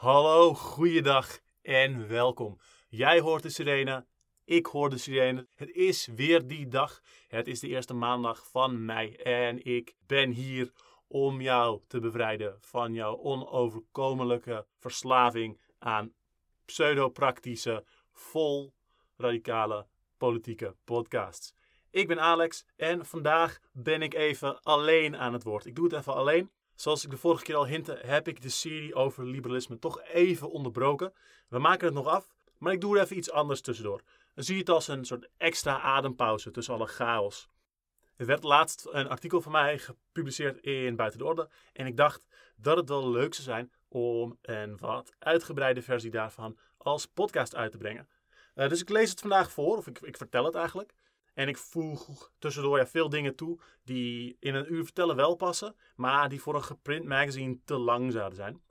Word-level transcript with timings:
Hallo, 0.00 0.54
goeiedag 0.54 1.38
en 1.62 2.08
welkom. 2.08 2.58
Jij 2.88 3.20
hoort 3.20 3.42
de 3.42 3.48
sirene, 3.48 4.06
ik 4.44 4.66
hoor 4.66 4.90
de 4.90 4.98
sirene. 4.98 5.46
Het 5.54 5.70
is 5.70 6.06
weer 6.06 6.46
die 6.46 6.68
dag. 6.68 7.00
Het 7.28 7.46
is 7.46 7.60
de 7.60 7.68
eerste 7.68 7.94
maandag 7.94 8.46
van 8.50 8.84
mei 8.84 9.14
en 9.14 9.64
ik 9.64 9.94
ben 10.06 10.30
hier 10.30 10.72
om 11.08 11.40
jou 11.40 11.80
te 11.86 12.00
bevrijden 12.00 12.56
van 12.60 12.94
jouw 12.94 13.16
onoverkomelijke 13.16 14.66
verslaving 14.78 15.60
aan 15.78 16.12
pseudo-praktische, 16.64 17.84
vol 18.12 18.72
radicale 19.16 19.86
politieke 20.16 20.76
podcasts. 20.84 21.54
Ik 21.90 22.08
ben 22.08 22.20
Alex 22.20 22.66
en 22.76 23.06
vandaag 23.06 23.60
ben 23.72 24.02
ik 24.02 24.14
even 24.14 24.62
alleen 24.62 25.16
aan 25.16 25.32
het 25.32 25.42
woord. 25.42 25.66
Ik 25.66 25.74
doe 25.74 25.84
het 25.84 25.94
even 25.94 26.14
alleen. 26.14 26.50
Zoals 26.80 27.04
ik 27.04 27.10
de 27.10 27.16
vorige 27.16 27.44
keer 27.44 27.56
al 27.56 27.66
hintte, 27.66 27.98
heb 28.02 28.28
ik 28.28 28.42
de 28.42 28.48
serie 28.48 28.94
over 28.94 29.24
liberalisme 29.24 29.78
toch 29.78 30.02
even 30.02 30.50
onderbroken. 30.50 31.12
We 31.48 31.58
maken 31.58 31.86
het 31.86 31.94
nog 31.94 32.06
af, 32.06 32.28
maar 32.58 32.72
ik 32.72 32.80
doe 32.80 32.96
er 32.96 33.02
even 33.02 33.16
iets 33.16 33.30
anders 33.30 33.60
tussendoor. 33.60 34.02
Dan 34.34 34.44
zie 34.44 34.54
je 34.54 34.60
het 34.60 34.68
als 34.68 34.88
een 34.88 35.04
soort 35.04 35.28
extra 35.36 35.80
adempauze 35.80 36.50
tussen 36.50 36.74
alle 36.74 36.86
chaos. 36.86 37.48
Er 38.16 38.26
werd 38.26 38.42
laatst 38.42 38.86
een 38.90 39.08
artikel 39.08 39.40
van 39.40 39.52
mij 39.52 39.78
gepubliceerd 39.78 40.58
in 40.58 40.96
Buiten 40.96 41.18
de 41.18 41.24
Orde. 41.24 41.48
En 41.72 41.86
ik 41.86 41.96
dacht 41.96 42.26
dat 42.56 42.76
het 42.76 42.88
wel 42.88 43.10
leuk 43.10 43.34
zou 43.34 43.44
zijn 43.46 43.72
om 43.88 44.38
een 44.42 44.78
wat 44.78 45.12
uitgebreide 45.18 45.82
versie 45.82 46.10
daarvan 46.10 46.58
als 46.76 47.06
podcast 47.06 47.54
uit 47.56 47.72
te 47.72 47.78
brengen. 47.78 48.08
Uh, 48.54 48.68
dus 48.68 48.80
ik 48.80 48.88
lees 48.88 49.10
het 49.10 49.20
vandaag 49.20 49.52
voor, 49.52 49.76
of 49.76 49.86
ik, 49.86 50.00
ik 50.00 50.16
vertel 50.16 50.44
het 50.44 50.54
eigenlijk. 50.54 50.94
En 51.34 51.48
ik 51.48 51.56
voeg 51.56 52.30
tussendoor 52.38 52.78
ja, 52.78 52.86
veel 52.86 53.08
dingen 53.08 53.34
toe 53.34 53.58
die 53.84 54.36
in 54.40 54.54
een 54.54 54.72
uur 54.72 54.84
vertellen 54.84 55.16
wel 55.16 55.34
passen, 55.34 55.74
maar 55.96 56.28
die 56.28 56.40
voor 56.40 56.54
een 56.54 56.64
geprint 56.64 57.04
magazine 57.04 57.58
te 57.64 57.78
lang 57.78 58.12
zouden 58.12 58.36
zijn. 58.36 58.62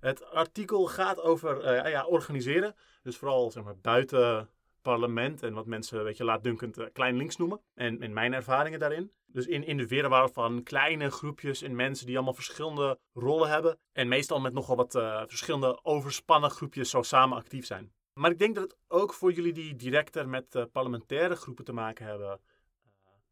Het 0.00 0.24
artikel 0.24 0.86
gaat 0.86 1.20
over 1.20 1.84
uh, 1.84 1.90
ja, 1.90 2.06
organiseren, 2.06 2.74
dus 3.02 3.16
vooral 3.16 3.50
zeg 3.50 3.64
maar, 3.64 3.78
buiten 3.78 4.48
parlement 4.82 5.42
en 5.42 5.54
wat 5.54 5.66
mensen, 5.66 6.04
weet 6.04 6.16
je, 6.16 6.24
laatdunkend 6.24 6.78
uh, 6.78 6.86
klein 6.92 7.16
links 7.16 7.36
noemen. 7.36 7.60
En, 7.74 8.02
en 8.02 8.12
mijn 8.12 8.32
ervaringen 8.32 8.78
daarin. 8.78 9.12
Dus 9.26 9.46
in, 9.46 9.64
in 9.64 9.76
de 9.76 9.86
wirwar 9.86 10.30
van 10.30 10.62
kleine 10.62 11.10
groepjes 11.10 11.62
en 11.62 11.76
mensen 11.76 12.06
die 12.06 12.14
allemaal 12.16 12.34
verschillende 12.34 12.98
rollen 13.12 13.48
hebben. 13.48 13.78
En 13.92 14.08
meestal 14.08 14.40
met 14.40 14.52
nogal 14.52 14.76
wat 14.76 14.94
uh, 14.94 15.22
verschillende 15.26 15.84
overspannen 15.84 16.50
groepjes 16.50 16.90
zo 16.90 17.02
samen 17.02 17.38
actief 17.38 17.66
zijn. 17.66 17.92
Maar 18.18 18.30
ik 18.30 18.38
denk 18.38 18.54
dat 18.54 18.64
het 18.64 18.78
ook 18.88 19.14
voor 19.14 19.32
jullie 19.32 19.52
die 19.52 19.76
directer 19.76 20.28
met 20.28 20.54
uh, 20.54 20.64
parlementaire 20.72 21.34
groepen 21.34 21.64
te 21.64 21.72
maken 21.72 22.06
hebben, 22.06 22.40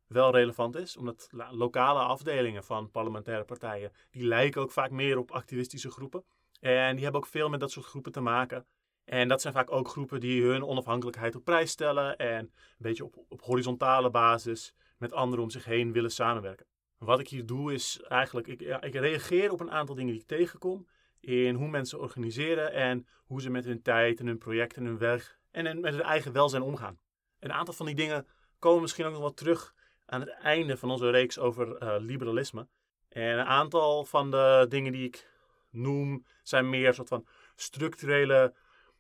wel 0.07 0.31
relevant 0.31 0.77
is. 0.77 0.97
Omdat 0.97 1.29
lokale 1.51 1.99
afdelingen 1.99 2.65
van 2.65 2.91
parlementaire 2.91 3.45
partijen, 3.45 3.93
die 4.11 4.25
lijken 4.25 4.61
ook 4.61 4.71
vaak 4.71 4.91
meer 4.91 5.19
op 5.19 5.31
activistische 5.31 5.91
groepen. 5.91 6.25
En 6.61 6.95
die 6.95 7.05
hebben 7.05 7.21
ook 7.21 7.27
veel 7.27 7.49
met 7.49 7.61
dat 7.61 7.71
soort 7.71 7.87
groepen 7.87 8.13
te 8.13 8.21
maken. 8.21 8.67
En 9.05 9.29
dat 9.29 9.41
zijn 9.41 9.53
vaak 9.53 9.71
ook 9.71 9.89
groepen 9.89 10.21
die 10.21 10.43
hun 10.43 10.65
onafhankelijkheid 10.65 11.35
op 11.35 11.45
prijs 11.45 11.71
stellen 11.71 12.17
en 12.17 12.39
een 12.39 12.53
beetje 12.79 13.05
op, 13.05 13.25
op 13.29 13.43
horizontale 13.43 14.11
basis 14.11 14.75
met 14.99 15.13
anderen 15.13 15.45
om 15.45 15.51
zich 15.51 15.65
heen 15.65 15.93
willen 15.93 16.11
samenwerken. 16.11 16.67
Wat 16.99 17.21
ik 17.21 17.29
hier 17.29 17.47
doe 17.47 17.73
is 17.73 18.01
eigenlijk, 18.03 18.47
ik, 18.47 18.61
ik 18.61 18.95
reageer 18.95 19.53
op 19.53 19.61
een 19.61 19.71
aantal 19.71 19.95
dingen 19.95 20.13
die 20.13 20.21
ik 20.21 20.27
tegenkom 20.27 20.87
in 21.27 21.55
hoe 21.55 21.69
mensen 21.69 22.01
organiseren 22.01 22.73
en 22.73 23.07
hoe 23.25 23.41
ze 23.41 23.51
met 23.51 23.65
hun 23.65 23.83
tijd 23.83 24.21
en 24.21 24.27
hun 24.27 24.39
project 24.39 24.77
en 24.77 24.85
hun 24.85 24.99
werk 24.99 25.39
en 25.51 25.81
met 25.81 25.93
hun 25.93 26.03
eigen 26.03 26.33
welzijn 26.33 26.63
omgaan. 26.63 26.99
Een 27.39 27.53
aantal 27.53 27.75
van 27.75 27.87
die 27.87 27.95
dingen 27.95 28.27
komen 28.59 28.83
misschien 28.83 29.05
ook 29.05 29.13
nog 29.13 29.21
wel 29.21 29.35
terug 29.35 29.75
aan 30.07 30.21
het 30.21 30.31
einde 30.31 30.77
van 30.77 30.91
onze 30.91 31.11
reeks 31.11 31.39
over 31.39 31.83
uh, 31.83 31.95
liberalisme. 31.99 32.67
En 33.09 33.39
een 33.39 33.47
aantal 33.47 34.05
van 34.05 34.31
de 34.31 34.67
dingen 34.69 34.93
die 34.93 35.07
ik 35.07 35.31
noem 35.71 36.27
zijn 36.43 36.71
meer 36.71 36.95
soort 36.95 37.09
van 37.09 37.27
structurele 37.55 38.55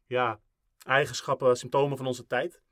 ja, 0.06 0.40
eigenschappen, 0.86 1.56
symptomen 1.56 1.96
van 1.96 2.06
onze 2.06 2.26
tijd. 2.26 2.62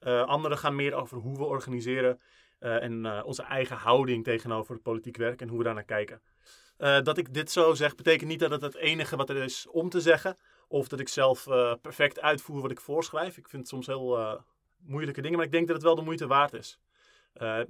Uh, 0.00 0.22
andere 0.22 0.56
gaan 0.56 0.76
meer 0.76 0.94
over 0.94 1.18
hoe 1.18 1.36
we 1.36 1.44
organiseren 1.44 2.20
uh, 2.60 2.82
en 2.82 3.24
onze 3.24 3.42
eigen 3.42 3.76
houding 3.76 4.24
tegenover 4.24 4.74
het 4.74 4.82
politiek 4.82 5.16
werk 5.16 5.40
en 5.40 5.48
hoe 5.48 5.58
we 5.58 5.64
daar 5.64 5.74
naar 5.74 5.84
kijken. 5.84 6.22
Dat 6.76 7.18
ik 7.18 7.34
dit 7.34 7.50
zo 7.50 7.74
zeg, 7.74 7.94
betekent 7.94 8.30
niet 8.30 8.40
dat 8.40 8.50
het 8.50 8.62
het 8.62 8.76
enige 8.76 9.16
wat 9.16 9.30
er 9.30 9.36
is 9.36 9.66
om 9.70 9.88
te 9.88 10.00
zeggen. 10.00 10.36
Of 10.68 10.88
dat 10.88 11.00
ik 11.00 11.08
zelf 11.08 11.44
perfect 11.82 12.20
uitvoer 12.20 12.60
wat 12.60 12.70
ik 12.70 12.80
voorschrijf. 12.80 13.36
Ik 13.36 13.48
vind 13.48 13.62
het 13.62 13.70
soms 13.70 13.86
heel 13.86 14.40
moeilijke 14.76 15.20
dingen, 15.20 15.36
maar 15.36 15.46
ik 15.46 15.52
denk 15.52 15.66
dat 15.66 15.76
het 15.76 15.84
wel 15.84 15.94
de 15.94 16.02
moeite 16.02 16.26
waard 16.26 16.52
is. 16.52 16.78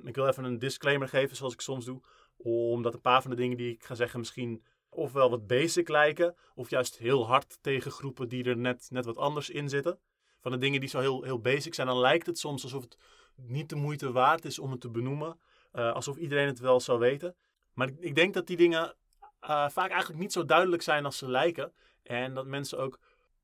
ik 0.05 0.15
wil 0.15 0.27
even 0.27 0.44
een 0.44 0.59
disclaimer 0.59 1.09
geven, 1.09 1.37
zoals 1.37 1.53
ik 1.53 1.61
soms 1.61 1.84
doe. 1.84 2.00
Omdat 2.37 2.94
een 2.94 3.00
paar 3.00 3.22
van 3.22 3.31
de 3.31 3.37
dingen 3.37 3.56
die 3.56 3.72
ik 3.72 3.84
ga 3.84 3.94
zeggen 3.94 4.19
misschien 4.19 4.65
ofwel 4.89 5.31
wat 5.31 5.47
basic 5.47 5.88
lijken, 5.88 6.34
of 6.55 6.71
juist 6.71 6.99
heel 6.99 7.27
hard 7.27 7.59
tegen 7.61 7.91
groepen 7.91 8.28
die 8.28 8.44
er 8.44 8.56
net, 8.56 8.87
net 8.91 9.05
wat 9.05 9.17
anders 9.17 9.50
in 9.50 9.69
zitten. 9.69 9.99
Van 10.41 10.50
de 10.50 10.59
dingen 10.59 10.81
die 10.81 10.88
zo 10.88 11.00
heel, 11.00 11.23
heel 11.23 11.41
basic 11.41 11.75
zijn, 11.75 11.87
dan 11.87 11.99
lijkt 11.99 12.27
het 12.27 12.38
soms 12.38 12.62
alsof 12.62 12.83
het 12.83 12.97
niet 13.34 13.69
de 13.69 13.77
moeite 13.77 14.12
waard 14.12 14.44
is 14.44 14.59
om 14.59 14.71
het 14.71 14.81
te 14.81 14.91
benoemen. 14.91 15.38
Alsof 15.73 16.17
iedereen 16.17 16.47
het 16.47 16.59
wel 16.59 16.81
zou 16.81 16.99
weten. 16.99 17.34
Maar 17.76 17.91
ik, 17.98 18.14
denk 18.14 18.34
dat 18.34 18.47
die 18.47 18.56
dingen 18.56 18.94
uh, 19.42 19.69
vaak 19.69 19.91
eigenlijk 19.91 20.20
niet 20.20 20.32
zo 20.32 20.44
duidelijk 20.44 20.82
zijn 20.82 21.04
als 21.04 21.19
ze 21.19 21.28
lijken. 21.28 21.72
En 22.03 22.34
dat 22.34 22.47
mensen 22.47 22.78
ook 22.78 22.98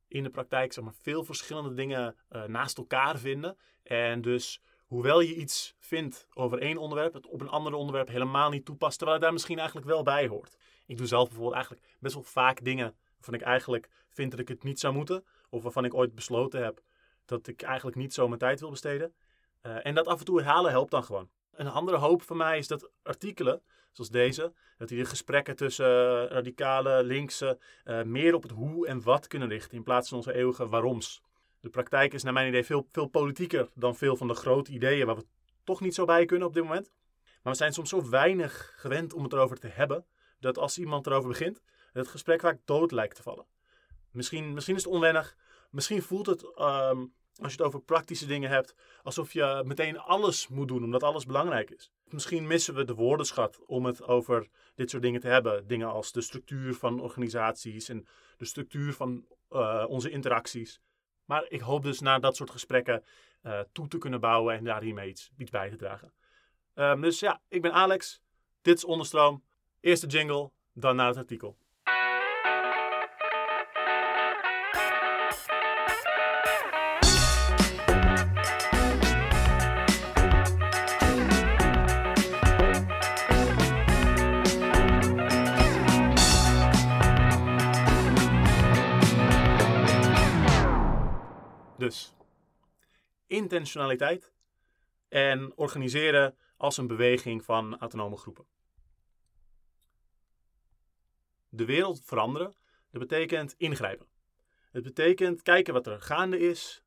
in 0.09 0.23
de 0.23 0.31
praktijk 0.31 0.73
zeg 0.73 0.85
maar, 0.85 0.95
veel 1.03 1.25
verschillende 1.25 1.75
dingen 1.75 2.17
uh, 2.31 2.45
naast 2.45 2.79
elkaar 2.79 3.19
vinden. 3.19 3.57
En 3.83 4.21
dus 4.21 4.61
hoewel 4.87 5.21
je 5.21 5.35
iets 5.35 5.75
vindt 5.79 6.29
over 6.35 6.59
één 6.59 6.79
onderwerp, 6.79 7.13
het 7.13 7.27
op 7.27 7.41
een 7.41 7.49
ander 7.49 7.75
onderwerp 7.75 8.09
helemaal 8.09 8.51
niet 8.51 8.65
toepast, 8.65 8.97
terwijl 8.97 9.17
het 9.17 9.27
daar 9.27 9.33
misschien 9.33 9.59
eigenlijk 9.59 9.87
wel 9.87 10.03
bij 10.03 10.27
hoort. 10.27 10.57
Ik 10.87 10.97
doe 10.97 11.07
zelf 11.07 11.25
bijvoorbeeld 11.25 11.55
eigenlijk 11.55 11.87
best 12.01 12.15
wel 12.15 12.23
vaak 12.23 12.65
dingen 12.65 12.95
waarvan 13.15 13.35
ik 13.35 13.41
eigenlijk 13.41 13.89
vind 14.09 14.31
dat 14.31 14.41
ik 14.41 14.49
het 14.49 14.63
niet 14.63 14.81
zou 14.81 14.95
moeten. 14.95 15.25
Of 15.49 15.63
waarvan 15.63 15.85
ik 15.85 15.95
ooit 15.95 16.15
besloten 16.15 16.63
heb 16.63 16.83
dat 17.25 17.47
ik 17.47 17.63
eigenlijk 17.63 17.97
niet 17.97 18.15
zo 18.15 18.27
mijn 18.29 18.39
tijd 18.39 18.61
wil 18.61 18.71
besteden. 18.71 19.15
Uh, 19.63 19.87
en 19.87 19.95
dat 19.95 20.07
af 20.07 20.19
en 20.19 20.25
toe 20.25 20.41
herhalen 20.41 20.71
helpt 20.71 20.91
dan 20.91 21.05
gewoon. 21.05 21.29
Een 21.53 21.69
andere 21.69 21.97
hoop 21.97 22.23
van 22.23 22.37
mij 22.37 22.59
is 22.59 22.69
dat 22.69 22.91
artikelen, 23.03 23.63
zoals 23.93 24.11
deze, 24.11 24.53
dat 24.79 24.89
die 24.89 24.99
de 24.99 25.05
gesprekken 25.05 25.57
tussen 25.57 25.87
uh, 25.87 26.31
radicale, 26.31 27.03
linkse, 27.03 27.59
uh, 27.85 28.03
meer 28.03 28.35
op 28.35 28.43
het 28.43 28.53
hoe 28.53 28.87
en 28.87 29.03
wat 29.03 29.27
kunnen 29.27 29.49
richten. 29.49 29.77
In 29.77 29.83
plaats 29.83 30.09
van 30.09 30.17
onze 30.17 30.35
eeuwige 30.35 30.69
waaroms. 30.69 31.23
De 31.61 31.69
praktijk 31.69 32.13
is 32.13 32.23
naar 32.23 32.33
mijn 32.33 32.49
idee 32.49 32.65
veel, 32.65 32.89
veel 32.93 33.07
politieker 33.07 33.69
dan 33.75 33.97
veel 33.97 34.17
van 34.17 34.29
de 34.29 34.35
grote 34.35 34.73
ideeën 34.73 35.07
waar 35.07 35.17
we 35.17 35.27
toch 35.65 35.81
niet 35.81 35.95
zo 35.95 36.05
bij 36.05 36.25
kunnen 36.25 36.49
op 36.49 36.55
dit 36.55 36.63
moment. 36.63 36.93
Maar 37.43 37.53
we 37.53 37.59
zijn 37.59 37.73
soms 37.73 37.89
zo 37.89 38.09
weinig 38.09 38.75
gewend 38.77 39.13
om 39.13 39.23
het 39.23 39.33
erover 39.33 39.59
te 39.59 39.69
hebben, 39.69 40.07
dat 40.41 40.59
als 40.59 40.79
iemand 40.79 41.07
erover 41.07 41.29
begint, 41.29 41.63
het 41.93 42.09
gesprek 42.09 42.41
vaak 42.41 42.59
dood 42.65 42.93
lijkt 42.93 43.17
te 43.17 43.23
vallen. 43.23 43.47
Misschien, 44.11 44.55
misschien 44.55 44.77
is 44.77 44.85
het 44.85 44.93
onwennig, 44.93 45.37
misschien 45.71 46.03
voelt 46.03 46.27
het, 46.27 46.43
um, 46.43 47.15
als 47.37 47.53
je 47.53 47.59
het 47.59 47.63
over 47.63 47.81
praktische 47.81 48.27
dingen 48.27 48.51
hebt, 48.51 48.75
alsof 49.03 49.33
je 49.33 49.63
meteen 49.67 49.99
alles 49.99 50.49
moet 50.49 50.69
doen, 50.69 50.85
omdat 50.85 51.03
alles 51.03 51.27
belangrijk 51.27 51.71
is. 51.71 51.93
Misschien 52.13 52.47
missen 52.47 52.75
we 52.75 52.85
de 52.85 52.95
woordenschat 52.95 53.61
om 53.67 53.85
het 53.85 54.03
over 54.03 54.49
dit 54.75 54.91
soort 54.91 55.03
dingen 55.03 55.21
te 55.21 55.29
hebben. 55.29 55.67
Dingen 55.67 55.89
als 55.89 56.13
de 56.13 56.21
structuur 56.21 56.75
van 56.75 57.01
organisaties 57.01 57.89
en 57.89 58.07
de 58.37 58.45
structuur 58.45 58.93
van 58.93 59.27
uh, 59.51 59.85
onze 59.89 60.11
interacties. 60.11 60.81
Maar 61.25 61.45
ik 61.49 61.61
hoop 61.61 61.83
dus 61.83 62.01
na 62.01 62.19
dat 62.19 62.37
soort 62.37 62.51
gesprekken 62.51 63.05
uh, 63.43 63.61
toe 63.73 63.89
te 63.89 63.99
kunnen 63.99 64.21
bouwen 64.21 64.55
en 64.55 64.65
daar 64.65 64.83
hiermee 64.83 65.09
iets, 65.09 65.31
bij 65.51 65.71
te 65.71 65.77
dragen. 65.77 66.13
Um, 66.75 67.01
dus 67.01 67.21
ja, 67.21 67.43
ik 67.49 67.63
ben 67.63 67.73
Alex. 67.73 68.23
Dit 68.63 68.77
is 68.77 68.85
Onderstroom. 68.85 69.45
Eerst 69.81 70.03
de 70.03 70.09
jingle, 70.09 70.51
dan 70.73 70.97
naar 70.97 71.09
het 71.09 71.17
artikel. 71.17 71.57
Dus 91.83 92.15
intentionaliteit 93.27 94.33
en 95.09 95.53
organiseren 95.57 96.37
als 96.57 96.77
een 96.77 96.87
beweging 96.87 97.45
van 97.45 97.79
autonome 97.79 98.17
groepen. 98.17 98.45
De 101.49 101.65
wereld 101.65 102.03
veranderen, 102.05 102.55
dat 102.91 103.01
betekent 103.01 103.55
ingrijpen. 103.59 104.07
Het 104.71 104.83
betekent 104.83 105.43
kijken 105.43 105.75
wat 105.75 105.87
er 105.87 106.01
gaande 106.01 106.39
is, 106.39 106.83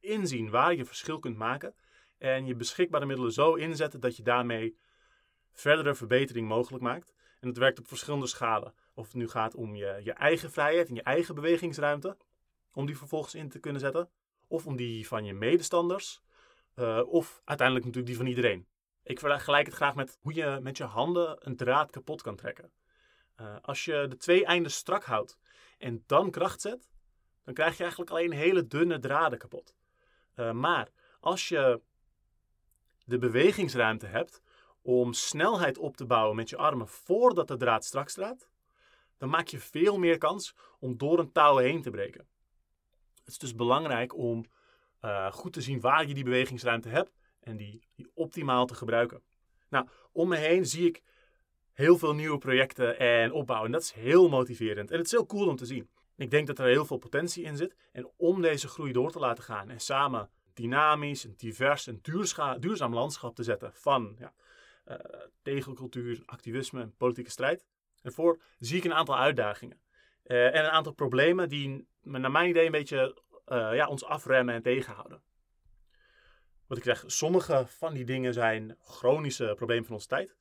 inzien 0.00 0.50
waar 0.50 0.74
je 0.74 0.84
verschil 0.84 1.18
kunt 1.18 1.36
maken 1.36 1.74
en 2.18 2.46
je 2.46 2.54
beschikbare 2.54 3.06
middelen 3.06 3.32
zo 3.32 3.54
inzetten 3.54 4.00
dat 4.00 4.16
je 4.16 4.22
daarmee 4.22 4.78
verdere 5.52 5.94
verbetering 5.94 6.48
mogelijk 6.48 6.82
maakt. 6.82 7.14
En 7.40 7.48
het 7.48 7.58
werkt 7.58 7.78
op 7.78 7.88
verschillende 7.88 8.26
schalen. 8.26 8.74
Of 8.94 9.06
het 9.06 9.14
nu 9.14 9.28
gaat 9.28 9.54
om 9.54 9.74
je, 9.74 10.00
je 10.02 10.12
eigen 10.12 10.50
vrijheid 10.50 10.88
en 10.88 10.94
je 10.94 11.02
eigen 11.02 11.34
bewegingsruimte, 11.34 12.16
om 12.72 12.86
die 12.86 12.98
vervolgens 12.98 13.34
in 13.34 13.48
te 13.48 13.58
kunnen 13.58 13.80
zetten 13.80 14.10
of 14.54 14.66
om 14.66 14.76
die 14.76 15.06
van 15.06 15.24
je 15.24 15.34
medestanders, 15.34 16.22
uh, 16.76 17.02
of 17.06 17.40
uiteindelijk 17.44 17.86
natuurlijk 17.86 18.06
die 18.06 18.24
van 18.24 18.26
iedereen. 18.26 18.66
Ik 19.02 19.18
vergelijk 19.18 19.66
het 19.66 19.74
graag 19.74 19.94
met 19.94 20.18
hoe 20.20 20.34
je 20.34 20.58
met 20.62 20.76
je 20.76 20.84
handen 20.84 21.36
een 21.38 21.56
draad 21.56 21.90
kapot 21.90 22.22
kan 22.22 22.36
trekken. 22.36 22.72
Uh, 23.40 23.56
als 23.62 23.84
je 23.84 24.06
de 24.08 24.16
twee 24.16 24.44
einden 24.44 24.72
strak 24.72 25.04
houdt 25.04 25.38
en 25.78 26.02
dan 26.06 26.30
kracht 26.30 26.60
zet, 26.60 26.88
dan 27.44 27.54
krijg 27.54 27.76
je 27.76 27.82
eigenlijk 27.82 28.10
alleen 28.10 28.32
hele 28.32 28.66
dunne 28.66 28.98
draden 28.98 29.38
kapot. 29.38 29.74
Uh, 30.36 30.52
maar 30.52 30.88
als 31.20 31.48
je 31.48 31.80
de 33.04 33.18
bewegingsruimte 33.18 34.06
hebt 34.06 34.42
om 34.82 35.12
snelheid 35.12 35.78
op 35.78 35.96
te 35.96 36.06
bouwen 36.06 36.36
met 36.36 36.48
je 36.48 36.56
armen 36.56 36.88
voordat 36.88 37.48
de 37.48 37.56
draad 37.56 37.84
strak 37.84 38.08
staat, 38.08 38.48
dan 39.18 39.28
maak 39.28 39.48
je 39.48 39.58
veel 39.58 39.98
meer 39.98 40.18
kans 40.18 40.54
om 40.78 40.96
door 40.96 41.18
een 41.18 41.32
touw 41.32 41.56
heen 41.56 41.82
te 41.82 41.90
breken. 41.90 42.26
Het 43.24 43.32
is 43.32 43.38
dus 43.38 43.54
belangrijk 43.54 44.16
om 44.16 44.44
uh, 45.04 45.32
goed 45.32 45.52
te 45.52 45.60
zien 45.60 45.80
waar 45.80 46.06
je 46.06 46.14
die 46.14 46.24
bewegingsruimte 46.24 46.88
hebt 46.88 47.12
en 47.40 47.56
die, 47.56 47.82
optimaal 48.14 48.66
te 48.66 48.74
gebruiken. 48.74 49.22
Nou, 49.68 49.88
om 50.12 50.28
me 50.28 50.36
heen 50.36 50.66
zie 50.66 50.86
ik 50.86 51.02
heel 51.72 51.98
veel 51.98 52.14
nieuwe 52.14 52.38
projecten 52.38 52.98
en 52.98 53.32
opbouwen. 53.32 53.66
En 53.66 53.72
dat 53.72 53.82
is 53.82 53.92
heel 53.92 54.28
motiverend. 54.28 54.90
En 54.90 54.96
het 54.96 55.06
is 55.06 55.12
heel 55.12 55.26
cool 55.26 55.48
om 55.48 55.56
te 55.56 55.66
zien. 55.66 55.88
Ik 56.16 56.30
denk 56.30 56.46
dat 56.46 56.58
er 56.58 56.66
heel 56.66 56.84
veel 56.84 56.96
potentie 56.96 57.44
in 57.44 57.56
zit. 57.56 57.76
En 57.92 58.10
om 58.16 58.42
deze 58.42 58.68
groei 58.68 58.92
door 58.92 59.10
te 59.10 59.18
laten 59.18 59.44
gaan 59.44 59.70
en 59.70 59.80
samen 59.80 60.30
dynamisch, 60.54 61.26
divers 61.36 61.86
en 61.86 62.00
duurzaam 62.58 62.94
landschap 62.94 63.34
te 63.34 63.42
zetten 63.42 63.72
van 63.72 64.16
ja, 64.18 64.32
uh, 64.88 64.96
tegencultuur, 65.42 66.22
activisme 66.26 66.80
en 66.80 66.94
politieke 66.96 67.30
strijd. 67.30 67.64
En 68.02 68.12
voor 68.12 68.40
zie 68.58 68.76
ik 68.76 68.84
een 68.84 68.94
aantal 68.94 69.18
uitdagingen. 69.18 69.80
Uh, 70.26 70.46
en 70.46 70.64
een 70.64 70.70
aantal 70.70 70.92
problemen 70.92 71.48
die 71.48 71.86
naar 72.04 72.30
mijn 72.30 72.48
idee 72.48 72.66
een 72.66 72.72
beetje 72.72 73.22
uh, 73.46 73.74
ja, 73.74 73.86
ons 73.86 74.04
afremmen 74.04 74.54
en 74.54 74.62
tegenhouden. 74.62 75.22
Wat 76.66 76.78
ik 76.78 76.84
zeg, 76.84 77.04
sommige 77.06 77.64
van 77.66 77.94
die 77.94 78.04
dingen 78.04 78.32
zijn 78.32 78.76
chronische 78.80 79.52
problemen 79.56 79.84
van 79.84 79.94
onze 79.94 80.06
tijd, 80.06 80.36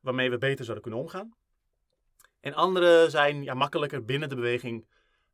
waarmee 0.00 0.30
we 0.30 0.38
beter 0.38 0.64
zouden 0.64 0.82
kunnen 0.82 1.00
omgaan. 1.00 1.34
En 2.40 2.54
andere 2.54 3.10
zijn 3.10 3.42
ja, 3.42 3.54
makkelijker 3.54 4.04
binnen 4.04 4.28
de 4.28 4.34
beweging 4.34 4.86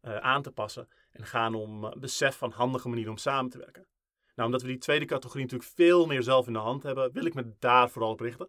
uh, 0.03 0.17
aan 0.17 0.43
te 0.43 0.51
passen 0.51 0.89
en 1.13 1.27
gaan 1.27 1.55
om 1.55 1.85
uh, 1.85 1.91
besef 1.91 2.37
van 2.37 2.51
handige 2.51 2.89
manieren 2.89 3.13
om 3.13 3.19
samen 3.19 3.51
te 3.51 3.59
werken. 3.59 3.87
Nou, 4.35 4.49
omdat 4.49 4.63
we 4.63 4.69
die 4.69 4.79
tweede 4.79 5.05
categorie 5.05 5.43
natuurlijk 5.43 5.71
veel 5.71 6.07
meer 6.07 6.23
zelf 6.23 6.47
in 6.47 6.53
de 6.53 6.59
hand 6.59 6.83
hebben, 6.83 7.13
wil 7.13 7.25
ik 7.25 7.35
me 7.35 7.55
daar 7.59 7.91
vooral 7.91 8.11
op 8.11 8.21
richten. 8.21 8.49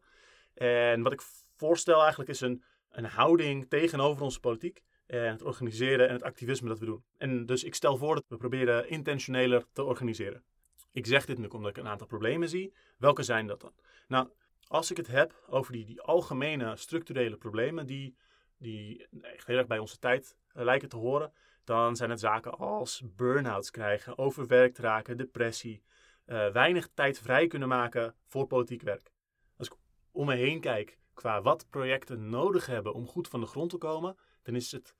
En 0.53 1.01
wat 1.01 1.13
ik 1.13 1.21
voorstel 1.55 1.99
eigenlijk 1.99 2.29
is 2.29 2.41
een, 2.41 2.63
een 2.89 3.05
houding 3.05 3.69
tegenover 3.69 4.23
onze 4.23 4.39
politiek 4.39 4.83
en 5.05 5.31
het 5.31 5.41
organiseren 5.41 6.07
en 6.07 6.13
het 6.13 6.23
activisme 6.23 6.67
dat 6.67 6.79
we 6.79 6.85
doen. 6.85 7.03
En 7.17 7.45
dus 7.45 7.63
ik 7.63 7.75
stel 7.75 7.97
voor 7.97 8.15
dat 8.15 8.25
we 8.27 8.37
proberen 8.37 8.89
intentioneler 8.89 9.65
te 9.71 9.83
organiseren. 9.83 10.43
Ik 10.91 11.05
zeg 11.05 11.19
dit 11.19 11.27
natuurlijk 11.27 11.53
omdat 11.53 11.69
ik 11.69 11.77
een 11.77 11.89
aantal 11.89 12.07
problemen 12.07 12.49
zie. 12.49 12.73
Welke 12.97 13.23
zijn 13.23 13.47
dat 13.47 13.61
dan? 13.61 13.73
Nou, 14.07 14.29
als 14.67 14.91
ik 14.91 14.97
het 14.97 15.07
heb 15.07 15.43
over 15.47 15.71
die, 15.71 15.85
die 15.85 16.01
algemene 16.01 16.75
structurele 16.75 17.37
problemen 17.37 17.85
die, 17.85 18.15
die 18.57 19.07
heel 19.45 19.57
erg 19.57 19.67
bij 19.67 19.79
onze 19.79 19.99
tijd 19.99 20.37
uh, 20.55 20.63
lijken 20.63 20.89
te 20.89 20.97
horen, 20.97 21.33
dan 21.63 21.95
zijn 21.95 22.09
het 22.09 22.19
zaken 22.19 22.57
als 22.57 23.03
burn-outs 23.15 23.71
krijgen, 23.71 24.17
overwerkt 24.17 24.77
raken, 24.77 25.17
depressie, 25.17 25.83
uh, 26.25 26.51
weinig 26.51 26.89
tijd 26.93 27.19
vrij 27.19 27.47
kunnen 27.47 27.67
maken 27.67 28.15
voor 28.27 28.47
politiek 28.47 28.81
werk. 28.81 29.11
Als 29.57 29.67
ik 29.67 29.73
om 30.11 30.25
me 30.25 30.35
heen 30.35 30.59
kijk 30.59 30.97
qua 31.13 31.41
wat 31.41 31.67
projecten 31.69 32.29
nodig 32.29 32.65
hebben 32.65 32.93
om 32.93 33.07
goed 33.07 33.27
van 33.27 33.39
de 33.39 33.45
grond 33.45 33.69
te 33.69 33.77
komen, 33.77 34.17
dan 34.43 34.55
is 34.55 34.71
het 34.71 34.95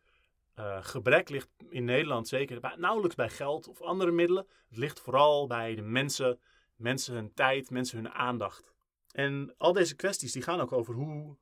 uh, 0.60 0.78
gebrek 0.82 1.30
ligt 1.30 1.50
in 1.70 1.86
Nederland 1.86 2.28
zeker 2.28 2.60
bij, 2.60 2.76
nauwelijks 2.78 3.16
bij 3.16 3.30
geld 3.30 3.68
of 3.68 3.82
andere 3.82 4.12
middelen. 4.12 4.48
Het 4.70 4.78
ligt 4.78 5.00
vooral 5.00 5.48
bij 5.48 5.76
de 5.76 5.82
mensen, 5.82 6.40
mensen 6.76 7.14
hun 7.14 7.34
tijd, 7.34 7.70
mensen 7.70 7.98
hun 7.98 8.12
aandacht. 8.12 8.74
En 9.12 9.54
al 9.58 9.74
deze 9.74 9.96
kwesties 9.96 10.32
die 10.32 10.42
gaan 10.42 10.62
ook 10.62 10.72
over 10.72 10.94
hoe, 10.94 11.38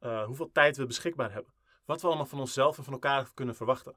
uh, 0.00 0.24
hoeveel 0.24 0.50
tijd 0.52 0.76
we 0.76 0.86
beschikbaar 0.86 1.32
hebben. 1.32 1.52
Wat 1.84 2.00
we 2.00 2.06
allemaal 2.06 2.26
van 2.26 2.40
onszelf 2.40 2.78
en 2.78 2.84
van 2.84 2.92
elkaar 2.92 3.30
kunnen 3.34 3.54
verwachten. 3.54 3.96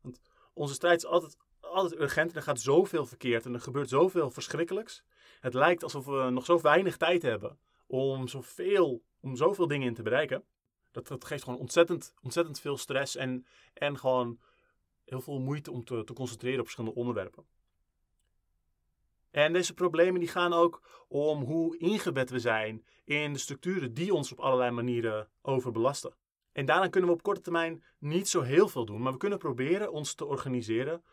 Want 0.00 0.20
onze 0.52 0.74
strijd 0.74 0.96
is 0.96 1.06
altijd, 1.06 1.36
altijd 1.60 2.00
urgent 2.00 2.30
en 2.30 2.36
er 2.36 2.42
gaat 2.42 2.60
zoveel 2.60 3.06
verkeerd 3.06 3.46
en 3.46 3.54
er 3.54 3.60
gebeurt 3.60 3.88
zoveel 3.88 4.30
verschrikkelijks. 4.30 5.02
Het 5.40 5.54
lijkt 5.54 5.82
alsof 5.82 6.04
we 6.04 6.30
nog 6.30 6.44
zo 6.44 6.60
weinig 6.60 6.96
tijd 6.96 7.22
hebben 7.22 7.58
om 7.86 8.28
zoveel, 8.28 9.02
om 9.20 9.36
zoveel 9.36 9.66
dingen 9.66 9.86
in 9.86 9.94
te 9.94 10.02
bereiken. 10.02 10.44
Dat, 10.92 11.24
geeft 11.24 11.44
gewoon 11.44 11.58
ontzettend, 11.58 12.14
ontzettend 12.22 12.60
veel 12.60 12.76
stress 12.76 13.16
en, 13.16 13.46
en 13.74 13.98
gewoon 13.98 14.40
heel 15.04 15.20
veel 15.20 15.40
moeite 15.40 15.70
om 15.70 15.84
te, 15.84 16.04
te 16.04 16.12
concentreren 16.12 16.58
op 16.58 16.64
verschillende 16.64 16.98
onderwerpen. 16.98 17.44
En 19.30 19.52
deze 19.52 19.74
problemen 19.74 20.20
die 20.20 20.28
gaan 20.28 20.52
ook 20.52 21.04
om 21.08 21.42
hoe 21.42 21.78
ingebed 21.78 22.30
we 22.30 22.38
zijn 22.38 22.84
in 23.04 23.32
de 23.32 23.38
structuren 23.38 23.94
die 23.94 24.14
ons 24.14 24.32
op 24.32 24.40
allerlei 24.40 24.70
manieren 24.70 25.28
overbelasten. 25.42 26.14
En 26.52 26.66
daaraan 26.66 26.90
kunnen 26.90 27.10
we 27.10 27.16
op 27.16 27.22
korte 27.22 27.40
termijn 27.40 27.84
niet 27.98 28.28
zo 28.28 28.40
heel 28.40 28.68
veel 28.68 28.84
doen, 28.84 29.02
maar 29.02 29.12
we 29.12 29.18
kunnen 29.18 29.38
proberen 29.38 29.92
ons 29.92 30.14
te 30.14 30.24
organiseren 30.24 31.04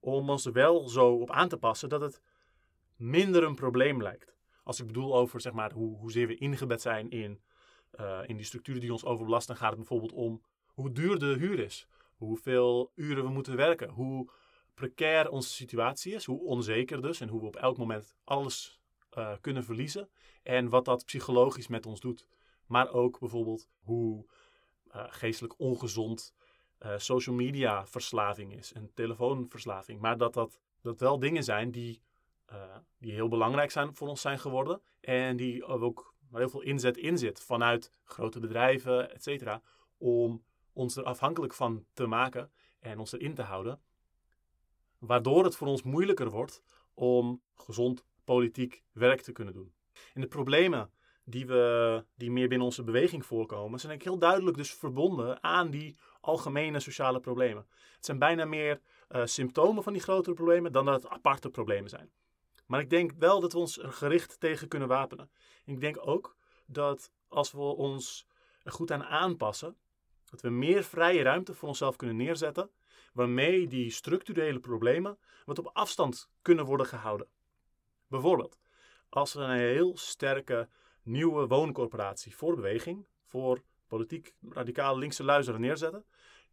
om 0.00 0.30
ons 0.30 0.46
er 0.46 0.52
wel 0.52 0.88
zo 0.88 1.14
op 1.14 1.30
aan 1.30 1.48
te 1.48 1.56
passen 1.56 1.88
dat 1.88 2.00
het 2.00 2.22
minder 2.96 3.42
een 3.42 3.54
probleem 3.54 4.02
lijkt. 4.02 4.36
Als 4.62 4.80
ik 4.80 4.86
bedoel 4.86 5.16
over 5.16 5.40
zeg 5.40 5.52
maar, 5.52 5.72
hoe, 5.72 5.98
hoezeer 5.98 6.26
we 6.26 6.34
ingebed 6.34 6.80
zijn 6.80 7.10
in 7.10 7.42
uh, 8.00 8.18
in 8.26 8.36
die 8.36 8.46
structuren 8.46 8.80
die 8.80 8.92
ons 8.92 9.04
overbelasten, 9.04 9.56
gaat 9.56 9.68
het 9.68 9.78
bijvoorbeeld 9.78 10.12
om 10.12 10.42
hoe 10.66 10.92
duur 10.92 11.18
de 11.18 11.36
huur 11.38 11.58
is, 11.58 11.86
hoeveel 12.16 12.92
uren 12.94 13.24
we 13.24 13.30
moeten 13.30 13.56
werken, 13.56 13.88
hoe 13.88 14.30
precair 14.74 15.30
onze 15.30 15.48
situatie 15.48 16.14
is, 16.14 16.24
hoe 16.24 16.40
onzeker 16.40 17.02
dus 17.02 17.20
en 17.20 17.28
hoe 17.28 17.40
we 17.40 17.46
op 17.46 17.56
elk 17.56 17.76
moment 17.76 18.16
alles 18.24 18.80
uh, 19.18 19.32
kunnen 19.40 19.64
verliezen 19.64 20.08
en 20.42 20.68
wat 20.68 20.84
dat 20.84 21.04
psychologisch 21.04 21.68
met 21.68 21.86
ons 21.86 22.00
doet. 22.00 22.26
Maar 22.66 22.92
ook 22.92 23.18
bijvoorbeeld 23.18 23.68
hoe 23.78 24.26
uh, 24.94 25.04
geestelijk 25.08 25.58
ongezond 25.58 26.34
social 26.96 27.34
media 27.34 27.86
verslaving 27.86 28.56
is 28.56 28.72
en 28.72 28.90
telefoonverslaving. 28.94 30.00
Maar 30.00 30.16
dat 30.16 30.34
dat, 30.34 30.58
dat 30.82 31.00
wel 31.00 31.18
dingen 31.18 31.44
zijn 31.44 31.70
die, 31.70 32.02
die 32.98 33.12
heel 33.12 33.28
belangrijk 33.28 33.70
zijn 33.70 33.94
voor 33.94 34.08
ons 34.08 34.20
zijn 34.20 34.38
geworden 34.38 34.80
en 35.00 35.36
die 35.36 35.64
ook 35.64 36.13
waar 36.34 36.42
heel 36.42 36.52
veel 36.52 36.62
inzet 36.62 36.96
in 36.96 37.18
zit 37.18 37.40
vanuit 37.40 37.92
grote 38.04 38.40
bedrijven, 38.40 39.14
et 39.14 39.22
cetera, 39.22 39.62
om 39.98 40.44
ons 40.72 40.96
er 40.96 41.04
afhankelijk 41.04 41.54
van 41.54 41.84
te 41.92 42.06
maken 42.06 42.50
en 42.80 42.98
ons 42.98 43.12
erin 43.12 43.34
te 43.34 43.42
houden. 43.42 43.80
Waardoor 44.98 45.44
het 45.44 45.56
voor 45.56 45.66
ons 45.68 45.82
moeilijker 45.82 46.30
wordt 46.30 46.62
om 46.94 47.42
gezond 47.54 48.04
politiek 48.24 48.82
werk 48.92 49.20
te 49.20 49.32
kunnen 49.32 49.54
doen. 49.54 49.72
En 50.14 50.20
de 50.20 50.26
problemen 50.26 50.90
die, 51.24 51.46
we, 51.46 52.04
die 52.14 52.30
meer 52.30 52.48
binnen 52.48 52.66
onze 52.66 52.84
beweging 52.84 53.26
voorkomen, 53.26 53.80
zijn 53.80 54.00
heel 54.02 54.18
duidelijk 54.18 54.56
dus 54.56 54.74
verbonden 54.74 55.42
aan 55.42 55.70
die 55.70 55.96
algemene 56.20 56.80
sociale 56.80 57.20
problemen. 57.20 57.66
Het 57.94 58.04
zijn 58.04 58.18
bijna 58.18 58.44
meer 58.44 58.80
uh, 59.10 59.24
symptomen 59.24 59.82
van 59.82 59.92
die 59.92 60.02
grotere 60.02 60.34
problemen 60.34 60.72
dan 60.72 60.84
dat 60.84 61.02
het 61.02 61.12
aparte 61.12 61.50
problemen 61.50 61.90
zijn. 61.90 62.10
Maar 62.66 62.80
ik 62.80 62.90
denk 62.90 63.12
wel 63.18 63.40
dat 63.40 63.52
we 63.52 63.58
ons 63.58 63.78
er 63.78 63.92
gericht 63.92 64.40
tegen 64.40 64.68
kunnen 64.68 64.88
wapenen. 64.88 65.30
ik 65.64 65.80
denk 65.80 66.06
ook 66.06 66.36
dat 66.66 67.12
als 67.28 67.52
we 67.52 67.58
ons 67.58 68.26
er 68.62 68.72
goed 68.72 68.90
aan 68.90 69.04
aanpassen, 69.04 69.76
dat 70.30 70.40
we 70.40 70.50
meer 70.50 70.84
vrije 70.84 71.22
ruimte 71.22 71.54
voor 71.54 71.68
onszelf 71.68 71.96
kunnen 71.96 72.16
neerzetten, 72.16 72.70
waarmee 73.12 73.68
die 73.68 73.90
structurele 73.90 74.58
problemen 74.58 75.18
wat 75.44 75.58
op 75.58 75.70
afstand 75.72 76.30
kunnen 76.42 76.64
worden 76.64 76.86
gehouden. 76.86 77.28
Bijvoorbeeld, 78.06 78.58
als 79.08 79.32
we 79.32 79.40
een 79.40 79.58
heel 79.58 79.96
sterke 79.96 80.68
nieuwe 81.02 81.46
wooncorporatie 81.46 82.36
voor 82.36 82.54
beweging, 82.54 83.06
voor 83.24 83.62
politiek 83.86 84.34
radicaal 84.48 84.98
linkse 84.98 85.24
luisteren 85.24 85.60
neerzetten, 85.60 86.04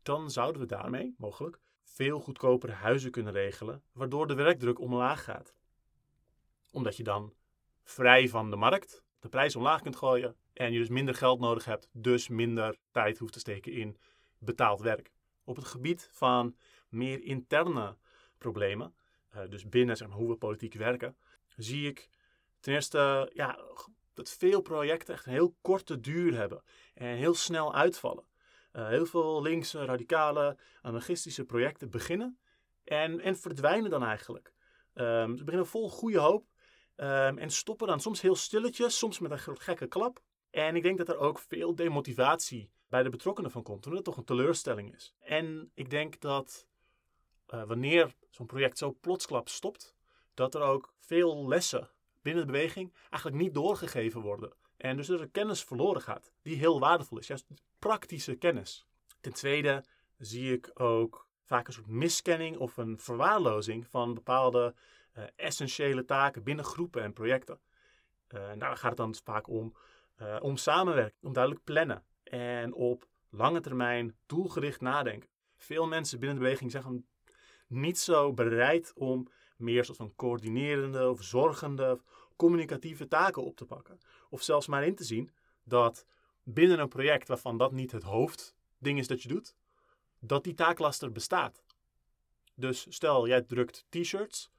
dan 0.02 0.32
zouden 0.32 0.62
we 0.62 0.68
daarmee 0.68 1.16
mogelijk 1.18 1.60
veel 1.84 2.20
goedkopere 2.20 2.72
huizen 2.72 3.12
kunnen 3.12 3.34
regelen, 3.34 3.84
waardoor 3.92 4.28
de 4.28 4.34
werkdruk 4.34 4.80
omlaag 4.80 5.24
gaat 5.24 5.54
omdat 6.72 6.98
je 6.98 7.04
dan 7.04 7.34
vrij 7.84 8.30
van 8.30 8.50
de 8.50 8.56
markt 8.56 9.04
de 9.22 9.30
prijs 9.30 9.56
omlaag 9.56 9.82
kunt 9.82 9.96
gooien 9.96 10.36
en 10.54 10.72
je 10.72 10.80
dus 10.80 10.90
minder 10.90 11.16
geld 11.16 11.40
nodig 11.40 11.66
hebt, 11.66 11.90
dus 11.92 12.28
minder 12.28 12.78
tijd 12.92 13.18
hoeft 13.18 13.34
te 13.34 13.40
steken 13.40 13.72
in 13.72 13.98
betaald 14.38 14.82
werk. 14.82 15.12
Op 15.44 15.56
het 15.56 15.66
gebied 15.66 16.10
van 16.12 16.56
meer 16.90 17.24
interne 17.24 17.98
problemen, 18.38 18.96
uh, 19.36 19.42
dus 19.50 19.70
binnen 19.70 19.98
zeg 19.98 20.08
maar, 20.08 20.18
hoe 20.18 20.30
we 20.30 20.36
politiek 20.36 20.74
werken, 20.74 21.18
zie 21.56 21.88
ik 21.88 22.10
ten 22.60 22.74
eerste 22.74 23.32
ja, 23.34 23.60
dat 24.14 24.30
veel 24.30 24.62
projecten 24.62 25.14
echt 25.14 25.26
een 25.26 25.32
heel 25.32 25.56
korte 25.62 26.00
duur 26.00 26.36
hebben 26.36 26.64
en 26.94 27.16
heel 27.16 27.34
snel 27.34 27.74
uitvallen. 27.76 28.26
Uh, 28.74 28.88
heel 28.88 29.06
veel 29.06 29.42
linkse, 29.42 29.86
radicale, 29.86 30.58
anarchistische 30.82 31.46
projecten 31.46 31.90
beginnen 31.90 32.40
en, 32.84 33.20
en 33.20 33.38
verdwijnen 33.38 33.90
dan 33.90 34.04
eigenlijk. 34.04 34.54
Um, 34.94 35.38
ze 35.38 35.44
beginnen 35.44 35.68
vol 35.68 35.90
goede 35.90 36.20
hoop 36.20 36.46
Um, 37.02 37.38
en 37.38 37.50
stoppen 37.50 37.88
dan 37.88 38.00
soms 38.00 38.22
heel 38.22 38.36
stilletjes, 38.36 38.98
soms 38.98 39.20
met 39.20 39.32
een 39.32 39.58
gekke 39.58 39.88
klap. 39.88 40.22
En 40.50 40.76
ik 40.76 40.84
denk 40.84 40.98
dat 40.98 41.10
er 41.10 41.18
ook 41.18 41.40
veel 41.40 41.76
demotivatie 41.76 42.72
bij 42.90 43.04
de 43.04 43.10
betrokkenen 43.10 43.52
van 43.52 43.64
komt, 43.64 43.86
omdat 43.86 43.94
het 43.94 44.04
toch 44.04 44.18
een 44.18 44.24
teleurstelling 44.24 44.96
is. 44.96 45.16
En 45.20 45.72
ik 45.74 45.90
denk 45.90 46.20
dat 46.20 46.68
uh, 47.48 47.64
wanneer 47.64 48.16
zo'n 48.30 48.46
project 48.46 48.78
zo 48.78 48.98
plotsklap 49.02 49.50
stopt, 49.50 49.96
dat 50.34 50.56
er 50.56 50.62
ook 50.62 50.94
veel 51.00 51.48
lessen 51.48 51.90
binnen 52.22 52.46
de 52.46 52.52
beweging 52.52 52.94
eigenlijk 53.10 53.44
niet 53.44 53.54
doorgegeven 53.54 54.22
worden. 54.22 54.54
En 54.78 54.98
dus 54.98 55.08
dat 55.08 55.20
er 55.20 55.30
kennis 55.30 55.64
verloren 55.64 56.02
gaat, 56.02 56.32
die 56.42 56.56
heel 56.56 56.80
waardevol 56.80 57.18
is. 57.18 57.28
Juist 57.28 57.48
praktische 57.80 58.36
kennis. 58.36 58.88
Ten 59.22 59.34
tweede 59.34 59.84
zie 60.18 60.54
ik 60.54 60.72
ook 60.74 61.28
vaak 61.52 61.68
een 61.68 61.74
soort 61.74 61.88
miskenning 61.88 62.58
of 62.58 62.78
een 62.78 63.00
verwaarlozing 63.00 63.88
van 63.88 64.14
bepaalde 64.14 64.74
uh, 65.18 65.24
essentiële 65.36 66.06
taken 66.06 66.44
binnen 66.44 66.66
groepen 66.66 67.04
en 67.04 67.14
projecten. 67.14 67.60
Uh, 68.30 68.50
daar 68.58 68.78
gaat 68.78 68.90
het 68.90 68.98
dan 68.98 69.16
vaak 69.24 69.48
om, 69.48 69.76
uh, 70.22 70.38
om 70.42 70.58
samenwerken, 70.58 71.18
om 71.22 71.34
duidelijk 71.34 71.64
plannen 71.64 72.04
en 72.24 72.74
op 72.74 73.08
lange 73.30 73.60
termijn 73.60 74.16
doelgericht 74.26 74.82
nadenken. 74.82 75.30
Veel 75.58 75.88
mensen 75.88 76.20
binnen 76.20 76.38
de 76.38 76.44
beweging 76.44 76.72
zijn 76.72 77.06
niet 77.68 78.00
zo 78.00 78.34
bereid 78.34 78.94
om 78.96 79.28
meer 79.58 79.86
soort 79.86 79.98
van 79.98 80.16
coördinerende 80.16 81.10
of 81.10 81.24
zorgende 81.24 81.92
of 81.92 82.04
communicatieve 82.36 83.08
taken 83.08 83.44
op 83.44 83.56
te 83.56 83.66
pakken. 83.66 84.00
Of 84.30 84.42
zelfs 84.42 84.68
maar 84.68 84.86
in 84.86 84.96
te 84.96 85.04
zien 85.04 85.32
dat 85.64 86.06
binnen 86.44 86.80
een 86.80 86.88
project 86.88 87.28
waarvan 87.28 87.58
dat 87.58 87.72
niet 87.72 87.92
het 87.92 88.04
hoofdding 88.04 89.00
is 89.00 89.08
dat 89.08 89.22
je 89.22 89.28
doet, 89.28 89.56
dat 90.22 90.44
die 90.44 90.54
taaklaster 90.54 91.12
bestaat. 91.12 91.64
Dus 92.56 92.86
stel, 92.90 93.28
jij 93.28 93.42
drukt 93.42 93.86
t-shirts, 93.90 94.52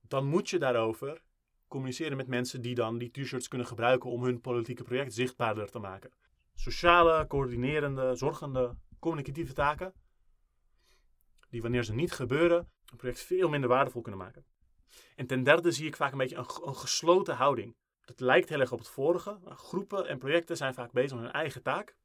dan 0.00 0.26
moet 0.26 0.50
je 0.50 0.58
daarover 0.58 1.22
communiceren 1.68 2.16
met 2.16 2.26
mensen 2.26 2.60
die 2.60 2.74
dan 2.74 2.98
die 2.98 3.10
t-shirts 3.10 3.48
kunnen 3.48 3.66
gebruiken 3.66 4.10
om 4.10 4.24
hun 4.24 4.40
politieke 4.40 4.82
project 4.82 5.14
zichtbaarder 5.14 5.70
te 5.70 5.78
maken. 5.78 6.10
Sociale, 6.54 7.26
coördinerende, 7.26 8.14
zorgende, 8.14 8.76
communicatieve 8.98 9.52
taken, 9.52 9.92
die 11.50 11.62
wanneer 11.62 11.84
ze 11.84 11.94
niet 11.94 12.12
gebeuren, 12.12 12.70
een 12.90 12.96
project 12.96 13.20
veel 13.20 13.48
minder 13.48 13.68
waardevol 13.68 14.02
kunnen 14.02 14.20
maken. 14.20 14.44
En 15.16 15.26
ten 15.26 15.42
derde 15.42 15.72
zie 15.72 15.86
ik 15.86 15.96
vaak 15.96 16.12
een 16.12 16.18
beetje 16.18 16.36
een, 16.36 16.68
een 16.68 16.76
gesloten 16.76 17.34
houding. 17.34 17.76
Dat 18.04 18.20
lijkt 18.20 18.48
heel 18.48 18.60
erg 18.60 18.72
op 18.72 18.78
het 18.78 18.88
vorige. 18.88 19.38
Groepen 19.44 20.08
en 20.08 20.18
projecten 20.18 20.56
zijn 20.56 20.74
vaak 20.74 20.92
bezig 20.92 21.16
met 21.16 21.24
hun 21.24 21.32
eigen 21.32 21.62
taak. 21.62 21.96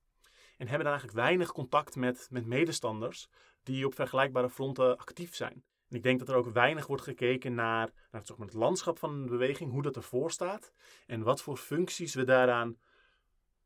En 0.59 0.67
hebben 0.67 0.85
dan 0.85 0.93
eigenlijk 0.93 1.25
weinig 1.25 1.51
contact 1.51 1.95
met, 1.95 2.27
met 2.31 2.45
medestanders 2.45 3.27
die 3.63 3.85
op 3.85 3.95
vergelijkbare 3.95 4.49
fronten 4.49 4.97
actief 4.97 5.35
zijn. 5.35 5.63
En 5.89 5.95
ik 5.95 6.03
denk 6.03 6.19
dat 6.19 6.29
er 6.29 6.35
ook 6.35 6.49
weinig 6.49 6.87
wordt 6.87 7.03
gekeken 7.03 7.53
naar, 7.53 7.91
naar 8.11 8.21
het, 8.21 8.37
het 8.37 8.53
landschap 8.53 8.99
van 8.99 9.23
de 9.23 9.29
beweging, 9.29 9.71
hoe 9.71 9.81
dat 9.81 9.95
ervoor 9.95 10.31
staat 10.31 10.73
en 11.05 11.23
wat 11.23 11.41
voor 11.41 11.57
functies 11.57 12.13
we 12.13 12.23
daaraan 12.23 12.77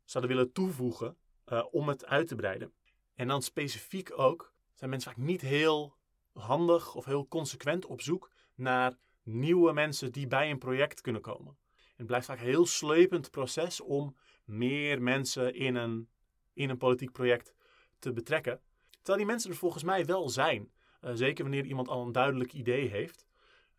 zouden 0.05 0.35
willen 0.35 0.51
toevoegen 0.51 1.17
uh, 1.47 1.63
om 1.71 1.87
het 1.87 2.05
uit 2.05 2.27
te 2.27 2.35
breiden. 2.35 2.73
En 3.15 3.27
dan 3.27 3.41
specifiek 3.41 4.19
ook 4.19 4.53
zijn 4.73 4.89
mensen 4.89 5.11
vaak 5.11 5.21
niet 5.21 5.41
heel 5.41 5.95
handig 6.33 6.95
of 6.95 7.05
heel 7.05 7.27
consequent 7.27 7.85
op 7.85 8.01
zoek 8.01 8.31
naar 8.55 8.97
nieuwe 9.23 9.73
mensen 9.73 10.11
die 10.11 10.27
bij 10.27 10.51
een 10.51 10.57
project 10.57 11.01
kunnen 11.01 11.21
komen. 11.21 11.57
Het 11.95 12.07
blijft 12.07 12.25
vaak 12.25 12.39
een 12.39 12.45
heel 12.45 12.65
slepend 12.65 13.31
proces 13.31 13.81
om 13.81 14.15
meer 14.45 15.01
mensen 15.01 15.55
in 15.55 15.75
een, 15.75 16.09
in 16.53 16.69
een 16.69 16.77
politiek 16.77 17.11
project 17.11 17.53
te 17.99 18.13
betrekken. 18.13 18.61
Terwijl 18.91 19.17
die 19.17 19.25
mensen 19.25 19.49
er 19.49 19.55
volgens 19.57 19.83
mij 19.83 20.05
wel 20.05 20.29
zijn. 20.29 20.71
Uh, 21.01 21.11
zeker 21.13 21.43
wanneer 21.43 21.65
iemand 21.65 21.87
al 21.87 22.05
een 22.05 22.11
duidelijk 22.11 22.53
idee 22.53 22.87
heeft. 22.87 23.27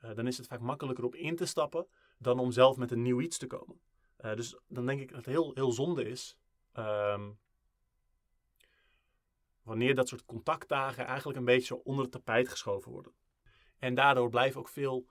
Uh, 0.04 0.14
dan 0.14 0.26
is 0.26 0.36
het 0.36 0.46
vaak 0.46 0.60
makkelijker 0.60 1.04
op 1.04 1.14
in 1.14 1.36
te 1.36 1.46
stappen 1.46 1.86
dan 2.18 2.38
om 2.38 2.52
zelf 2.52 2.76
met 2.76 2.90
een 2.90 3.02
nieuw 3.02 3.20
iets 3.20 3.38
te 3.38 3.46
komen. 3.46 3.80
Uh, 4.20 4.34
dus 4.34 4.58
dan 4.68 4.86
denk 4.86 5.00
ik 5.00 5.08
dat 5.08 5.16
het 5.16 5.26
heel, 5.26 5.50
heel 5.54 5.72
zonde 5.72 6.04
is. 6.04 6.36
Um, 6.78 7.38
wanneer 9.62 9.94
dat 9.94 10.08
soort 10.08 10.24
contactdagen 10.24 11.06
eigenlijk 11.06 11.38
een 11.38 11.44
beetje 11.44 11.84
onder 11.84 12.02
het 12.02 12.12
tapijt 12.12 12.48
geschoven 12.48 12.92
worden. 12.92 13.12
En 13.78 13.94
daardoor 13.94 14.28
blijven 14.28 14.60
ook 14.60 14.68
veel, 14.68 15.06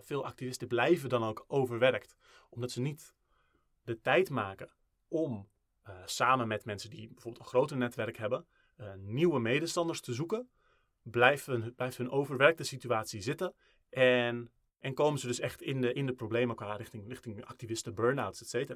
veel 0.00 0.24
activisten 0.24 0.68
blijven 0.68 1.08
dan 1.08 1.24
ook 1.24 1.44
overwerkt. 1.48 2.16
Omdat 2.50 2.70
ze 2.70 2.80
niet 2.80 3.14
de 3.84 4.00
tijd 4.00 4.30
maken 4.30 4.70
om 5.08 5.48
uh, 5.88 5.94
samen 6.04 6.48
met 6.48 6.64
mensen 6.64 6.90
die 6.90 7.08
bijvoorbeeld 7.08 7.44
een 7.44 7.50
groter 7.50 7.76
netwerk 7.76 8.16
hebben, 8.16 8.46
uh, 8.80 8.94
nieuwe 8.94 9.40
medestanders 9.40 10.00
te 10.00 10.12
zoeken. 10.12 10.50
Blijft 11.02 11.46
hun, 11.46 11.74
hun 11.76 12.10
overwerkte 12.10 12.64
situatie 12.64 13.20
zitten 13.20 13.54
en, 13.88 14.50
en 14.78 14.94
komen 14.94 15.18
ze 15.18 15.26
dus 15.26 15.40
echt 15.40 15.62
in 15.62 15.80
de, 15.80 15.92
in 15.92 16.06
de 16.06 16.12
problemen 16.12 16.56
qua 16.56 16.76
richting, 16.76 17.08
richting 17.08 17.44
activisten, 17.44 17.94
burn-outs, 17.94 18.54
et. 18.54 18.70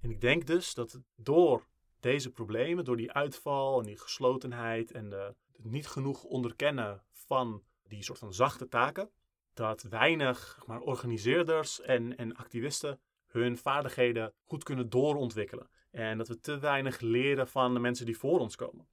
En 0.00 0.10
ik 0.10 0.20
denk 0.20 0.46
dus 0.46 0.74
dat 0.74 1.00
door 1.16 1.66
deze 2.00 2.30
problemen, 2.30 2.84
door 2.84 2.96
die 2.96 3.12
uitval 3.12 3.78
en 3.78 3.86
die 3.86 3.98
geslotenheid 3.98 4.90
en 4.90 5.08
de, 5.08 5.34
het 5.52 5.64
niet 5.64 5.86
genoeg 5.86 6.24
onderkennen 6.24 7.02
van 7.12 7.62
die 7.82 8.02
soort 8.02 8.18
van 8.18 8.34
zachte 8.34 8.68
taken, 8.68 9.10
dat 9.54 9.82
weinig 9.82 10.62
maar, 10.66 10.80
organiseerders 10.80 11.80
en, 11.80 12.16
en 12.16 12.36
activisten 12.36 13.00
hun 13.26 13.58
vaardigheden 13.58 14.32
goed 14.44 14.62
kunnen 14.62 14.88
doorontwikkelen. 14.88 15.68
En 15.92 16.18
dat 16.18 16.28
we 16.28 16.40
te 16.40 16.58
weinig 16.58 17.00
leren 17.00 17.48
van 17.48 17.74
de 17.74 17.80
mensen 17.80 18.06
die 18.06 18.18
voor 18.18 18.38
ons 18.38 18.56
komen. 18.56 18.86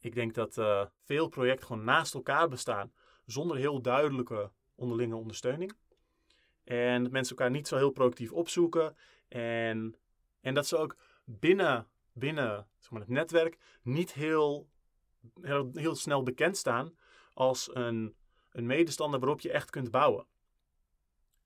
Ik 0.00 0.14
denk 0.14 0.34
dat 0.34 0.56
uh, 0.56 0.86
veel 1.04 1.28
projecten 1.28 1.66
gewoon 1.66 1.84
naast 1.84 2.14
elkaar 2.14 2.48
bestaan 2.48 2.92
zonder 3.24 3.56
heel 3.56 3.82
duidelijke 3.82 4.50
onderlinge 4.74 5.16
ondersteuning. 5.16 5.72
En 6.64 7.02
dat 7.02 7.12
mensen 7.12 7.36
elkaar 7.36 7.52
niet 7.52 7.68
zo 7.68 7.76
heel 7.76 7.90
productief 7.90 8.32
opzoeken. 8.32 8.96
En, 9.28 9.96
en 10.40 10.54
dat 10.54 10.66
ze 10.66 10.76
ook 10.76 10.96
binnen 11.24 11.86
binnen 12.16 12.66
zeg 12.78 12.90
maar, 12.90 13.00
het 13.00 13.10
netwerk 13.10 13.58
niet 13.82 14.12
heel, 14.12 14.68
heel, 15.40 15.70
heel 15.74 15.94
snel 15.94 16.22
bekend 16.22 16.56
staan 16.56 16.96
als 17.32 17.74
een, 17.74 18.14
een 18.50 18.66
medestander 18.66 19.20
waarop 19.20 19.40
je 19.40 19.50
echt 19.50 19.70
kunt 19.70 19.90
bouwen. 19.90 20.26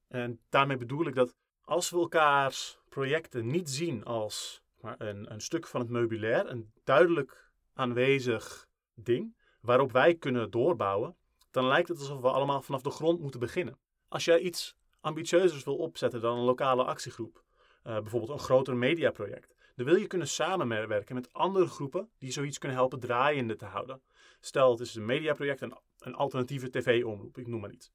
En 0.08 0.40
daarmee 0.48 0.76
bedoel 0.76 1.06
ik 1.06 1.14
dat 1.14 1.36
als 1.70 1.90
we 1.90 1.98
elkaars 1.98 2.78
projecten 2.88 3.46
niet 3.46 3.70
zien 3.70 4.04
als 4.04 4.62
maar 4.80 4.94
een, 4.98 5.32
een 5.32 5.40
stuk 5.40 5.66
van 5.66 5.80
het 5.80 5.90
meubilair, 5.90 6.50
een 6.50 6.72
duidelijk 6.84 7.50
aanwezig 7.74 8.68
ding 8.94 9.36
waarop 9.60 9.92
wij 9.92 10.14
kunnen 10.14 10.50
doorbouwen, 10.50 11.16
dan 11.50 11.66
lijkt 11.66 11.88
het 11.88 11.98
alsof 11.98 12.20
we 12.20 12.30
allemaal 12.30 12.62
vanaf 12.62 12.82
de 12.82 12.90
grond 12.90 13.20
moeten 13.20 13.40
beginnen. 13.40 13.78
Als 14.08 14.24
jij 14.24 14.38
iets 14.38 14.76
ambitieuzers 15.00 15.64
wil 15.64 15.76
opzetten 15.76 16.20
dan 16.20 16.38
een 16.38 16.44
lokale 16.44 16.84
actiegroep, 16.84 17.42
uh, 17.86 17.92
bijvoorbeeld 17.92 18.32
een 18.32 18.44
groter 18.44 18.76
mediaproject, 18.76 19.54
dan 19.76 19.86
wil 19.86 19.96
je 19.96 20.06
kunnen 20.06 20.28
samenwerken 20.28 21.14
met 21.14 21.32
andere 21.32 21.66
groepen 21.66 22.10
die 22.18 22.32
zoiets 22.32 22.58
kunnen 22.58 22.78
helpen 22.78 23.00
draaiende 23.00 23.56
te 23.56 23.64
houden. 23.64 24.02
Stel, 24.40 24.70
het 24.70 24.80
is 24.80 24.94
een 24.94 25.04
mediaproject, 25.04 25.60
een, 25.60 25.78
een 25.98 26.14
alternatieve 26.14 26.70
tv-omroep, 26.70 27.38
ik 27.38 27.46
noem 27.46 27.60
maar 27.60 27.72
iets. 27.72 27.92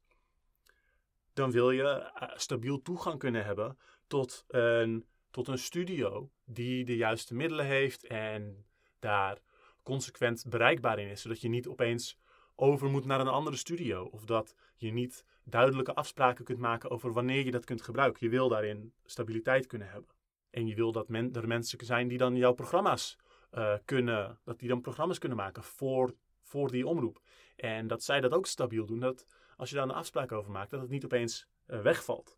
Dan 1.36 1.52
wil 1.52 1.72
je 1.72 1.84
uh, 1.84 2.30
stabiel 2.36 2.82
toegang 2.82 3.20
kunnen 3.20 3.46
hebben 3.46 3.78
tot 4.08 4.46
een, 4.48 5.06
tot 5.32 5.48
een 5.48 5.58
studio 5.58 6.30
die 6.46 6.86
de 6.86 6.96
juiste 6.96 7.36
middelen 7.36 7.66
heeft 7.66 8.08
en 8.08 8.66
daar 9.00 9.38
consequent 9.84 10.46
bereikbaar 10.50 11.00
in 11.00 11.08
is, 11.08 11.22
zodat 11.22 11.42
je 11.42 11.50
niet 11.50 11.68
opeens 11.68 12.20
over 12.56 12.90
moet 12.90 13.06
naar 13.06 13.20
een 13.20 13.28
andere 13.28 13.56
studio 13.56 14.04
of 14.04 14.26
dat 14.26 14.56
je 14.76 14.92
niet 14.92 15.26
duidelijke 15.44 15.94
afspraken 15.94 16.46
kunt 16.46 16.60
maken 16.60 16.90
over 16.90 17.14
wanneer 17.14 17.46
je 17.46 17.52
dat 17.52 17.66
kunt 17.66 17.82
gebruiken. 17.82 18.26
Je 18.26 18.32
wil 18.32 18.50
daarin 18.50 18.94
stabiliteit 19.06 19.68
kunnen 19.68 19.90
hebben. 19.90 20.10
En 20.50 20.68
je 20.68 20.76
wil 20.76 20.92
dat 20.92 21.08
men, 21.08 21.34
er 21.34 21.48
mensen 21.48 21.86
zijn 21.86 22.08
die 22.08 22.18
dan 22.18 22.36
jouw 22.36 22.54
programma's 22.54 23.18
uh, 23.54 23.74
kunnen, 23.86 24.40
dat 24.44 24.60
die 24.60 24.70
dan 24.70 24.82
programma's 24.82 25.18
kunnen 25.18 25.38
maken 25.38 25.64
voor, 25.64 26.16
voor 26.42 26.72
die 26.72 26.88
omroep. 26.88 27.22
En 27.56 27.88
dat 27.88 28.04
zij 28.04 28.22
dat 28.22 28.34
ook 28.34 28.46
stabiel 28.46 28.86
doen, 28.86 29.00
dat 29.00 29.26
als 29.56 29.70
je 29.70 29.76
daar 29.76 29.84
een 29.84 29.92
afspraak 29.92 30.32
over 30.32 30.52
maakt, 30.52 30.72
dat 30.72 30.82
het 30.82 30.90
niet 30.90 31.06
opeens 31.06 31.48
uh, 31.68 31.82
wegvalt. 31.82 32.38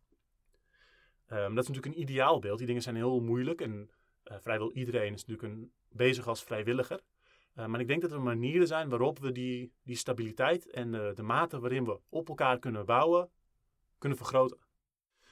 Um, 1.32 1.56
dat 1.56 1.64
is 1.64 1.70
natuurlijk 1.70 1.86
een 1.86 2.02
ideaal 2.02 2.40
beeld. 2.40 2.58
Die 2.58 2.68
dingen 2.68 2.82
zijn 2.82 2.96
heel 2.96 3.20
moeilijk 3.20 3.62
en 3.62 3.90
uh, 4.24 4.38
vrijwel 4.40 4.72
iedereen 4.72 5.14
is 5.14 5.26
natuurlijk 5.26 5.54
een, 5.54 5.72
bezig 5.90 6.28
als 6.28 6.44
vrijwilliger. 6.44 7.02
maar 7.54 7.80
ik 7.80 7.88
denk 7.88 8.02
dat 8.02 8.12
er 8.12 8.22
manieren 8.22 8.68
zijn 8.68 8.90
waarop 8.90 9.20
we 9.20 9.32
die, 9.32 9.72
die 9.84 9.96
stabiliteit 9.96 10.70
en 10.70 10.92
de 10.92 11.24
mate 11.24 11.60
waarin 11.60 11.86
we 11.86 12.00
op 12.10 12.30
elkaar 12.30 12.60
kunnen 12.60 12.86
bouwen, 12.86 13.30
kunnen 13.98 14.18
vergroten. 14.18 14.58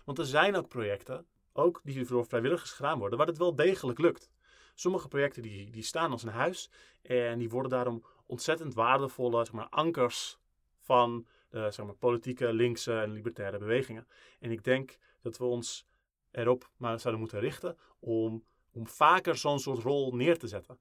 Want 0.06 0.20
er 0.20 0.26
zijn 0.26 0.56
ook 0.56 0.68
projecten 0.68 1.28
ook 1.54 1.82
die 1.84 2.06
door 2.06 2.26
vrijwilligers 2.26 2.72
gedaan 2.72 3.00
worden, 3.00 3.18
waar 3.18 3.28
het 3.28 3.38
wel 3.38 3.56
degelijk 3.56 4.00
lukt. 4.00 4.30
Sommige 4.74 5.08
projecten 5.08 5.42
die, 5.42 5.70
die 5.70 5.84
staan 5.84 6.12
als 6.12 6.24
een 6.24 6.30
huis 6.30 6.70
en 7.02 7.40
die 7.40 7.50
worden 7.50 7.72
daarom 7.72 8.06
ontzettend 8.26 8.74
waardevolle 8.74 9.46
zeg 9.46 9.54
maar, 9.54 9.70
ankers 9.70 10.40
van 10.80 11.28
zeg 11.62 11.86
maar, 11.86 11.96
politieke, 11.96 12.54
linkse 12.54 13.00
en 13.00 13.12
libertaire 13.12 13.58
bewegingen. 13.58 14.08
En 14.40 14.52
ik 14.52 14.64
denk 14.64 14.98
dat 15.22 15.38
we 15.38 15.44
ons 15.44 15.88
erop 16.32 16.70
maar 16.78 17.00
zouden 17.00 17.22
moeten 17.22 17.40
richten 17.40 17.78
om, 18.00 18.44
om 18.72 18.88
vaker 18.88 19.38
zo'n 19.38 19.60
soort 19.60 19.84
rol 19.84 20.16
neer 20.16 20.38
te 20.38 20.48
zetten. 20.48 20.78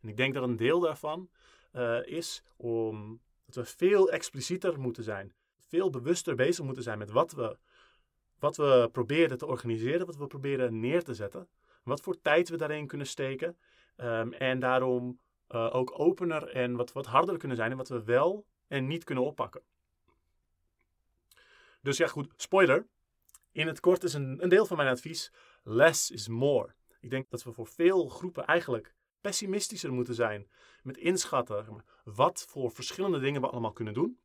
En 0.00 0.08
ik 0.08 0.16
denk 0.16 0.34
dat 0.34 0.42
een 0.42 0.56
deel 0.56 0.80
daarvan 0.80 1.30
uh, 1.72 2.06
is 2.06 2.42
om 2.56 3.20
dat 3.44 3.54
we 3.54 3.64
veel 3.64 4.10
explicieter 4.10 4.80
moeten 4.80 5.04
zijn, 5.04 5.34
veel 5.58 5.90
bewuster 5.90 6.34
bezig 6.34 6.64
moeten 6.64 6.82
zijn 6.82 6.98
met 6.98 7.10
wat 7.10 7.32
we 7.32 7.58
wat 8.38 8.56
we 8.56 8.88
proberen 8.92 9.38
te 9.38 9.46
organiseren, 9.46 10.06
wat 10.06 10.16
we 10.16 10.26
proberen 10.26 10.80
neer 10.80 11.04
te 11.04 11.14
zetten, 11.14 11.48
wat 11.82 12.00
voor 12.00 12.20
tijd 12.20 12.48
we 12.48 12.56
daarin 12.56 12.86
kunnen 12.86 13.06
steken 13.06 13.56
um, 13.96 14.32
en 14.32 14.58
daarom 14.58 15.20
uh, 15.48 15.74
ook 15.74 15.98
opener 15.98 16.48
en 16.48 16.76
wat, 16.76 16.92
wat 16.92 17.06
harder 17.06 17.36
kunnen 17.36 17.56
zijn 17.56 17.70
en 17.70 17.76
wat 17.76 17.88
we 17.88 18.04
wel 18.04 18.46
en 18.66 18.86
niet 18.86 19.04
kunnen 19.04 19.24
oppakken. 19.24 19.62
Dus 21.86 21.96
ja, 21.96 22.06
goed, 22.06 22.32
spoiler. 22.36 22.86
In 23.52 23.66
het 23.66 23.80
kort 23.80 24.02
is 24.02 24.14
een, 24.14 24.42
een 24.42 24.48
deel 24.48 24.66
van 24.66 24.76
mijn 24.76 24.88
advies: 24.88 25.32
less 25.62 26.10
is 26.10 26.28
more. 26.28 26.74
Ik 27.00 27.10
denk 27.10 27.30
dat 27.30 27.42
we 27.42 27.52
voor 27.52 27.66
veel 27.66 28.08
groepen 28.08 28.44
eigenlijk 28.46 28.94
pessimistischer 29.20 29.92
moeten 29.92 30.14
zijn 30.14 30.48
met 30.82 30.96
inschatten 30.96 31.84
wat 32.04 32.46
voor 32.48 32.70
verschillende 32.70 33.18
dingen 33.18 33.40
we 33.40 33.48
allemaal 33.48 33.72
kunnen 33.72 33.94
doen. 33.94 34.18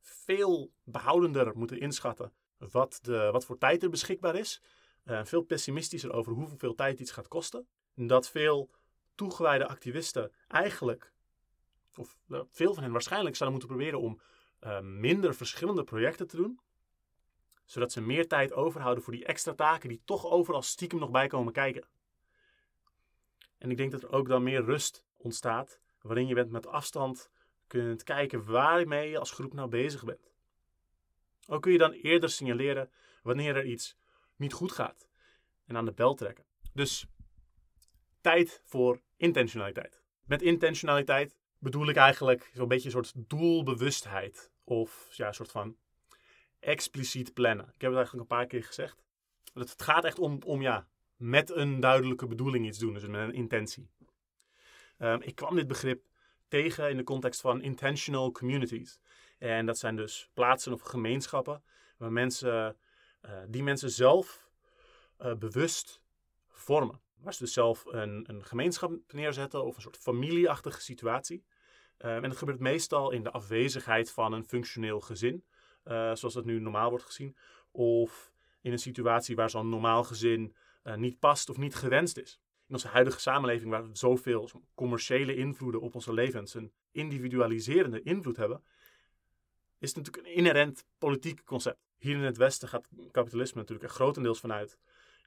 Veel 0.00 0.72
behoudender 0.84 1.56
moeten 1.56 1.80
inschatten 1.80 2.32
wat, 2.58 2.98
de, 3.02 3.30
wat 3.32 3.44
voor 3.44 3.58
tijd 3.58 3.82
er 3.82 3.90
beschikbaar 3.90 4.36
is. 4.36 4.62
Uh, 5.04 5.24
veel 5.24 5.42
pessimistischer 5.42 6.12
over 6.12 6.32
hoeveel 6.32 6.74
tijd 6.74 7.00
iets 7.00 7.10
gaat 7.10 7.28
kosten. 7.28 7.66
En 7.94 8.06
dat 8.06 8.28
veel 8.28 8.70
toegewijde 9.14 9.68
activisten 9.68 10.32
eigenlijk, 10.48 11.12
of 11.96 12.16
nou, 12.26 12.46
veel 12.48 12.74
van 12.74 12.82
hen 12.82 12.92
waarschijnlijk, 12.92 13.36
zouden 13.36 13.58
moeten 13.58 13.76
proberen 13.76 14.06
om 14.06 14.20
uh, 14.64 14.80
minder 14.80 15.34
verschillende 15.34 15.84
projecten 15.84 16.26
te 16.26 16.36
doen. 16.36 16.60
Zodat 17.64 17.92
ze 17.92 18.00
meer 18.00 18.28
tijd 18.28 18.52
overhouden 18.52 19.04
voor 19.04 19.12
die 19.12 19.24
extra 19.24 19.54
taken 19.54 19.88
die 19.88 20.02
toch 20.04 20.26
overal 20.26 20.62
stiekem 20.62 20.98
nog 20.98 21.10
bij 21.10 21.26
komen 21.26 21.52
kijken. 21.52 21.86
En 23.58 23.70
ik 23.70 23.76
denk 23.76 23.92
dat 23.92 24.02
er 24.02 24.12
ook 24.12 24.28
dan 24.28 24.42
meer 24.42 24.64
rust 24.64 25.04
ontstaat, 25.16 25.80
waarin 26.00 26.26
je 26.26 26.34
bent 26.34 26.50
met 26.50 26.66
afstand 26.66 27.30
kunt 27.66 28.02
kijken 28.02 28.44
waarmee 28.44 29.10
je 29.10 29.18
als 29.18 29.30
groep 29.30 29.52
nou 29.52 29.68
bezig 29.68 30.04
bent. 30.04 30.32
Ook 31.46 31.62
kun 31.62 31.72
je 31.72 31.78
dan 31.78 31.92
eerder 31.92 32.30
signaleren 32.30 32.90
wanneer 33.22 33.56
er 33.56 33.64
iets 33.64 33.96
niet 34.36 34.52
goed 34.52 34.72
gaat 34.72 35.08
en 35.66 35.76
aan 35.76 35.84
de 35.84 35.92
bel 35.92 36.14
trekken. 36.14 36.44
Dus 36.72 37.06
tijd 38.20 38.62
voor 38.64 39.00
intentionaliteit. 39.16 40.02
Met 40.24 40.42
intentionaliteit 40.42 41.36
bedoel 41.58 41.88
ik 41.88 41.96
eigenlijk 41.96 42.50
zo'n 42.54 42.68
beetje 42.68 42.84
een 42.84 43.04
soort 43.04 43.12
doelbewustheid 43.28 44.51
of 44.64 45.08
ja, 45.10 45.26
een 45.26 45.34
soort 45.34 45.50
van 45.50 45.76
expliciet 46.60 47.32
plannen. 47.32 47.66
Ik 47.66 47.80
heb 47.80 47.90
het 47.90 47.98
eigenlijk 47.98 48.30
een 48.30 48.36
paar 48.36 48.46
keer 48.46 48.64
gezegd. 48.64 49.02
Het 49.54 49.82
gaat 49.82 50.04
echt 50.04 50.18
om, 50.18 50.38
om 50.44 50.62
ja, 50.62 50.88
met 51.16 51.50
een 51.50 51.80
duidelijke 51.80 52.26
bedoeling 52.26 52.66
iets 52.66 52.78
doen, 52.78 52.94
dus 52.94 53.06
met 53.06 53.20
een 53.20 53.34
intentie. 53.34 53.90
Um, 54.98 55.22
ik 55.22 55.34
kwam 55.34 55.56
dit 55.56 55.66
begrip 55.66 56.06
tegen 56.48 56.90
in 56.90 56.96
de 56.96 57.04
context 57.04 57.40
van 57.40 57.62
intentional 57.62 58.32
communities. 58.32 59.00
En 59.38 59.66
dat 59.66 59.78
zijn 59.78 59.96
dus 59.96 60.30
plaatsen 60.34 60.72
of 60.72 60.80
gemeenschappen 60.80 61.62
waar 61.96 62.12
mensen, 62.12 62.76
uh, 63.22 63.38
die 63.48 63.62
mensen 63.62 63.90
zelf 63.90 64.50
uh, 65.20 65.34
bewust 65.34 66.02
vormen. 66.48 67.00
Waar 67.16 67.34
ze 67.34 67.42
dus 67.42 67.52
zelf 67.52 67.84
een, 67.84 68.24
een 68.28 68.44
gemeenschap 68.44 68.92
neerzetten 69.06 69.64
of 69.64 69.76
een 69.76 69.82
soort 69.82 69.98
familieachtige 69.98 70.80
situatie. 70.80 71.44
Um, 72.04 72.08
en 72.08 72.28
dat 72.28 72.36
gebeurt 72.36 72.60
meestal 72.60 73.10
in 73.10 73.22
de 73.22 73.30
afwezigheid 73.30 74.10
van 74.10 74.32
een 74.32 74.44
functioneel 74.44 75.00
gezin, 75.00 75.44
uh, 75.84 76.14
zoals 76.14 76.34
dat 76.34 76.44
nu 76.44 76.60
normaal 76.60 76.90
wordt 76.90 77.04
gezien. 77.04 77.36
Of 77.70 78.32
in 78.60 78.72
een 78.72 78.78
situatie 78.78 79.36
waar 79.36 79.50
zo'n 79.50 79.68
normaal 79.68 80.04
gezin 80.04 80.54
uh, 80.84 80.94
niet 80.94 81.18
past 81.18 81.50
of 81.50 81.58
niet 81.58 81.74
gewenst 81.74 82.18
is. 82.18 82.40
In 82.66 82.74
onze 82.74 82.88
huidige 82.88 83.20
samenleving, 83.20 83.70
waar 83.70 83.84
zoveel 83.92 84.50
commerciële 84.74 85.36
invloeden 85.36 85.80
op 85.80 85.94
onze 85.94 86.12
levens 86.12 86.54
een 86.54 86.72
individualiserende 86.90 88.02
invloed 88.02 88.36
hebben, 88.36 88.62
is 89.78 89.88
het 89.88 89.96
natuurlijk 89.96 90.26
een 90.26 90.34
inherent 90.34 90.86
politiek 90.98 91.44
concept. 91.44 91.78
Hier 91.98 92.16
in 92.16 92.22
het 92.22 92.36
Westen 92.36 92.68
gaat 92.68 92.88
kapitalisme 93.10 93.60
natuurlijk 93.60 93.88
er 93.88 93.94
grotendeels 93.94 94.40
vanuit 94.40 94.78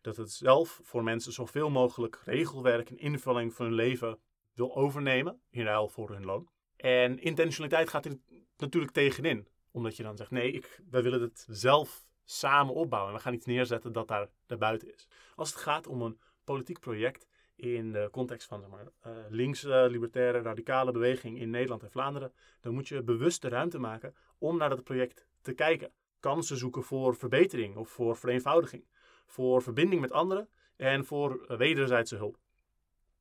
dat 0.01 0.15
het 0.17 0.32
zelf 0.32 0.79
voor 0.84 1.03
mensen 1.03 1.32
zoveel 1.32 1.70
mogelijk 1.70 2.22
regelwerk 2.25 2.89
en 2.89 2.98
invulling 2.98 3.53
van 3.53 3.65
hun 3.65 3.75
leven 3.75 4.20
wil 4.53 4.75
overnemen, 4.75 5.41
in 5.50 5.63
ruil 5.63 5.88
voor 5.88 6.10
hun 6.10 6.25
loon. 6.25 6.50
En 6.77 7.20
intentionaliteit 7.20 7.89
gaat 7.89 8.05
er 8.05 8.17
natuurlijk 8.58 8.94
tegenin, 8.94 9.48
omdat 9.72 9.96
je 9.98 10.03
dan 10.03 10.17
zegt: 10.17 10.32
nee, 10.32 10.51
ik, 10.51 10.82
wij 10.89 11.03
willen 11.03 11.22
het 11.22 11.46
zelf 11.50 12.05
samen 12.24 12.74
opbouwen. 12.74 13.12
En 13.12 13.17
we 13.17 13.24
gaan 13.24 13.34
iets 13.34 13.46
neerzetten 13.46 13.91
dat 13.91 14.08
daar 14.08 14.29
daarbuiten 14.46 14.94
is. 14.94 15.08
Als 15.36 15.50
het 15.50 15.60
gaat 15.60 15.88
om 15.88 16.01
een 16.01 16.20
politiek 16.44 16.79
project 16.79 17.27
in 17.55 17.91
de 17.91 18.08
context 18.12 18.48
van 18.48 18.60
zeg 18.60 18.70
maar, 18.70 18.86
uh, 19.08 19.24
linkse, 19.29 19.88
libertaire, 19.89 20.41
radicale 20.41 20.91
beweging 20.91 21.39
in 21.39 21.50
Nederland 21.50 21.84
en 21.84 21.91
Vlaanderen, 21.91 22.34
dan 22.62 22.74
moet 22.74 22.88
je 22.88 23.04
bewust 23.04 23.41
de 23.41 23.47
ruimte 23.47 23.80
maken 23.80 24.15
om 24.38 24.58
naar 24.58 24.69
dat 24.69 24.84
project 24.84 25.28
te 25.41 25.54
kijken. 25.54 25.91
Kansen 26.19 26.58
zoeken 26.58 26.84
voor 26.84 27.15
verbetering 27.15 27.76
of 27.76 27.89
voor 27.89 28.17
vereenvoudiging, 28.17 28.86
voor 29.26 29.62
verbinding 29.62 30.02
met 30.02 30.12
anderen 30.12 30.50
en 30.76 31.06
voor 31.06 31.58
wederzijdse 31.58 32.15
hulp. 32.15 32.38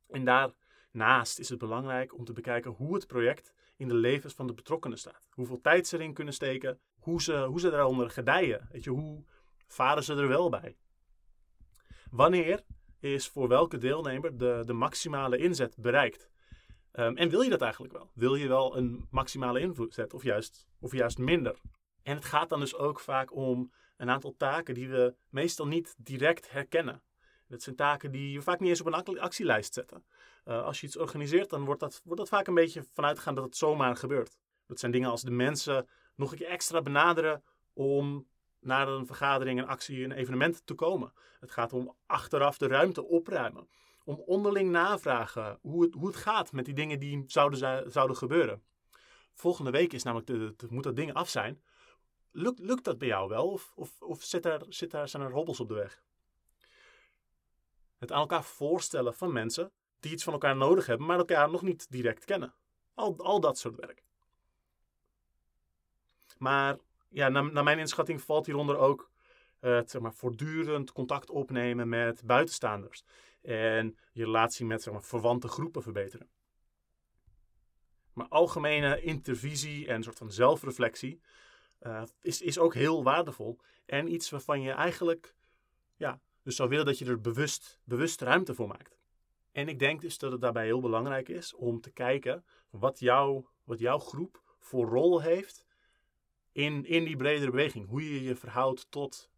En 0.09 0.24
daarnaast 0.94 1.38
is 1.38 1.48
het 1.48 1.59
belangrijk 1.59 2.14
om 2.14 2.24
te 2.24 2.33
bekijken 2.33 2.70
hoe 2.70 2.94
het 2.94 3.07
project 3.07 3.54
in 3.76 3.88
de 3.88 3.94
levens 3.94 4.35
van 4.35 4.46
de 4.46 4.54
betrokkenen 4.54 4.98
staat. 4.98 5.28
Hoeveel 5.30 5.61
tijd 5.61 5.87
ze 5.87 5.96
erin 5.96 6.14
kunnen 6.14 6.35
steken, 6.35 6.80
hoe 6.98 7.22
ze, 7.22 7.44
hoe 7.44 7.61
ze 7.61 7.70
daaronder 7.70 8.11
gedijen. 8.11 8.68
Weet 8.72 8.85
je, 8.85 8.90
hoe 8.90 9.24
varen 9.66 10.04
ze 10.04 10.14
er 10.14 10.28
wel 10.28 10.48
bij? 10.48 10.76
Wanneer 12.11 12.64
is 13.00 13.28
voor 13.28 13.48
welke 13.48 13.78
deelnemer 13.78 14.37
de, 14.37 14.62
de 14.66 14.72
maximale 14.72 15.37
inzet 15.37 15.76
bereikt? 15.76 16.30
Um, 16.92 17.16
en 17.16 17.28
wil 17.28 17.40
je 17.40 17.50
dat 17.50 17.61
eigenlijk 17.61 17.92
wel? 17.92 18.11
Wil 18.14 18.35
je 18.35 18.48
wel 18.48 18.76
een 18.76 19.07
maximale 19.11 19.74
zetten 19.88 20.18
of 20.18 20.22
juist, 20.22 20.66
of 20.80 20.92
juist 20.92 21.18
minder? 21.18 21.61
En 22.02 22.14
het 22.14 22.24
gaat 22.24 22.48
dan 22.48 22.61
dus 22.61 22.74
ook 22.74 23.00
vaak 23.00 23.35
om 23.35 23.72
een 23.96 24.11
aantal 24.11 24.35
taken 24.37 24.74
die 24.74 24.88
we 24.88 25.14
meestal 25.28 25.66
niet 25.66 25.94
direct 25.98 26.50
herkennen. 26.50 27.02
Dat 27.48 27.62
zijn 27.62 27.76
taken 27.76 28.11
die 28.11 28.37
we 28.37 28.42
vaak 28.42 28.61
niet 28.61 28.68
eens 28.68 28.80
op 28.80 28.87
een 28.87 29.20
actielijst 29.20 29.74
zetten. 29.74 30.04
Uh, 30.44 30.64
als 30.64 30.80
je 30.80 30.87
iets 30.87 30.96
organiseert, 30.96 31.50
dan 31.50 31.64
wordt 31.64 31.80
dat, 31.80 32.00
wordt 32.04 32.20
dat 32.20 32.28
vaak 32.28 32.46
een 32.46 32.54
beetje 32.54 32.85
vanuitgegaan 32.92 33.35
dat 33.35 33.44
het 33.44 33.57
zomaar 33.57 33.96
gebeurt. 33.96 34.37
Dat 34.66 34.78
zijn 34.78 34.92
dingen 34.92 35.11
als 35.11 35.22
de 35.22 35.30
mensen 35.30 35.88
nog 36.14 36.33
een 36.33 36.38
keer 36.38 36.48
extra 36.48 36.83
benaderen 36.83 37.42
om 37.72 38.26
naar 38.61 38.88
een 38.88 39.07
vergadering, 39.07 39.61
een 39.61 39.66
actie, 39.66 40.04
een 40.04 40.12
evenement 40.12 40.66
te 40.66 40.74
komen. 40.74 41.12
Het 41.40 41.50
gaat 41.50 41.72
om 41.72 41.96
achteraf 42.07 42.59
de 42.59 42.66
ruimte 42.66 43.04
opruimen. 43.04 43.68
Om 44.04 44.22
onderling 44.26 44.70
navragen 44.70 45.59
hoe 45.62 45.83
het, 45.83 45.94
hoe 45.94 46.07
het 46.07 46.16
gaat 46.16 46.52
met 46.52 46.64
die 46.64 46.74
dingen 46.74 46.98
die 46.98 47.24
zouden, 47.26 47.90
zouden 47.92 48.16
gebeuren. 48.16 48.62
Volgende 49.35 49.70
week 49.70 49.92
is 49.92 50.02
namelijk 50.02 50.26
de, 50.57 50.66
moet 50.68 50.83
dat 50.83 50.96
ding 50.96 51.14
af 51.14 51.28
zijn. 51.28 51.62
Lukt, 52.30 52.59
lukt 52.59 52.85
dat 52.85 52.98
bij 52.98 53.09
jou 53.09 53.28
wel? 53.28 53.50
Of, 53.50 53.72
of, 53.98 54.22
zit 54.22 54.44
er, 54.44 54.66
zit 54.68 54.92
er, 54.92 55.09
zijn 55.09 55.22
er 55.22 55.33
hobbels 55.33 55.61
op 55.61 55.68
de 55.68 55.74
weg? 55.74 56.02
Het 57.98 58.12
aan 58.12 58.20
elkaar 58.20 58.44
voorstellen 58.44 59.14
van 59.14 59.33
mensen 59.33 59.72
die 60.05 60.12
iets 60.12 60.25
van 60.25 60.33
elkaar 60.33 60.57
nodig 60.57 60.87
hebben, 60.87 61.07
maar 61.07 61.19
elkaar 61.19 61.51
nog 61.51 61.62
niet 61.62 61.90
direct 61.90 62.25
kennen. 62.25 62.55
Al, 62.95 63.14
al 63.19 63.40
dat 63.40 63.59
soort 63.59 63.77
werk. 63.77 64.03
Maar 66.38 66.79
ja, 67.09 67.29
naar, 67.29 67.53
naar 67.53 67.64
mijn 67.64 67.79
inschatting 67.79 68.23
valt 68.23 68.47
hieronder 68.47 68.77
ook 68.77 69.11
het 69.61 69.90
zeg 69.90 70.03
maar, 70.03 70.14
voortdurend 70.14 70.93
contact 70.93 71.31
opnemen 71.31 71.88
met 71.88 72.23
buitenstaanders. 72.25 73.05
En 73.43 73.97
je 74.12 74.25
relatie 74.25 74.67
met 74.67 74.83
zeg 74.83 74.93
maar, 74.93 75.03
verwante 75.03 75.49
groepen 75.49 75.83
verbeteren. 75.83 76.29
Maar 78.12 78.29
algemene 78.29 79.01
intervisie 79.01 79.87
en 79.87 79.95
een 79.95 80.03
soort 80.03 80.19
van 80.19 80.33
zelfreflectie 80.33 81.21
uh, 81.83 82.03
is, 82.21 82.40
is 82.40 82.59
ook 82.59 82.75
heel 82.75 83.03
waardevol. 83.03 83.59
En 83.87 84.12
iets 84.12 84.31
waarvan 84.31 84.62
je 84.62 84.71
eigenlijk 84.71 85.35
ja, 85.97 86.21
dus 86.43 86.57
zou 86.57 86.69
willen 86.69 86.87
dat 86.87 86.99
je 86.99 87.05
er 87.05 87.21
bewust, 87.21 87.81
bewust 87.85 88.21
ruimte 88.21 88.55
voor 88.55 88.69
maakt. 88.69 88.99
En 89.55 89.69
ik 89.69 89.79
denk 89.79 90.01
dus 90.01 90.19
dat 90.19 90.33
het 90.33 90.40
daarbij 90.40 90.64
heel 90.64 90.81
belangrijk 90.81 91.29
is 91.29 91.55
om 91.55 91.81
te 91.81 91.90
kijken 91.90 92.45
wat, 92.71 92.99
jou, 92.99 93.45
wat 93.64 93.79
jouw 93.79 93.99
groep 93.99 94.43
voor 94.59 94.88
rol 94.88 95.21
heeft 95.21 95.64
in, 96.53 96.85
in 96.85 97.05
die 97.05 97.17
bredere 97.17 97.51
beweging. 97.51 97.88
Hoe 97.88 98.14
je 98.14 98.23
je 98.23 98.37
verhoudt 98.37 98.87
tot 98.90 99.31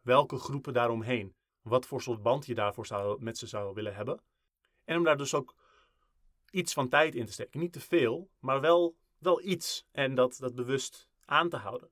welke 0.00 0.36
groepen 0.36 0.72
daaromheen. 0.72 1.34
Wat 1.60 1.86
voor 1.86 2.02
soort 2.02 2.22
band 2.22 2.46
je 2.46 2.54
daarvoor 2.54 2.86
zou, 2.86 3.22
met 3.22 3.38
ze 3.38 3.46
zou 3.46 3.74
willen 3.74 3.94
hebben. 3.94 4.20
En 4.84 4.96
om 4.96 5.04
daar 5.04 5.16
dus 5.16 5.34
ook 5.34 5.54
iets 6.50 6.72
van 6.72 6.88
tijd 6.88 7.14
in 7.14 7.26
te 7.26 7.32
steken. 7.32 7.60
Niet 7.60 7.72
te 7.72 7.80
veel, 7.80 8.30
maar 8.38 8.60
wel, 8.60 8.96
wel 9.18 9.42
iets. 9.42 9.86
En 9.92 10.14
dat, 10.14 10.36
dat 10.38 10.54
bewust 10.54 11.08
aan 11.24 11.48
te 11.48 11.56
houden. 11.56 11.90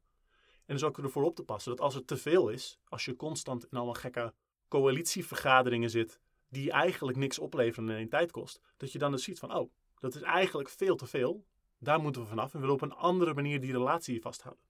En 0.67 0.75
dus 0.75 0.85
ook 0.85 0.99
ervoor 0.99 1.25
op 1.25 1.35
te 1.35 1.45
passen 1.45 1.71
dat 1.71 1.81
als 1.81 1.95
het 1.95 2.07
te 2.07 2.17
veel 2.17 2.49
is, 2.49 2.79
als 2.85 3.05
je 3.05 3.17
constant 3.17 3.65
in 3.65 3.77
allemaal 3.77 3.95
gekke 3.95 4.35
coalitievergaderingen 4.69 5.91
zit, 5.91 6.21
die 6.51 6.71
eigenlijk 6.71 7.19
niks 7.19 7.39
opleveren 7.39 7.97
en 7.97 8.09
tijd 8.09 8.31
kost, 8.31 8.61
dat 8.77 8.93
je 8.93 8.99
dan 8.99 9.11
dus 9.11 9.25
ziet 9.25 9.39
van, 9.39 9.55
oh, 9.55 9.71
dat 9.99 10.15
is 10.15 10.23
eigenlijk 10.23 10.69
veel 10.69 10.97
te 10.97 11.07
veel. 11.07 11.45
Daar 11.79 12.01
moeten 12.01 12.23
we 12.23 12.29
vanaf 12.29 12.55
en 12.55 12.61
willen 12.61 12.75
op 12.75 12.81
een 12.81 12.93
andere 12.93 13.35
manier 13.35 13.61
die 13.61 13.73
relatie 13.73 14.21
vasthouden. 14.21 14.65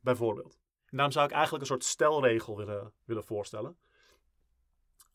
Bijvoorbeeld. 0.00 0.58
En 0.84 0.96
daarom 0.96 1.12
zou 1.12 1.26
ik 1.26 1.32
eigenlijk 1.32 1.62
een 1.62 1.68
soort 1.68 1.84
stelregel 1.84 2.56
willen, 2.56 2.92
willen 3.04 3.24
voorstellen. 3.24 3.76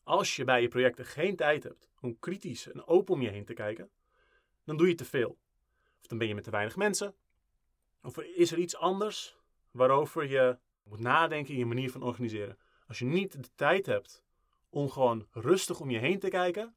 Als 0.02 0.36
je 0.36 0.44
bij 0.44 0.62
je 0.62 0.68
projecten 0.68 1.04
geen 1.04 1.36
tijd 1.36 1.62
hebt 1.62 1.90
om 2.00 2.18
kritisch 2.18 2.70
en 2.70 2.86
open 2.86 3.14
om 3.14 3.22
je 3.22 3.28
heen 3.28 3.44
te 3.44 3.54
kijken, 3.54 3.90
dan 4.64 4.76
doe 4.76 4.88
je 4.88 4.94
te 4.94 5.04
veel. 5.04 5.38
Of 6.00 6.06
dan 6.06 6.18
ben 6.18 6.28
je 6.28 6.34
met 6.34 6.44
te 6.44 6.50
weinig 6.50 6.76
mensen. 6.76 7.14
Of 8.02 8.18
is 8.18 8.52
er 8.52 8.58
iets 8.58 8.76
anders 8.76 9.36
waarover 9.70 10.28
je 10.28 10.58
moet 10.82 11.00
nadenken 11.00 11.52
in 11.52 11.58
je 11.58 11.66
manier 11.66 11.90
van 11.90 12.02
organiseren. 12.02 12.58
Als 12.86 12.98
je 12.98 13.04
niet 13.04 13.32
de 13.32 13.54
tijd 13.54 13.86
hebt 13.86 14.22
om 14.68 14.90
gewoon 14.90 15.26
rustig 15.30 15.80
om 15.80 15.90
je 15.90 15.98
heen 15.98 16.18
te 16.18 16.28
kijken, 16.28 16.74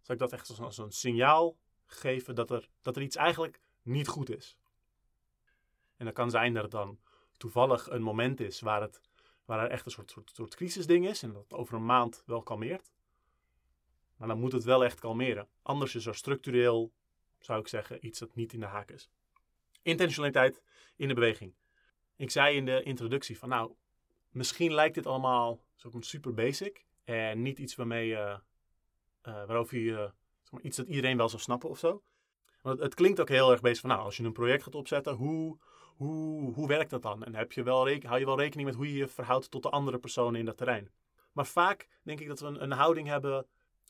zou 0.00 0.12
ik 0.12 0.18
dat 0.18 0.32
echt 0.32 0.60
als 0.60 0.78
een 0.78 0.92
signaal 0.92 1.56
geven 1.86 2.34
dat 2.34 2.50
er, 2.50 2.68
dat 2.82 2.96
er 2.96 3.02
iets 3.02 3.16
eigenlijk 3.16 3.60
niet 3.82 4.08
goed 4.08 4.30
is. 4.30 4.56
En 5.96 6.04
dat 6.04 6.14
kan 6.14 6.30
zijn 6.30 6.54
dat 6.54 6.62
het 6.62 6.72
dan 6.72 6.98
toevallig 7.36 7.90
een 7.90 8.02
moment 8.02 8.40
is 8.40 8.60
waar 8.60 8.80
het 8.80 9.00
waar 9.44 9.64
er 9.64 9.70
echt 9.70 9.84
een 9.84 9.90
soort, 9.90 10.10
soort, 10.10 10.30
soort 10.34 10.54
crisisding 10.54 11.08
is 11.08 11.22
en 11.22 11.32
dat 11.32 11.52
over 11.52 11.74
een 11.74 11.86
maand 11.86 12.22
wel 12.26 12.42
kalmeert. 12.42 12.92
Maar 14.16 14.28
dan 14.28 14.40
moet 14.40 14.52
het 14.52 14.64
wel 14.64 14.84
echt 14.84 15.00
kalmeren. 15.00 15.48
Anders 15.62 15.94
is 15.94 16.06
er 16.06 16.14
structureel, 16.14 16.92
zou 17.38 17.60
ik 17.60 17.68
zeggen, 17.68 18.06
iets 18.06 18.18
dat 18.18 18.34
niet 18.34 18.52
in 18.52 18.60
de 18.60 18.66
haak 18.66 18.90
is. 18.90 19.10
Intentionaliteit 19.82 20.62
in 20.96 21.08
de 21.08 21.14
beweging. 21.14 21.54
Ik 22.16 22.30
zei 22.30 22.56
in 22.56 22.64
de 22.64 22.82
introductie 22.82 23.38
van 23.38 23.48
nou, 23.48 23.72
misschien 24.30 24.74
lijkt 24.74 24.94
dit 24.94 25.06
allemaal 25.06 25.64
super 26.00 26.34
basic 26.34 26.84
en 27.04 27.42
niet 27.42 27.58
iets 27.58 27.74
waarmee 27.74 28.06
je, 28.06 28.16
uh, 28.16 28.40
waarover 29.22 29.78
je, 29.78 30.12
zeg 30.42 30.52
maar, 30.52 30.62
iets 30.62 30.76
dat 30.76 30.86
iedereen 30.86 31.16
wel 31.16 31.28
zou 31.28 31.42
snappen 31.42 31.68
of 31.68 31.78
zo. 31.78 32.02
Want 32.62 32.76
het, 32.76 32.84
het, 32.84 32.94
klinkt 32.94 33.20
ook 33.20 33.28
heel 33.28 33.50
erg 33.50 33.60
bezig 33.60 33.80
van 33.80 33.90
nou, 33.90 34.02
als 34.02 34.16
je 34.16 34.24
een 34.24 34.32
project 34.32 34.62
gaat 34.62 34.74
opzetten, 34.74 35.14
hoe, 35.14 35.58
hoe, 35.96 36.52
hoe 36.52 36.68
werkt 36.68 36.90
dat 36.90 37.02
dan? 37.02 37.24
En 37.24 37.34
heb 37.34 37.52
je 37.52 37.62
wel 37.62 37.88
hou 38.02 38.18
je 38.18 38.24
wel 38.24 38.38
rekening 38.38 38.68
met 38.68 38.76
hoe 38.76 38.88
je 38.92 38.98
je 38.98 39.08
verhoudt 39.08 39.50
tot 39.50 39.62
de 39.62 39.70
andere 39.70 39.98
personen 39.98 40.40
in 40.40 40.46
dat 40.46 40.56
terrein? 40.56 40.90
Maar 41.32 41.46
vaak 41.46 41.88
denk 42.02 42.20
ik 42.20 42.28
dat 42.28 42.40
we 42.40 42.46
een, 42.46 42.62
een 42.62 42.72
houding 42.72 43.08
hebben 43.08 43.46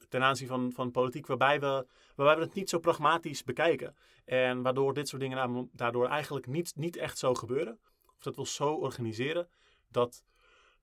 ten 0.08 0.22
aanzien 0.22 0.48
van, 0.48 0.72
van 0.72 0.90
politiek 0.90 1.26
waarbij 1.26 1.60
we, 1.60 1.86
waarbij 2.14 2.36
we 2.36 2.42
het 2.42 2.54
niet 2.54 2.68
zo 2.68 2.78
pragmatisch 2.78 3.44
bekijken. 3.44 3.96
En 4.24 4.62
waardoor 4.62 4.94
dit 4.94 5.08
soort 5.08 5.22
dingen 5.22 5.70
daardoor 5.72 6.08
eigenlijk 6.08 6.46
niet, 6.46 6.72
niet 6.76 6.96
echt 6.96 7.18
zo 7.18 7.34
gebeuren. 7.34 7.78
Of 8.16 8.22
dat 8.22 8.36
we 8.36 8.46
zo 8.46 8.72
organiseren 8.72 9.48
dat 9.88 10.24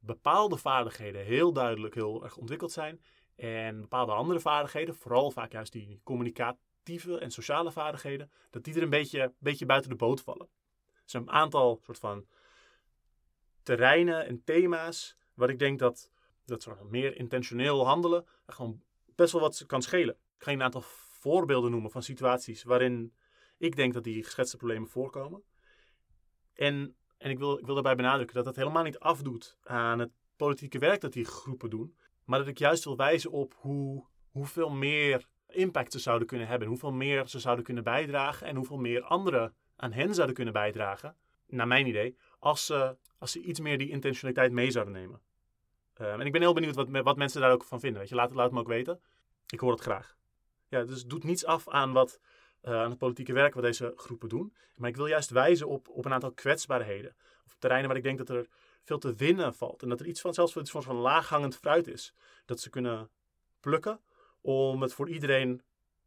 bepaalde 0.01 0.57
vaardigheden 0.57 1.25
heel 1.25 1.53
duidelijk 1.53 1.93
heel 1.93 2.23
erg 2.23 2.37
ontwikkeld 2.37 2.71
zijn. 2.71 3.01
En 3.35 3.81
bepaalde 3.81 4.11
andere 4.11 4.39
vaardigheden, 4.39 4.95
vooral 4.95 5.31
vaak 5.31 5.51
juist 5.51 5.71
die 5.71 6.01
communicatieve 6.03 7.17
en 7.17 7.31
sociale 7.31 7.71
vaardigheden, 7.71 8.31
dat 8.49 8.63
die 8.63 8.75
er 8.75 8.81
een 8.81 8.89
beetje, 8.89 9.33
beetje 9.39 9.65
buiten 9.65 9.89
de 9.89 9.95
boot 9.95 10.21
vallen. 10.21 10.49
Er 10.93 11.09
zijn 11.09 11.23
een 11.23 11.29
aantal 11.29 11.79
soort 11.83 11.99
van 11.99 12.25
terreinen 13.63 14.25
en 14.25 14.43
thema's 14.43 15.17
waar 15.33 15.49
ik 15.49 15.59
denk 15.59 15.79
dat, 15.79 16.11
dat 16.45 16.61
soort 16.61 16.89
meer 16.89 17.15
intentioneel 17.15 17.85
handelen 17.85 18.25
gewoon 18.47 18.81
best 19.15 19.31
wel 19.31 19.41
wat 19.41 19.65
kan 19.65 19.81
schelen. 19.81 20.15
Ik 20.37 20.43
ga 20.43 20.51
een 20.51 20.63
aantal 20.63 20.83
voorbeelden 21.21 21.71
noemen 21.71 21.91
van 21.91 22.03
situaties 22.03 22.63
waarin 22.63 23.13
ik 23.57 23.75
denk 23.75 23.93
dat 23.93 24.03
die 24.03 24.23
geschetste 24.23 24.57
problemen 24.57 24.89
voorkomen. 24.89 25.43
En, 26.53 26.95
en 27.21 27.29
ik, 27.29 27.37
wil, 27.37 27.57
ik 27.57 27.65
wil 27.65 27.73
daarbij 27.73 27.95
benadrukken 27.95 28.35
dat 28.35 28.45
dat 28.45 28.55
helemaal 28.55 28.83
niet 28.83 28.99
afdoet 28.99 29.57
aan 29.63 29.99
het 29.99 30.11
politieke 30.35 30.79
werk 30.79 31.01
dat 31.01 31.13
die 31.13 31.25
groepen 31.25 31.69
doen. 31.69 31.95
Maar 32.25 32.39
dat 32.39 32.47
ik 32.47 32.57
juist 32.57 32.83
wil 32.83 32.97
wijzen 32.97 33.31
op 33.31 33.53
hoe, 33.57 34.05
hoeveel 34.31 34.69
meer 34.69 35.27
impact 35.47 35.91
ze 35.91 35.99
zouden 35.99 36.27
kunnen 36.27 36.47
hebben. 36.47 36.67
Hoeveel 36.67 36.91
meer 36.91 37.27
ze 37.27 37.39
zouden 37.39 37.65
kunnen 37.65 37.83
bijdragen. 37.83 38.47
En 38.47 38.55
hoeveel 38.55 38.77
meer 38.77 39.01
anderen 39.01 39.55
aan 39.75 39.91
hen 39.91 40.13
zouden 40.13 40.35
kunnen 40.35 40.53
bijdragen. 40.53 41.15
Naar 41.47 41.67
mijn 41.67 41.87
idee. 41.87 42.17
Als 42.39 42.65
ze, 42.65 42.97
als 43.17 43.31
ze 43.31 43.41
iets 43.41 43.59
meer 43.59 43.77
die 43.77 43.89
intentionaliteit 43.89 44.51
mee 44.51 44.71
zouden 44.71 44.93
nemen. 44.93 45.21
Ehm, 45.93 46.19
en 46.19 46.25
ik 46.25 46.31
ben 46.31 46.41
heel 46.41 46.53
benieuwd 46.53 46.75
wat, 46.75 46.89
wat 46.89 47.17
mensen 47.17 47.41
daar 47.41 47.51
ook 47.51 47.63
van 47.63 47.79
vinden. 47.79 47.99
Weet 47.99 48.09
je, 48.09 48.15
laat, 48.15 48.33
laat 48.33 48.51
me 48.51 48.59
ook 48.59 48.67
weten. 48.67 49.01
Ik 49.47 49.59
hoor 49.59 49.71
het 49.71 49.81
graag. 49.81 50.17
Ja, 50.67 50.83
dus 50.83 50.99
het 50.99 51.09
doet 51.09 51.23
niets 51.23 51.45
af 51.45 51.69
aan, 51.69 51.91
wat, 51.91 52.19
aan 52.61 52.89
het 52.89 52.97
politieke 52.97 53.33
werk 53.33 53.53
wat 53.53 53.63
deze 53.63 53.93
groepen 53.95 54.29
doen. 54.29 54.53
Maar 54.75 54.89
ik 54.89 54.95
wil 54.95 55.07
juist 55.07 55.29
wijzen 55.29 55.67
op, 55.67 55.89
op 55.89 56.05
een 56.05 56.13
aantal 56.13 56.31
kwetsbaarheden. 56.31 57.15
Of 57.45 57.55
terreinen 57.59 57.89
waar 57.89 57.97
ik 57.97 58.03
denk 58.03 58.17
dat 58.17 58.29
er 58.29 58.47
veel 58.83 58.97
te 58.97 59.15
winnen 59.15 59.53
valt. 59.53 59.83
En 59.83 59.89
dat 59.89 59.99
er 59.99 60.07
iets 60.07 60.21
van, 60.21 60.33
zelfs 60.33 60.55
iets 60.55 60.71
van, 60.71 60.83
van 60.83 60.95
laaghangend 60.95 61.55
fruit 61.55 61.87
is. 61.87 62.13
Dat 62.45 62.59
ze 62.59 62.69
kunnen 62.69 63.09
plukken 63.59 63.99
om 64.41 64.81
het 64.81 64.93
voor 64.93 65.09
iedereen 65.09 65.61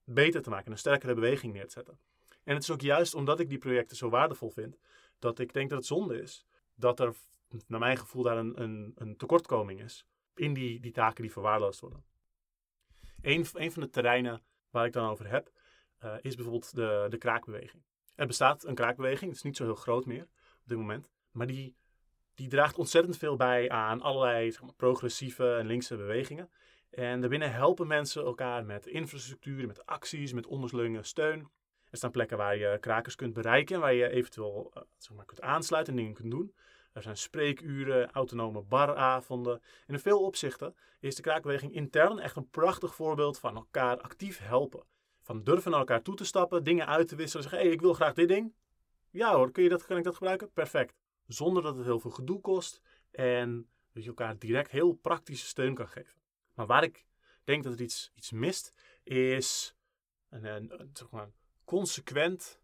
beter 0.05 0.43
te 0.43 0.51
maken. 0.51 0.73
Een 0.73 0.79
sterkere 0.79 1.15
beweging 1.15 1.53
neer 1.53 1.67
te 1.67 1.73
zetten. 1.73 1.99
En 2.45 2.55
het 2.55 2.63
is 2.63 2.71
ook 2.71 2.81
juist 2.81 3.15
omdat 3.15 3.41
ik 3.41 3.49
die 3.49 3.59
projecten 3.59 3.97
zo 3.97 4.09
waardevol 4.09 4.51
vind. 4.51 4.79
Dat 5.19 5.39
ik 5.39 5.53
denk 5.53 5.69
dat 5.69 5.79
het 5.79 5.87
zonde 5.87 6.21
is 6.23 6.47
dat 6.75 7.01
er 7.01 7.15
naar 7.67 7.81
mijn 7.81 7.97
gevoel 7.97 8.23
daar 8.23 8.37
een, 8.37 8.63
een, 8.63 8.93
een 8.95 9.17
tekortkoming 9.17 9.83
is. 9.83 10.07
In 10.35 10.55
die, 10.55 10.81
die 10.81 10.93
taken 10.93 11.23
die 11.23 11.33
verwaarloosd 11.33 11.81
worden. 11.81 12.05
Een, 13.23 13.47
een 13.53 13.73
van 13.73 13.83
de 13.83 13.91
terreinen 13.91 14.43
waar 14.71 14.87
ik 14.87 14.93
dan 14.93 15.09
over 15.09 15.31
heb, 15.31 15.51
uh, 16.05 16.15
is 16.21 16.35
bijvoorbeeld 16.35 16.75
de, 16.75 17.07
de 17.09 17.19
kraakbeweging. 17.19 17.83
Er 18.15 18.27
bestaat 18.27 18.65
een 18.65 18.75
kraakbeweging, 18.75 19.31
het 19.31 19.37
is 19.39 19.43
niet 19.43 19.57
zo 19.57 19.65
heel 19.65 19.75
groot 19.75 20.07
meer 20.07 20.23
op 20.63 20.69
dit 20.69 20.79
moment. 20.79 21.11
Maar 21.31 21.47
die, 21.47 21.77
die 22.35 22.49
draagt 22.49 22.79
ontzettend 22.79 23.17
veel 23.17 23.37
bij 23.37 23.71
aan 23.71 24.01
allerlei 24.01 24.53
zeg 24.53 24.63
maar, 24.63 24.75
progressieve 24.75 25.55
en 25.55 25.67
linkse 25.67 25.97
bewegingen. 25.97 26.51
En 26.91 27.21
daarbinnen 27.21 27.53
helpen 27.53 27.87
mensen 27.87 28.25
elkaar 28.25 28.65
met 28.65 28.87
infrastructuur, 28.87 29.67
met 29.67 29.87
acties, 29.87 30.33
met 30.33 30.47
onderlinge 30.47 31.03
steun. 31.03 31.49
Er 31.91 31.97
staan 31.97 32.11
plekken 32.11 32.37
waar 32.37 32.57
je 32.57 32.79
krakers 32.81 33.15
kunt 33.15 33.33
bereiken, 33.33 33.81
waar 33.81 33.95
je 33.95 34.09
eventueel 34.09 34.71
uh, 34.77 34.83
zeg 34.97 35.17
maar, 35.17 35.25
kunt 35.25 35.41
aansluiten 35.41 35.93
en 35.93 35.99
dingen 35.99 36.15
kunt 36.15 36.31
doen. 36.31 36.55
Er 36.93 37.03
zijn 37.03 37.17
spreekuren, 37.17 38.11
autonome 38.11 38.63
baravonden. 38.63 39.63
in 39.87 39.99
veel 39.99 40.25
opzichten 40.25 40.77
is 41.01 41.15
de 41.15 41.23
kraakbeweging 41.23 41.75
intern 41.75 42.19
echt 42.19 42.37
een 42.37 42.51
prachtig 42.51 42.95
voorbeeld 42.95 43.39
van 43.39 43.57
elkaar 43.57 44.01
actief 44.01 44.39
helpen. 44.39 44.85
Van 45.25 45.45
durven 45.45 45.71
naar 45.71 45.81
elkaar 45.81 46.03
toe 46.03 46.15
te 46.15 46.25
stappen, 46.25 46.65
dingen 46.65 46.87
uit 46.87 47.09
te 47.09 47.17
wisselen. 47.17 47.49
Zeggen, 47.49 47.63
hé, 47.63 47.73
ik 47.73 47.81
wil 47.81 47.95
graag 47.95 48.15
dit 48.15 48.29
ding. 48.29 48.55
Ja 49.11 49.35
hoor, 49.35 49.51
kun 49.51 49.63
je 49.63 49.69
dat, 49.69 49.87
kan 49.87 49.97
ik 49.97 50.05
dat 50.05 50.15
gebruiken? 50.15 50.53
Perfect. 50.53 50.95
Zonder 51.27 51.63
dat 51.63 51.77
het 51.77 51.85
heel 51.85 52.01
veel 52.01 52.11
gedoe 52.11 52.41
kost 52.41 52.81
en 53.11 53.69
dat 53.93 54.03
je 54.03 54.09
elkaar 54.09 54.39
direct 54.39 54.71
heel 54.71 54.93
praktische 54.93 55.47
steun 55.47 55.75
kan 55.75 55.89
geven. 55.89 56.15
Maar 56.55 56.67
waar 56.67 56.83
ik 56.83 57.07
denk 57.45 57.65
dat 57.65 57.73
er 57.73 57.81
iets, 57.81 58.13
iets 58.15 58.33
mist, 58.33 58.75
is 59.03 59.77
een, 60.29 60.45
een, 60.45 60.91
zeg 60.93 61.11
maar, 61.11 61.31
consequent, 61.65 62.61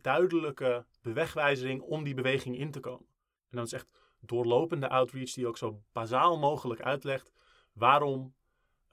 duidelijke 0.00 0.86
bewegwijzering 1.02 1.80
om 1.80 2.04
die 2.04 2.14
beweging 2.14 2.58
in 2.58 2.70
te 2.70 2.80
komen. 2.80 3.06
En 3.50 3.56
dan 3.56 3.64
is 3.64 3.72
echt 3.72 3.88
doorlopende 4.20 4.88
outreach 4.88 5.32
die 5.32 5.46
ook 5.46 5.58
zo 5.58 5.82
bazaal 5.92 6.38
mogelijk 6.38 6.80
uitlegt 6.80 7.32
waarom, 7.72 8.34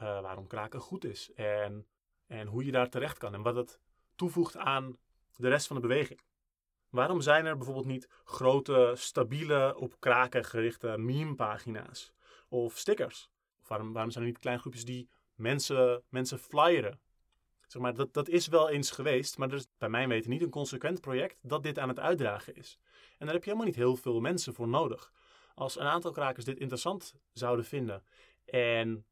uh, 0.02 0.22
waarom 0.22 0.48
kraken 0.48 0.80
goed 0.80 1.06
is. 1.06 1.32
En, 1.34 1.88
en 2.28 2.48
hoe 2.48 2.66
je 2.66 2.72
daar 2.72 2.90
terecht 2.90 3.18
kan. 3.18 3.34
En 3.34 3.42
wat 3.42 3.56
het 3.56 3.80
toevoegt 4.16 4.58
aan 4.58 4.98
de 5.36 5.50
rest 5.50 5.68
van 5.68 5.76
de 5.76 5.82
beweging. 5.82 6.20
Waarom 6.90 7.22
zijn 7.22 7.46
er 7.46 7.58
bijvoorbeeld 7.58 7.86
niet 7.86 8.10
grote, 8.24 8.94
stabiele, 8.96 9.76
op 9.78 10.00
kraken 10.00 10.46
gerichte 10.46 10.98
meme-pagina's 10.98 12.14
of 12.48 12.78
stickers? 12.78 13.30
Of 13.62 13.68
waarom, 13.68 13.94
zijn 13.94 14.24
er 14.24 14.30
niet 14.30 14.40
kleine 14.40 14.62
groepjes 14.62 14.86
die 14.86 15.10
mensen, 15.36 16.04
mensen 16.10 16.40
flyeren? 16.40 17.00
Zeg 17.68 17.82
maar, 17.82 17.94
dat, 17.94 18.14
dat 18.14 18.28
is 18.28 18.48
wel 18.48 18.70
eens 18.70 18.92
geweest, 18.92 19.38
maar 19.38 19.50
er 19.50 19.56
is 19.56 19.68
bij 19.78 19.90
mijn 19.90 20.10
weten 20.10 20.30
niet 20.30 20.42
een 20.42 20.50
consequent 20.50 21.02
project 21.02 21.40
dat 21.42 21.64
dit 21.64 21.80
aan 21.80 21.88
het 21.88 22.00
uitdragen 22.00 22.56
is. 22.56 22.80
En 23.18 23.26
daar 23.26 23.36
heb 23.36 23.44
je 23.44 23.50
helemaal 23.50 23.68
niet 23.68 23.76
heel 23.76 23.96
veel 23.96 24.20
mensen 24.20 24.54
voor 24.54 24.68
nodig. 24.68 25.12
Als 25.56 25.80
een 25.80 25.88
aantal 25.88 26.12
krakers 26.12 26.46
dit 26.46 26.60
interessant 26.60 27.16
zouden 27.34 27.66
vinden 27.66 28.04
en 28.46 29.06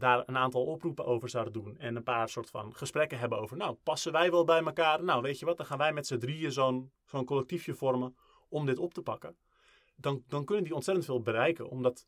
daar 0.00 0.22
een 0.26 0.36
aantal 0.36 0.64
oproepen 0.64 1.04
over 1.04 1.28
zouden 1.28 1.52
doen 1.52 1.78
en 1.78 1.96
een 1.96 2.02
paar 2.02 2.28
soort 2.28 2.50
van 2.50 2.74
gesprekken 2.74 3.18
hebben 3.18 3.38
over, 3.38 3.56
nou, 3.56 3.76
passen 3.82 4.12
wij 4.12 4.30
wel 4.30 4.44
bij 4.44 4.62
elkaar? 4.64 5.04
Nou, 5.04 5.22
weet 5.22 5.38
je 5.38 5.44
wat, 5.44 5.56
dan 5.56 5.66
gaan 5.66 5.78
wij 5.78 5.92
met 5.92 6.06
z'n 6.06 6.18
drieën 6.18 6.52
zo'n 6.52 6.92
zo'n 7.04 7.24
collectiefje 7.24 7.74
vormen 7.74 8.16
om 8.48 8.66
dit 8.66 8.78
op 8.78 8.94
te 8.94 9.02
pakken. 9.02 9.36
Dan, 9.96 10.24
dan 10.28 10.44
kunnen 10.44 10.64
die 10.64 10.74
ontzettend 10.74 11.06
veel 11.06 11.20
bereiken, 11.20 11.68
omdat 11.68 12.04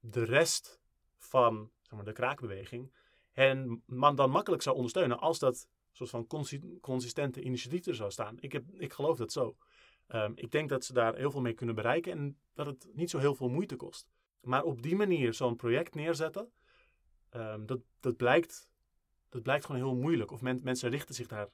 de 0.00 0.24
rest 0.24 0.80
van 1.18 1.70
zeg 1.82 1.92
maar, 1.92 2.04
de 2.04 2.12
kraakbeweging 2.12 2.92
hen 3.32 3.82
man 3.86 4.16
dan 4.16 4.30
makkelijk 4.30 4.62
zou 4.62 4.76
ondersteunen 4.76 5.18
als 5.18 5.38
dat 5.38 5.68
soort 5.92 6.10
van 6.10 6.26
consistente 6.80 7.40
initiatief 7.40 7.86
er 7.86 7.94
zou 7.94 8.10
staan. 8.10 8.36
Ik, 8.40 8.52
heb, 8.52 8.64
ik 8.72 8.92
geloof 8.92 9.16
dat 9.16 9.32
zo. 9.32 9.56
Um, 10.08 10.32
ik 10.34 10.50
denk 10.50 10.68
dat 10.68 10.84
ze 10.84 10.92
daar 10.92 11.16
heel 11.16 11.30
veel 11.30 11.40
mee 11.40 11.52
kunnen 11.52 11.74
bereiken 11.74 12.12
en 12.12 12.38
dat 12.54 12.66
het 12.66 12.88
niet 12.92 13.10
zo 13.10 13.18
heel 13.18 13.34
veel 13.34 13.48
moeite 13.48 13.76
kost. 13.76 14.08
Maar 14.40 14.62
op 14.62 14.82
die 14.82 14.96
manier 14.96 15.34
zo'n 15.34 15.56
project 15.56 15.94
neerzetten, 15.94 16.52
um, 17.36 17.66
dat, 17.66 17.80
dat, 18.00 18.16
blijkt, 18.16 18.68
dat 19.28 19.42
blijkt 19.42 19.64
gewoon 19.64 19.80
heel 19.80 19.96
moeilijk. 19.96 20.30
Of 20.30 20.40
men, 20.40 20.60
mensen 20.62 20.90
richten 20.90 21.14
zich 21.14 21.26
daar 21.26 21.48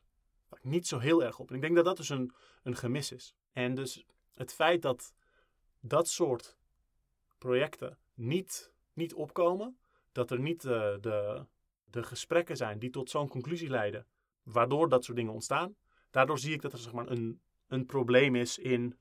niet 0.61 0.87
zo 0.87 0.99
heel 0.99 1.25
erg 1.25 1.39
op. 1.39 1.49
En 1.49 1.55
ik 1.55 1.61
denk 1.61 1.75
dat 1.75 1.85
dat 1.85 1.97
dus 1.97 2.09
een, 2.09 2.33
een 2.63 2.77
gemis 2.77 3.13
is. 3.13 3.35
En 3.53 3.75
dus 3.75 4.07
het 4.35 4.53
feit 4.53 4.83
dat 4.83 5.15
dat 5.81 6.09
soort 6.09 6.57
projecten 7.39 7.99
niet, 8.15 8.73
niet 8.93 9.15
opkomen, 9.15 9.79
dat 10.13 10.31
er 10.31 10.41
niet 10.41 10.61
de, 10.61 10.99
de, 11.01 11.47
de 11.85 12.03
gesprekken 12.03 12.57
zijn 12.57 12.79
die 12.79 12.91
tot 12.91 13.11
zo'n 13.11 13.29
conclusie 13.29 13.69
leiden, 13.69 14.07
waardoor 14.43 14.89
dat 14.89 15.05
soort 15.05 15.17
dingen 15.17 15.33
ontstaan, 15.33 15.77
daardoor 16.11 16.39
zie 16.39 16.53
ik 16.53 16.63
dat 16.63 16.73
er 16.73 16.79
zeg 16.79 16.93
maar, 16.93 17.11
een, 17.11 17.41
een 17.67 17.87
probleem 17.87 18.35
is 18.35 18.59
in. 18.59 18.99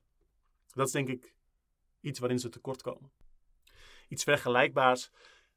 Dat 0.74 0.86
is 0.86 0.92
denk 0.92 1.08
ik 1.08 1.34
iets 2.00 2.18
waarin 2.18 2.38
ze 2.38 2.48
tekort 2.48 2.82
komen. 2.82 3.12
Iets 4.08 4.24
vergelijkbaars 4.24 5.10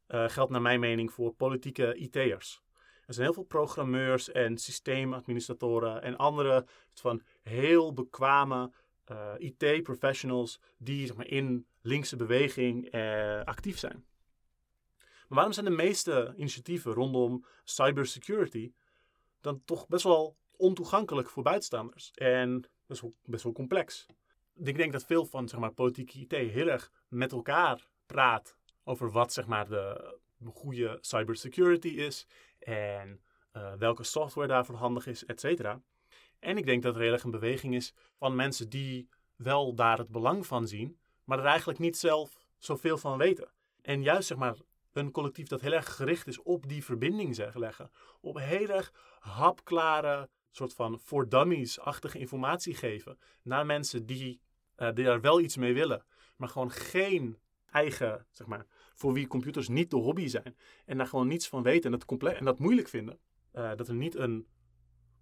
uh, 0.07 0.29
geldt 0.29 0.51
naar 0.51 0.61
mijn 0.61 0.79
mening 0.79 1.11
voor 1.13 1.33
politieke 1.33 1.95
IT'ers. 1.95 2.63
Er 3.05 3.13
zijn 3.13 3.25
heel 3.25 3.35
veel 3.35 3.43
programmeurs 3.43 4.31
en 4.31 4.57
systeemadministratoren 4.57 6.01
en 6.01 6.17
andere 6.17 6.65
van 6.93 7.21
heel 7.43 7.93
bekwame 7.93 8.71
eh, 9.05 9.33
IT-professionals 9.37 10.59
die 10.77 11.05
zeg 11.07 11.15
maar, 11.15 11.27
in 11.27 11.67
linkse 11.81 12.15
beweging 12.15 12.95
uh, 12.95 13.43
actief 13.43 13.77
zijn. 13.77 14.05
Maar 14.97 15.27
waarom 15.27 15.53
zijn 15.53 15.65
de 15.65 15.71
meeste 15.71 16.33
initiatieven 16.37 16.93
rondom 16.93 17.45
cybersecurity 17.63 18.73
dan 19.41 19.61
toch 19.65 19.87
best 19.87 20.03
wel 20.03 20.37
ontoegankelijk 20.57 21.29
voor 21.29 21.43
buitenstaanders? 21.43 22.11
En 22.11 22.69
best 22.85 23.01
wel, 23.01 23.13
best 23.23 23.43
wel 23.43 23.53
complex. 23.53 24.05
ik 24.55 24.77
denk 24.77 24.91
dat 24.91 25.05
veel 25.05 25.25
van 25.25 25.49
zeg 25.49 25.59
maar, 25.59 25.73
politieke 25.73 26.19
IT 26.19 26.31
heel 26.31 26.67
erg 26.67 26.91
met 27.07 27.31
elkaar 27.31 27.87
praat 28.05 28.57
over 28.87 29.11
wat 29.11 29.33
zeg 29.33 29.45
maar, 29.45 29.67
de 29.67 30.17
goede 30.53 30.97
cybersecurity 31.01 31.87
is 31.87 32.27
en 32.59 33.21
uh, 33.53 33.73
welke 33.73 34.03
software 34.03 34.47
daarvoor 34.47 34.75
handig 34.75 35.07
is, 35.07 35.25
et 35.25 35.39
cetera. 35.39 35.81
En 36.39 36.57
ik 36.57 36.65
denk 36.65 36.83
dat 36.83 36.95
er 36.95 37.01
heel 37.01 37.11
erg 37.11 37.23
een 37.23 37.31
beweging 37.31 37.75
is 37.75 37.93
van 38.17 38.35
mensen 38.35 38.69
die 38.69 39.09
wel 39.35 39.75
daar 39.75 39.97
het 39.97 40.09
belang 40.09 40.45
van 40.45 40.67
zien, 40.67 40.99
maar 41.23 41.39
er 41.39 41.45
eigenlijk 41.45 41.79
niet 41.79 41.97
zelf 41.97 42.45
zoveel 42.57 42.97
van 42.97 43.17
weten. 43.17 43.51
En 43.81 44.03
juist 44.03 44.27
zeg 44.27 44.37
maar 44.37 44.55
een 44.93 45.11
collectief 45.11 45.47
dat 45.47 45.61
heel 45.61 45.71
erg 45.71 45.95
gericht 45.95 46.27
is 46.27 46.41
op 46.41 46.67
die 46.67 46.83
verbinding 46.83 47.35
zeg, 47.35 47.55
leggen. 47.55 47.91
Op 48.21 48.39
heel 48.39 48.67
erg 48.67 48.93
hapklare, 49.19 50.29
soort 50.51 50.73
van 50.73 50.99
voor 50.99 51.29
dummies-achtige 51.29 52.19
informatie 52.19 52.75
geven 52.75 53.17
naar 53.41 53.65
mensen 53.65 54.05
die, 54.05 54.41
uh, 54.77 54.93
die 54.93 55.05
daar 55.05 55.21
wel 55.21 55.41
iets 55.41 55.57
mee 55.57 55.73
willen, 55.73 56.05
maar 56.35 56.49
gewoon 56.49 56.71
geen 56.71 57.39
eigen, 57.65 58.27
zeg 58.31 58.47
maar, 58.47 58.65
voor 58.95 59.13
wie 59.13 59.27
computers 59.27 59.67
niet 59.67 59.89
de 59.89 59.97
hobby 59.97 60.27
zijn 60.27 60.57
en 60.85 60.97
daar 60.97 61.07
gewoon 61.07 61.27
niets 61.27 61.47
van 61.47 61.63
weten 61.63 61.83
en 61.83 61.91
dat, 61.91 62.05
compleet, 62.05 62.35
en 62.35 62.45
dat 62.45 62.59
moeilijk 62.59 62.87
vinden. 62.87 63.19
Uh, 63.53 63.75
dat 63.75 63.87
er 63.87 63.95
niet 63.95 64.15
een 64.15 64.47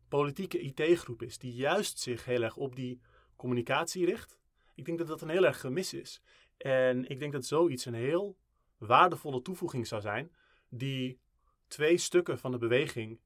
politieke 0.07 0.59
IT-groep 0.59 1.21
is 1.21 1.38
die 1.38 1.53
juist 1.53 1.99
zich 1.99 2.25
heel 2.25 2.41
erg 2.41 2.57
op 2.57 2.75
die 2.75 3.01
communicatie 3.36 4.05
richt. 4.05 4.39
Ik 4.75 4.86
denk 4.86 4.97
dat 4.97 5.07
dat 5.07 5.21
een 5.21 5.29
heel 5.29 5.45
erg 5.45 5.59
gemis 5.59 5.93
is. 5.93 6.21
En 6.57 7.09
ik 7.09 7.19
denk 7.19 7.31
dat 7.31 7.45
zoiets 7.45 7.86
een 7.86 7.93
heel 7.93 8.38
waardevolle 8.77 9.41
toevoeging 9.41 9.88
zou 9.88 10.01
zijn, 10.01 10.31
die 10.69 11.19
twee 11.67 11.97
stukken 11.97 12.39
van 12.39 12.51
de 12.51 12.57
beweging 12.57 13.19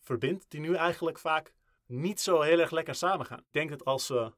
verbindt, 0.00 0.50
die 0.50 0.60
nu 0.60 0.74
eigenlijk 0.74 1.18
vaak 1.18 1.54
niet 1.86 2.20
zo 2.20 2.40
heel 2.40 2.58
erg 2.58 2.70
lekker 2.70 2.94
samengaan. 2.94 3.38
Ik 3.38 3.52
denk 3.52 3.70
dat 3.70 3.84
als 3.84 4.08
we 4.08 4.32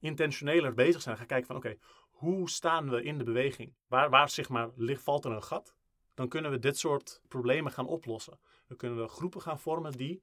intentioneler 0.00 0.74
bezig 0.74 1.02
zijn, 1.02 1.16
gaan 1.16 1.26
kijken 1.26 1.46
van 1.46 1.56
oké, 1.56 1.76
hoe 2.20 2.50
staan 2.50 2.90
we 2.90 3.02
in 3.02 3.18
de 3.18 3.24
beweging? 3.24 3.74
Waar, 3.86 4.10
waar 4.10 4.30
zeg 4.30 4.48
maar, 4.48 4.70
ligt, 4.76 5.02
valt 5.02 5.24
er 5.24 5.30
een 5.30 5.42
gat? 5.42 5.74
Dan 6.14 6.28
kunnen 6.28 6.50
we 6.50 6.58
dit 6.58 6.78
soort 6.78 7.20
problemen 7.28 7.72
gaan 7.72 7.86
oplossen. 7.86 8.38
Dan 8.66 8.76
kunnen 8.76 9.02
we 9.02 9.08
groepen 9.08 9.40
gaan 9.40 9.58
vormen 9.58 9.92
die 9.92 10.22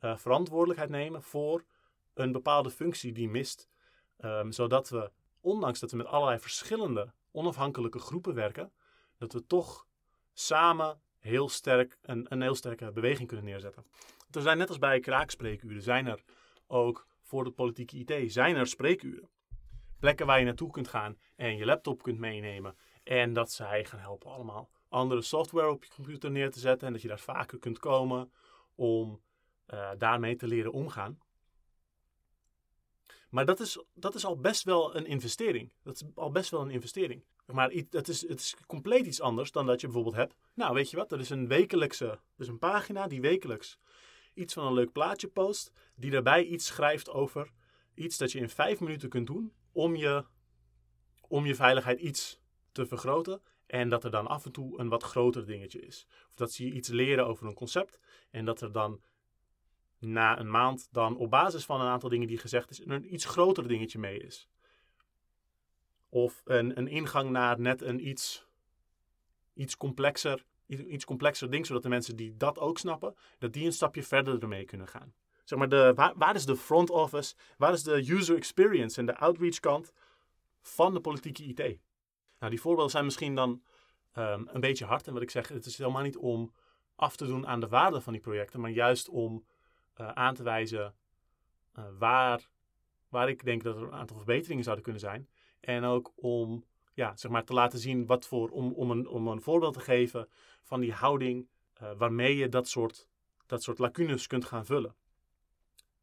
uh, 0.00 0.16
verantwoordelijkheid 0.16 0.90
nemen 0.90 1.22
voor 1.22 1.64
een 2.14 2.32
bepaalde 2.32 2.70
functie 2.70 3.12
die 3.12 3.28
mist. 3.28 3.68
Um, 4.20 4.52
zodat 4.52 4.88
we, 4.88 5.10
ondanks 5.40 5.80
dat 5.80 5.90
we 5.90 5.96
met 5.96 6.06
allerlei 6.06 6.38
verschillende 6.38 7.12
onafhankelijke 7.30 7.98
groepen 7.98 8.34
werken, 8.34 8.72
dat 9.18 9.32
we 9.32 9.46
toch 9.46 9.86
samen 10.32 11.00
heel 11.18 11.48
sterk 11.48 11.98
een, 12.02 12.26
een 12.28 12.42
heel 12.42 12.54
sterke 12.54 12.92
beweging 12.92 13.28
kunnen 13.28 13.46
neerzetten. 13.46 13.84
Er 14.30 14.42
zijn 14.42 14.58
net 14.58 14.68
als 14.68 14.78
bij 14.78 15.00
kraakspreekuren, 15.00 15.82
zijn 15.82 16.06
er 16.06 16.22
ook 16.66 17.06
voor 17.22 17.44
de 17.44 17.50
politieke 17.50 17.96
IT, 17.96 18.32
zijn 18.32 18.56
er 18.56 18.66
spreekuren. 18.66 19.28
Plekken 19.98 20.26
waar 20.26 20.38
je 20.38 20.44
naartoe 20.44 20.70
kunt 20.70 20.88
gaan 20.88 21.18
en 21.36 21.56
je 21.56 21.64
laptop 21.64 22.02
kunt 22.02 22.18
meenemen. 22.18 22.76
En 23.02 23.32
dat 23.32 23.52
zij 23.52 23.84
gaan 23.84 24.00
helpen 24.00 24.30
allemaal 24.30 24.70
andere 24.88 25.22
software 25.22 25.70
op 25.70 25.84
je 25.84 25.90
computer 25.90 26.30
neer 26.30 26.50
te 26.50 26.58
zetten. 26.58 26.86
En 26.86 26.92
dat 26.92 27.02
je 27.02 27.08
daar 27.08 27.18
vaker 27.18 27.58
kunt 27.58 27.78
komen 27.78 28.32
om 28.74 29.20
uh, 29.74 29.90
daarmee 29.98 30.36
te 30.36 30.46
leren 30.46 30.72
omgaan. 30.72 31.18
Maar 33.28 33.44
dat 33.44 33.60
is, 33.60 33.84
dat 33.94 34.14
is 34.14 34.24
al 34.24 34.40
best 34.40 34.64
wel 34.64 34.96
een 34.96 35.06
investering. 35.06 35.72
Dat 35.82 35.94
is 35.94 36.02
al 36.14 36.30
best 36.30 36.50
wel 36.50 36.60
een 36.60 36.70
investering. 36.70 37.24
Maar 37.46 37.70
het 37.90 38.08
is, 38.08 38.28
het 38.28 38.40
is 38.40 38.56
compleet 38.66 39.06
iets 39.06 39.20
anders 39.20 39.52
dan 39.52 39.66
dat 39.66 39.80
je 39.80 39.86
bijvoorbeeld 39.86 40.16
hebt. 40.16 40.34
Nou, 40.54 40.74
weet 40.74 40.90
je 40.90 40.96
wat? 40.96 41.08
Dat 41.08 41.20
is 41.20 41.30
een 41.30 41.48
wekelijkse. 41.48 42.18
Dus 42.36 42.48
een 42.48 42.58
pagina 42.58 43.06
die 43.06 43.20
wekelijks 43.20 43.78
iets 44.34 44.54
van 44.54 44.66
een 44.66 44.72
leuk 44.72 44.92
plaatje 44.92 45.28
post. 45.28 45.72
Die 45.94 46.10
daarbij 46.10 46.44
iets 46.44 46.66
schrijft 46.66 47.10
over 47.10 47.52
iets 47.94 48.18
dat 48.18 48.32
je 48.32 48.38
in 48.38 48.48
vijf 48.48 48.80
minuten 48.80 49.08
kunt 49.08 49.26
doen. 49.26 49.52
Om 49.78 49.96
je, 49.96 50.24
om 51.28 51.46
je 51.46 51.54
veiligheid 51.54 52.00
iets 52.00 52.40
te 52.72 52.86
vergroten. 52.86 53.42
En 53.66 53.88
dat 53.88 54.04
er 54.04 54.10
dan 54.10 54.26
af 54.26 54.44
en 54.44 54.52
toe 54.52 54.78
een 54.78 54.88
wat 54.88 55.02
groter 55.02 55.46
dingetje 55.46 55.80
is. 55.80 56.06
Of 56.28 56.34
dat 56.34 56.52
ze 56.52 56.64
je 56.66 56.72
iets 56.72 56.88
leren 56.88 57.26
over 57.26 57.46
een 57.46 57.54
concept. 57.54 58.00
En 58.30 58.44
dat 58.44 58.60
er 58.60 58.72
dan 58.72 59.02
na 59.98 60.38
een 60.38 60.50
maand 60.50 60.88
dan 60.92 61.16
op 61.16 61.30
basis 61.30 61.64
van 61.64 61.80
een 61.80 61.86
aantal 61.86 62.08
dingen 62.08 62.26
die 62.28 62.38
gezegd 62.38 62.70
is, 62.70 62.86
een 62.86 63.14
iets 63.14 63.24
groter 63.24 63.68
dingetje 63.68 63.98
mee 63.98 64.18
is. 64.18 64.48
Of 66.08 66.42
een, 66.44 66.78
een 66.78 66.88
ingang 66.88 67.30
naar 67.30 67.60
net 67.60 67.82
een 67.82 68.08
iets, 68.08 68.46
iets 69.54 69.76
complexer 69.76 70.44
iets 70.66 71.04
complexer 71.04 71.50
ding, 71.50 71.66
zodat 71.66 71.82
de 71.82 71.88
mensen 71.88 72.16
die 72.16 72.36
dat 72.36 72.58
ook 72.58 72.78
snappen, 72.78 73.14
dat 73.38 73.52
die 73.52 73.64
een 73.64 73.72
stapje 73.72 74.02
verder 74.02 74.42
ermee 74.42 74.64
kunnen 74.64 74.88
gaan. 74.88 75.14
Zeg 75.48 75.58
maar, 75.58 75.68
de, 75.68 76.12
waar, 76.16 76.34
is 76.34 76.44
de 76.44 76.56
front 76.56 76.90
office, 76.90 77.34
waar 77.56 77.72
is 77.72 77.82
de 77.82 78.12
user 78.12 78.36
experience 78.36 79.00
en 79.00 79.06
de 79.06 79.16
outreach 79.16 79.60
kant 79.60 79.92
van 80.60 80.94
de 80.94 81.00
politieke 81.00 81.44
IT? 81.44 81.78
Nou, 82.38 82.50
die 82.50 82.60
voorbeelden 82.60 82.90
zijn 82.90 83.04
misschien 83.04 83.34
dan 83.34 83.62
um, 84.14 84.48
een 84.52 84.60
beetje 84.60 84.84
hard. 84.84 85.06
En 85.06 85.12
wat 85.12 85.22
ik 85.22 85.30
zeg, 85.30 85.48
het 85.48 85.66
is 85.66 85.78
helemaal 85.78 86.02
niet 86.02 86.16
om 86.16 86.52
af 86.94 87.16
te 87.16 87.26
doen 87.26 87.46
aan 87.46 87.60
de 87.60 87.68
waarde 87.68 88.00
van 88.00 88.12
die 88.12 88.22
projecten, 88.22 88.60
maar 88.60 88.70
juist 88.70 89.08
om 89.08 89.44
uh, 90.00 90.08
aan 90.08 90.34
te 90.34 90.42
wijzen 90.42 90.94
uh, 91.78 91.84
waar, 91.98 92.48
waar 93.08 93.28
ik 93.28 93.44
denk 93.44 93.62
dat 93.62 93.76
er 93.76 93.82
een 93.82 93.92
aantal 93.92 94.16
verbeteringen 94.16 94.64
zouden 94.64 94.84
kunnen 94.84 95.02
zijn. 95.02 95.28
En 95.60 95.84
ook 95.84 96.12
om 96.14 96.64
ja, 96.94 97.16
zeg 97.16 97.30
maar, 97.30 97.44
te 97.44 97.52
laten 97.52 97.78
zien 97.78 98.06
wat 98.06 98.26
voor, 98.26 98.48
om, 98.48 98.72
om, 98.72 98.90
een, 98.90 99.08
om 99.08 99.28
een 99.28 99.42
voorbeeld 99.42 99.74
te 99.74 99.80
geven 99.80 100.28
van 100.62 100.80
die 100.80 100.92
houding 100.92 101.48
uh, 101.82 101.90
waarmee 101.96 102.36
je 102.36 102.48
dat 102.48 102.68
soort, 102.68 103.08
dat 103.46 103.62
soort 103.62 103.78
lacunes 103.78 104.26
kunt 104.26 104.44
gaan 104.44 104.66
vullen. 104.66 104.94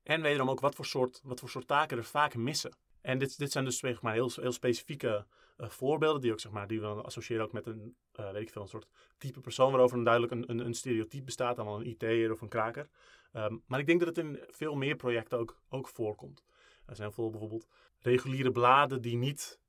En 0.06 0.22
wederom 0.22 0.50
ook 0.50 0.60
wat 0.60 0.76
voor 0.76 0.86
soort, 0.86 1.22
wat 1.24 1.40
voor 1.40 1.50
soort 1.50 1.68
taken 1.68 1.98
er 1.98 2.04
vaak 2.04 2.36
missen. 2.36 2.76
En 3.02 3.18
dit, 3.18 3.38
dit 3.38 3.52
zijn 3.52 3.66
dus 3.66 3.78
zeg 3.78 4.02
maar, 4.02 4.14
heel, 4.14 4.32
heel 4.36 4.52
specifieke 4.52 5.26
uh, 5.58 5.70
voorbeelden 5.70 6.22
die, 6.22 6.32
ook, 6.32 6.40
zeg 6.40 6.52
maar, 6.52 6.68
die 6.68 6.82
we 6.82 6.88
associëren 6.88 7.44
ook 7.44 7.52
met 7.52 7.66
een, 7.66 7.96
uh, 8.20 8.32
weet 8.32 8.42
ik 8.42 8.50
veel, 8.50 8.62
een 8.62 8.68
soort 8.68 8.88
type 9.18 9.40
persoon 9.40 9.72
waarover 9.72 9.98
een 9.98 10.04
duidelijk 10.04 10.34
een, 10.34 10.66
een, 10.66 10.74
stereotype 10.74 11.24
bestaat, 11.24 11.56
dan 11.56 11.66
wel 11.66 11.80
een 11.80 11.88
IT'er 11.88 12.32
of 12.32 12.42
een 12.42 12.48
kraker. 12.48 12.90
Um, 13.34 13.64
maar 13.66 13.80
ik 13.80 13.86
denk 13.86 14.00
dat 14.00 14.08
het 14.08 14.18
in 14.18 14.40
veel 14.50 14.76
meer 14.76 14.96
projecten 14.96 15.38
ook, 15.38 15.62
ook 15.70 15.88
voorkomt. 15.88 16.44
Er 16.86 16.96
zijn 16.96 17.12
bijvoorbeeld 17.16 17.68
reguliere 18.00 18.52
bladen 18.52 19.02
die 19.02 19.18
niet 19.18 19.60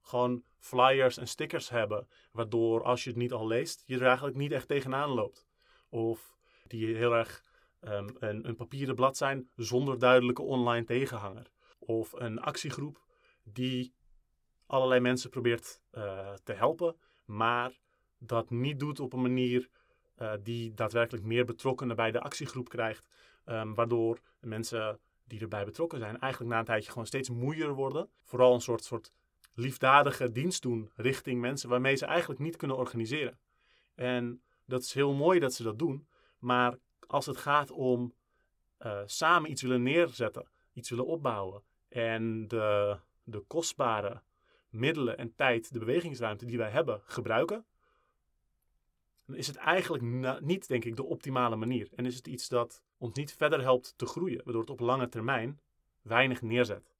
gewoon 0.00 0.42
flyers 0.58 1.16
en 1.16 1.28
stickers 1.28 1.68
hebben, 1.68 2.08
waardoor 2.32 2.82
als 2.82 3.04
je 3.04 3.10
het 3.10 3.18
niet 3.18 3.32
al 3.32 3.46
leest, 3.46 3.82
je 3.86 3.96
er 3.96 4.06
eigenlijk 4.06 4.36
niet 4.36 4.52
echt 4.52 4.68
tegenaan 4.68 5.10
loopt. 5.10 5.46
Of 5.88 6.36
die 6.66 6.96
heel 6.96 7.14
erg 7.14 7.44
um, 7.80 8.16
een, 8.18 8.48
een 8.48 8.56
papieren 8.56 8.94
blad 8.94 9.16
zijn 9.16 9.50
zonder 9.56 9.98
duidelijke 9.98 10.42
online 10.42 10.84
tegenhanger. 10.84 11.50
Of 11.78 12.12
een 12.12 12.40
actiegroep 12.40 13.04
die 13.44 13.94
allerlei 14.66 15.00
mensen 15.00 15.30
probeert 15.30 15.82
uh, 15.92 16.32
te 16.32 16.52
helpen, 16.52 16.96
maar 17.24 17.78
dat 18.18 18.50
niet 18.50 18.80
doet 18.80 19.00
op 19.00 19.12
een 19.12 19.22
manier 19.22 19.68
uh, 20.18 20.32
die 20.42 20.74
daadwerkelijk 20.74 21.24
meer 21.24 21.44
betrokkenen 21.44 21.96
bij 21.96 22.10
de 22.10 22.20
actiegroep 22.20 22.68
krijgt. 22.68 23.08
Um, 23.46 23.74
waardoor 23.74 24.20
mensen 24.40 25.00
die 25.24 25.40
erbij 25.40 25.64
betrokken 25.64 25.98
zijn 25.98 26.18
eigenlijk 26.18 26.52
na 26.52 26.58
een 26.58 26.64
tijdje 26.64 26.90
gewoon 26.90 27.06
steeds 27.06 27.30
moeier 27.30 27.74
worden. 27.74 28.08
Vooral 28.24 28.54
een 28.54 28.60
soort, 28.60 28.84
soort 28.84 29.12
liefdadige 29.54 30.32
dienst 30.32 30.62
doen 30.62 30.90
richting 30.94 31.40
mensen 31.40 31.68
waarmee 31.68 31.96
ze 31.96 32.06
eigenlijk 32.06 32.40
niet 32.40 32.56
kunnen 32.56 32.76
organiseren. 32.76 33.38
En 33.94 34.42
dat 34.64 34.82
is 34.82 34.94
heel 34.94 35.14
mooi 35.14 35.38
dat 35.38 35.54
ze 35.54 35.62
dat 35.62 35.78
doen, 35.78 36.08
maar 36.38 36.78
als 37.10 37.26
het 37.26 37.36
gaat 37.36 37.70
om 37.70 38.14
uh, 38.78 39.00
samen 39.04 39.50
iets 39.50 39.62
willen 39.62 39.82
neerzetten, 39.82 40.48
iets 40.72 40.90
willen 40.90 41.06
opbouwen 41.06 41.62
en 41.88 42.48
de, 42.48 42.98
de 43.24 43.40
kostbare 43.40 44.22
middelen 44.68 45.18
en 45.18 45.34
tijd, 45.34 45.72
de 45.72 45.78
bewegingsruimte 45.78 46.46
die 46.46 46.58
wij 46.58 46.70
hebben, 46.70 47.00
gebruiken, 47.04 47.64
dan 49.26 49.36
is 49.36 49.46
het 49.46 49.56
eigenlijk 49.56 50.02
niet, 50.40 50.68
denk 50.68 50.84
ik, 50.84 50.96
de 50.96 51.04
optimale 51.04 51.56
manier. 51.56 51.88
En 51.94 52.06
is 52.06 52.16
het 52.16 52.26
iets 52.26 52.48
dat 52.48 52.82
ons 52.98 53.14
niet 53.14 53.32
verder 53.32 53.60
helpt 53.60 53.94
te 53.96 54.06
groeien, 54.06 54.40
waardoor 54.44 54.62
het 54.62 54.70
op 54.70 54.80
lange 54.80 55.08
termijn 55.08 55.60
weinig 56.02 56.42
neerzet. 56.42 56.94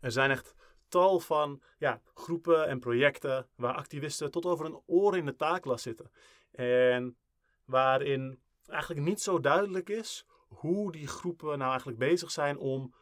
Er 0.00 0.12
zijn 0.12 0.30
echt 0.30 0.54
tal 0.88 1.20
van 1.20 1.62
ja, 1.78 2.00
groepen 2.14 2.66
en 2.66 2.78
projecten 2.78 3.48
waar 3.54 3.74
activisten 3.74 4.30
tot 4.30 4.46
over 4.46 4.66
een 4.66 4.80
oor 4.86 5.16
in 5.16 5.24
de 5.24 5.36
taaklas 5.36 5.82
zitten. 5.82 6.10
En 6.50 7.16
waarin 7.64 8.40
eigenlijk 8.70 9.06
niet 9.06 9.20
zo 9.20 9.40
duidelijk 9.40 9.88
is 9.88 10.26
hoe 10.48 10.92
die 10.92 11.06
groepen 11.06 11.58
nou 11.58 11.70
eigenlijk 11.70 11.98
bezig 11.98 12.30
zijn 12.30 12.58
om 12.58 12.94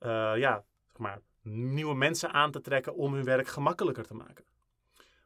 uh, 0.00 0.08
ja, 0.36 0.64
zeg 0.86 0.98
maar, 0.98 1.20
nieuwe 1.42 1.94
mensen 1.94 2.32
aan 2.32 2.50
te 2.50 2.60
trekken 2.60 2.94
om 2.94 3.14
hun 3.14 3.24
werk 3.24 3.46
gemakkelijker 3.46 4.06
te 4.06 4.14
maken. 4.14 4.44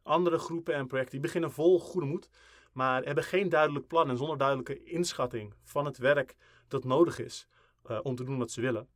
Andere 0.03 0.39
groepen 0.39 0.75
en 0.75 0.87
projecten 0.87 1.21
beginnen 1.21 1.53
vol 1.53 1.81
goede 1.81 2.07
moed, 2.07 2.29
maar 2.73 3.05
hebben 3.05 3.25
geen 3.25 3.49
duidelijk 3.49 3.87
plan 3.87 4.11
en 4.11 4.17
zonder 4.17 4.39
duidelijke 4.39 4.85
inschatting 4.85 5.55
van 5.63 5.85
het 5.85 5.99
werk 5.99 6.37
dat 6.69 6.85
nodig 6.85 7.19
is 7.19 7.49
uh, 7.91 7.99
om 8.03 8.17
te 8.17 8.25
doen 8.25 8.39
wat 8.39 8.51
ze 8.51 8.61
willen 8.61 8.89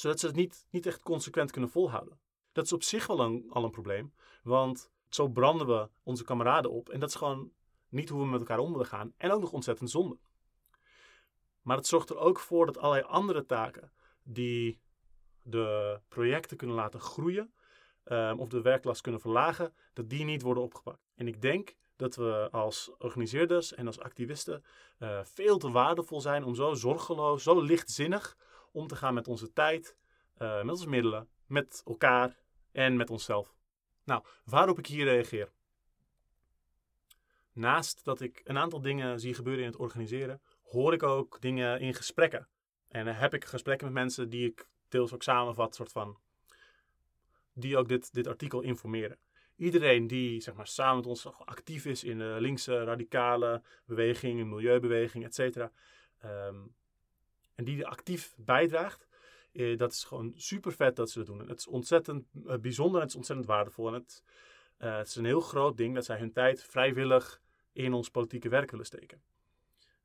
zodat 0.00 0.20
ze 0.20 0.26
het 0.26 0.36
niet, 0.36 0.66
niet 0.70 0.86
echt 0.86 1.02
consequent 1.02 1.50
kunnen 1.50 1.70
volhouden. 1.70 2.18
Dat 2.52 2.64
is 2.64 2.72
op 2.72 2.82
zich 2.82 3.06
wel 3.06 3.20
een, 3.20 3.46
al 3.50 3.64
een 3.64 3.70
probleem, 3.70 4.12
want 4.42 4.90
zo 5.08 5.28
branden 5.28 5.66
we 5.66 5.88
onze 6.02 6.24
kameraden 6.24 6.70
op. 6.70 6.88
En 6.88 7.00
dat 7.00 7.08
is 7.08 7.14
gewoon 7.14 7.50
niet 7.88 8.08
hoe 8.08 8.20
we 8.20 8.26
met 8.26 8.40
elkaar 8.40 8.58
om 8.58 8.72
willen 8.72 8.86
gaan. 8.86 9.12
En 9.16 9.30
ook 9.30 9.40
nog 9.40 9.52
ontzettend 9.52 9.90
zonde. 9.90 10.18
Maar 11.62 11.76
het 11.76 11.86
zorgt 11.86 12.10
er 12.10 12.18
ook 12.18 12.38
voor 12.38 12.66
dat 12.66 12.78
allerlei 12.78 13.06
andere 13.06 13.46
taken 13.46 13.92
die 14.22 14.80
de 15.42 16.00
projecten 16.08 16.56
kunnen 16.56 16.76
laten 16.76 17.00
groeien 17.00 17.52
ehm, 18.04 18.38
of 18.38 18.48
de 18.48 18.62
werklast 18.62 19.00
kunnen 19.00 19.20
verlagen, 19.20 19.74
dat 19.92 20.10
die 20.10 20.24
niet 20.24 20.42
worden 20.42 20.62
opgepakt. 20.62 21.08
En 21.14 21.26
ik 21.26 21.42
denk 21.42 21.76
dat 21.96 22.16
we 22.16 22.48
als 22.50 22.90
organiseerders 22.98 23.74
en 23.74 23.86
als 23.86 24.00
activisten 24.00 24.64
uh, 24.98 25.20
veel 25.24 25.58
te 25.58 25.70
waardevol 25.70 26.20
zijn 26.20 26.44
om 26.44 26.54
zo 26.54 26.74
zorgeloos, 26.74 27.42
zo 27.42 27.60
lichtzinnig 27.60 28.36
om 28.72 28.86
te 28.86 28.96
gaan 28.96 29.14
met 29.14 29.28
onze 29.28 29.52
tijd, 29.52 29.96
uh, 30.38 30.62
met 30.62 30.70
onze 30.70 30.88
middelen, 30.88 31.28
met 31.46 31.82
elkaar 31.84 32.36
en 32.72 32.96
met 32.96 33.10
onszelf. 33.10 33.54
Nou, 34.04 34.24
waarop 34.44 34.78
ik 34.78 34.86
hier 34.86 35.04
reageer. 35.04 35.52
Naast 37.58 38.04
dat 38.04 38.20
ik 38.20 38.40
een 38.44 38.58
aantal 38.58 38.80
dingen 38.80 39.20
zie 39.20 39.34
gebeuren 39.34 39.64
in 39.64 39.70
het 39.70 39.80
organiseren, 39.80 40.40
hoor 40.62 40.92
ik 40.92 41.02
ook 41.02 41.40
dingen 41.40 41.80
in 41.80 41.94
gesprekken. 41.94 42.48
En 42.88 43.06
heb 43.06 43.34
ik 43.34 43.44
gesprekken 43.44 43.86
met 43.86 43.94
mensen 43.94 44.28
die 44.28 44.48
ik 44.48 44.68
deels 44.88 45.12
ook 45.12 45.22
samenvat, 45.22 45.74
soort 45.74 45.92
van, 45.92 46.18
die 47.52 47.76
ook 47.76 47.88
dit, 47.88 48.14
dit 48.14 48.26
artikel 48.26 48.60
informeren. 48.60 49.18
Iedereen 49.56 50.06
die 50.06 50.40
zeg 50.40 50.54
maar, 50.54 50.66
samen 50.66 50.96
met 50.96 51.06
ons 51.06 51.26
actief 51.26 51.84
is 51.84 52.04
in 52.04 52.18
de 52.18 52.36
linkse 52.38 52.84
radicale 52.84 53.62
beweging, 53.84 54.44
milieubeweging, 54.44 55.24
et 55.24 55.34
cetera. 55.34 55.72
Ehm, 56.18 56.56
en 57.54 57.64
die 57.64 57.86
actief 57.86 58.34
bijdraagt, 58.36 59.08
eh, 59.52 59.78
dat 59.78 59.92
is 59.92 60.04
gewoon 60.04 60.32
super 60.36 60.72
vet 60.72 60.96
dat 60.96 61.10
ze 61.10 61.18
dat 61.18 61.26
doen. 61.26 61.48
het 61.48 61.58
is 61.58 61.66
ontzettend 61.66 62.26
eh, 62.46 62.56
bijzonder 62.56 62.94
en 62.94 63.00
het 63.00 63.10
is 63.10 63.16
ontzettend 63.16 63.48
waardevol. 63.48 63.86
En 63.86 63.94
het, 63.94 64.22
uh, 64.78 64.96
het 64.96 65.06
is 65.06 65.16
een 65.16 65.24
heel 65.24 65.40
groot 65.40 65.76
ding 65.76 65.94
dat 65.94 66.04
zij 66.04 66.18
hun 66.18 66.32
tijd 66.32 66.62
vrijwillig 66.62 67.40
in 67.78 67.92
ons 67.92 68.08
politieke 68.08 68.48
werk 68.48 68.70
willen 68.70 68.86
steken. 68.86 69.22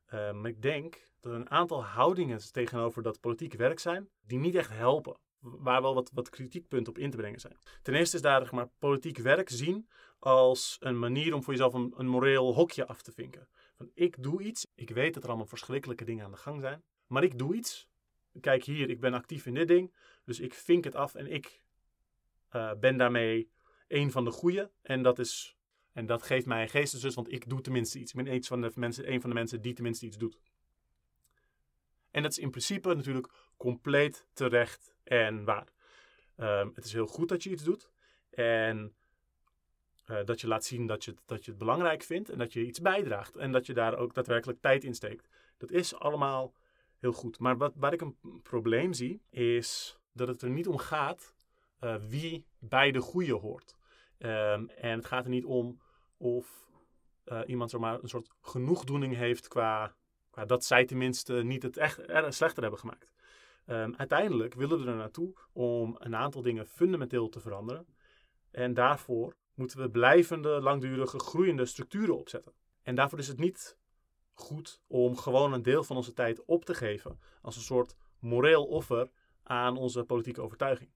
Ehm, 0.06 0.40
maar 0.40 0.50
ik 0.50 0.62
denk 0.62 1.02
dat 1.20 1.32
er 1.32 1.38
een 1.38 1.50
aantal 1.50 1.84
houdingen 1.84 2.52
tegenover 2.52 3.02
dat 3.02 3.20
politieke 3.20 3.56
werk 3.56 3.78
zijn, 3.78 4.08
die 4.26 4.38
niet 4.38 4.54
echt 4.54 4.70
helpen. 4.70 5.16
Waar 5.38 5.82
wel 5.82 5.94
wat, 5.94 6.10
wat 6.14 6.28
kritiekpunten 6.28 6.92
op 6.92 6.98
in 6.98 7.10
te 7.10 7.16
brengen 7.16 7.40
zijn. 7.40 7.56
Ten 7.82 7.94
eerste 7.94 8.16
is 8.16 8.22
daar 8.22 8.48
maar, 8.52 8.68
politiek 8.78 9.18
werk 9.18 9.48
zien 9.48 9.88
als 10.18 10.76
een 10.80 10.98
manier 10.98 11.34
om 11.34 11.42
voor 11.42 11.52
jezelf 11.52 11.74
een, 11.74 12.06
moreel 12.06 12.54
hokje 12.54 12.86
af 12.86 13.02
te 13.02 13.12
vinken. 13.12 13.48
Van 13.74 13.90
ik 13.94 14.22
doe 14.22 14.42
iets, 14.42 14.66
ik 14.74 14.90
weet 14.90 15.14
dat 15.14 15.22
er 15.22 15.28
allemaal 15.28 15.46
verschrikkelijke 15.46 16.04
dingen 16.04 16.24
aan 16.24 16.30
de 16.30 16.36
gang 16.36 16.60
zijn, 16.60 16.82
maar 17.06 17.22
ik 17.22 17.38
doe 17.38 17.54
iets. 17.54 17.88
Kijk 18.40 18.64
hier, 18.64 18.90
ik 18.90 19.00
ben 19.00 19.14
actief 19.14 19.46
in 19.46 19.54
dit 19.54 19.68
ding, 19.68 19.94
dus 20.24 20.40
ik 20.40 20.54
vink 20.54 20.84
het 20.84 20.94
af 20.94 21.14
en 21.14 21.32
ik 21.32 21.60
uh, 22.52 22.72
ben 22.80 22.96
daarmee 22.96 23.50
een 23.88 24.10
van 24.10 24.24
de 24.24 24.30
goeie. 24.30 24.68
En 24.82 25.02
dat 25.02 25.18
is 25.18 25.56
en 25.94 26.06
dat 26.06 26.22
geeft 26.22 26.46
mij 26.46 26.62
een 26.62 26.68
geestesrust, 26.68 27.14
want 27.14 27.32
ik 27.32 27.48
doe 27.48 27.60
tenminste 27.60 27.98
iets. 27.98 28.12
Ik 28.12 28.24
ben 28.24 28.32
een 28.32 28.44
van, 28.44 28.60
de 28.60 28.72
mensen, 28.74 29.12
een 29.12 29.20
van 29.20 29.30
de 29.30 29.36
mensen 29.36 29.60
die 29.60 29.74
tenminste 29.74 30.06
iets 30.06 30.18
doet. 30.18 30.38
En 32.10 32.22
dat 32.22 32.30
is 32.30 32.38
in 32.38 32.50
principe 32.50 32.94
natuurlijk 32.94 33.28
compleet 33.56 34.26
terecht 34.32 34.94
en 35.04 35.44
waar. 35.44 35.72
Um, 36.36 36.72
het 36.74 36.84
is 36.84 36.92
heel 36.92 37.06
goed 37.06 37.28
dat 37.28 37.42
je 37.42 37.50
iets 37.50 37.62
doet. 37.62 37.90
En 38.30 38.94
uh, 40.10 40.24
dat 40.24 40.40
je 40.40 40.46
laat 40.46 40.64
zien 40.64 40.86
dat 40.86 41.04
je, 41.04 41.14
dat 41.26 41.44
je 41.44 41.50
het 41.50 41.60
belangrijk 41.60 42.02
vindt 42.02 42.28
en 42.28 42.38
dat 42.38 42.52
je 42.52 42.66
iets 42.66 42.80
bijdraagt. 42.80 43.36
En 43.36 43.52
dat 43.52 43.66
je 43.66 43.74
daar 43.74 43.96
ook 43.98 44.14
daadwerkelijk 44.14 44.60
tijd 44.60 44.84
in 44.84 44.94
steekt. 44.94 45.28
Dat 45.56 45.70
is 45.70 45.94
allemaal 45.94 46.54
heel 46.98 47.12
goed. 47.12 47.38
Maar 47.38 47.56
wat, 47.56 47.72
waar 47.76 47.92
ik 47.92 48.00
een 48.00 48.16
probleem 48.42 48.92
zie, 48.92 49.22
is 49.30 49.98
dat 50.12 50.28
het 50.28 50.42
er 50.42 50.50
niet 50.50 50.68
om 50.68 50.78
gaat 50.78 51.34
uh, 51.80 51.96
wie 52.08 52.46
bij 52.58 52.90
de 52.90 53.00
goede 53.00 53.32
hoort. 53.32 53.76
Um, 54.18 54.68
en 54.68 54.96
het 54.96 55.04
gaat 55.04 55.24
er 55.24 55.30
niet 55.30 55.44
om 55.44 55.80
of 56.24 56.70
uh, 57.24 57.40
iemand 57.46 57.70
zomaar 57.70 58.02
een 58.02 58.08
soort 58.08 58.30
genoegdoening 58.40 59.16
heeft 59.16 59.48
qua, 59.48 59.94
qua 60.30 60.44
dat 60.44 60.64
zij 60.64 60.84
tenminste 60.84 61.32
niet 61.32 61.62
het 61.62 61.76
echt 61.76 62.08
er 62.08 62.32
slechter 62.32 62.62
hebben 62.62 62.80
gemaakt. 62.80 63.12
Um, 63.66 63.94
uiteindelijk 63.96 64.54
willen 64.54 64.80
we 64.80 64.90
er 64.90 64.96
naartoe 64.96 65.34
om 65.52 65.96
een 65.98 66.16
aantal 66.16 66.42
dingen 66.42 66.66
fundamenteel 66.66 67.28
te 67.28 67.40
veranderen. 67.40 67.86
En 68.50 68.74
daarvoor 68.74 69.36
moeten 69.54 69.78
we 69.80 69.90
blijvende, 69.90 70.60
langdurige, 70.60 71.18
groeiende 71.18 71.66
structuren 71.66 72.18
opzetten. 72.18 72.52
En 72.82 72.94
daarvoor 72.94 73.18
is 73.18 73.28
het 73.28 73.38
niet 73.38 73.78
goed 74.32 74.82
om 74.86 75.16
gewoon 75.16 75.52
een 75.52 75.62
deel 75.62 75.84
van 75.84 75.96
onze 75.96 76.12
tijd 76.12 76.44
op 76.44 76.64
te 76.64 76.74
geven 76.74 77.20
als 77.42 77.56
een 77.56 77.62
soort 77.62 77.96
moreel 78.18 78.64
offer 78.64 79.10
aan 79.42 79.76
onze 79.76 80.04
politieke 80.04 80.42
overtuiging. 80.42 80.90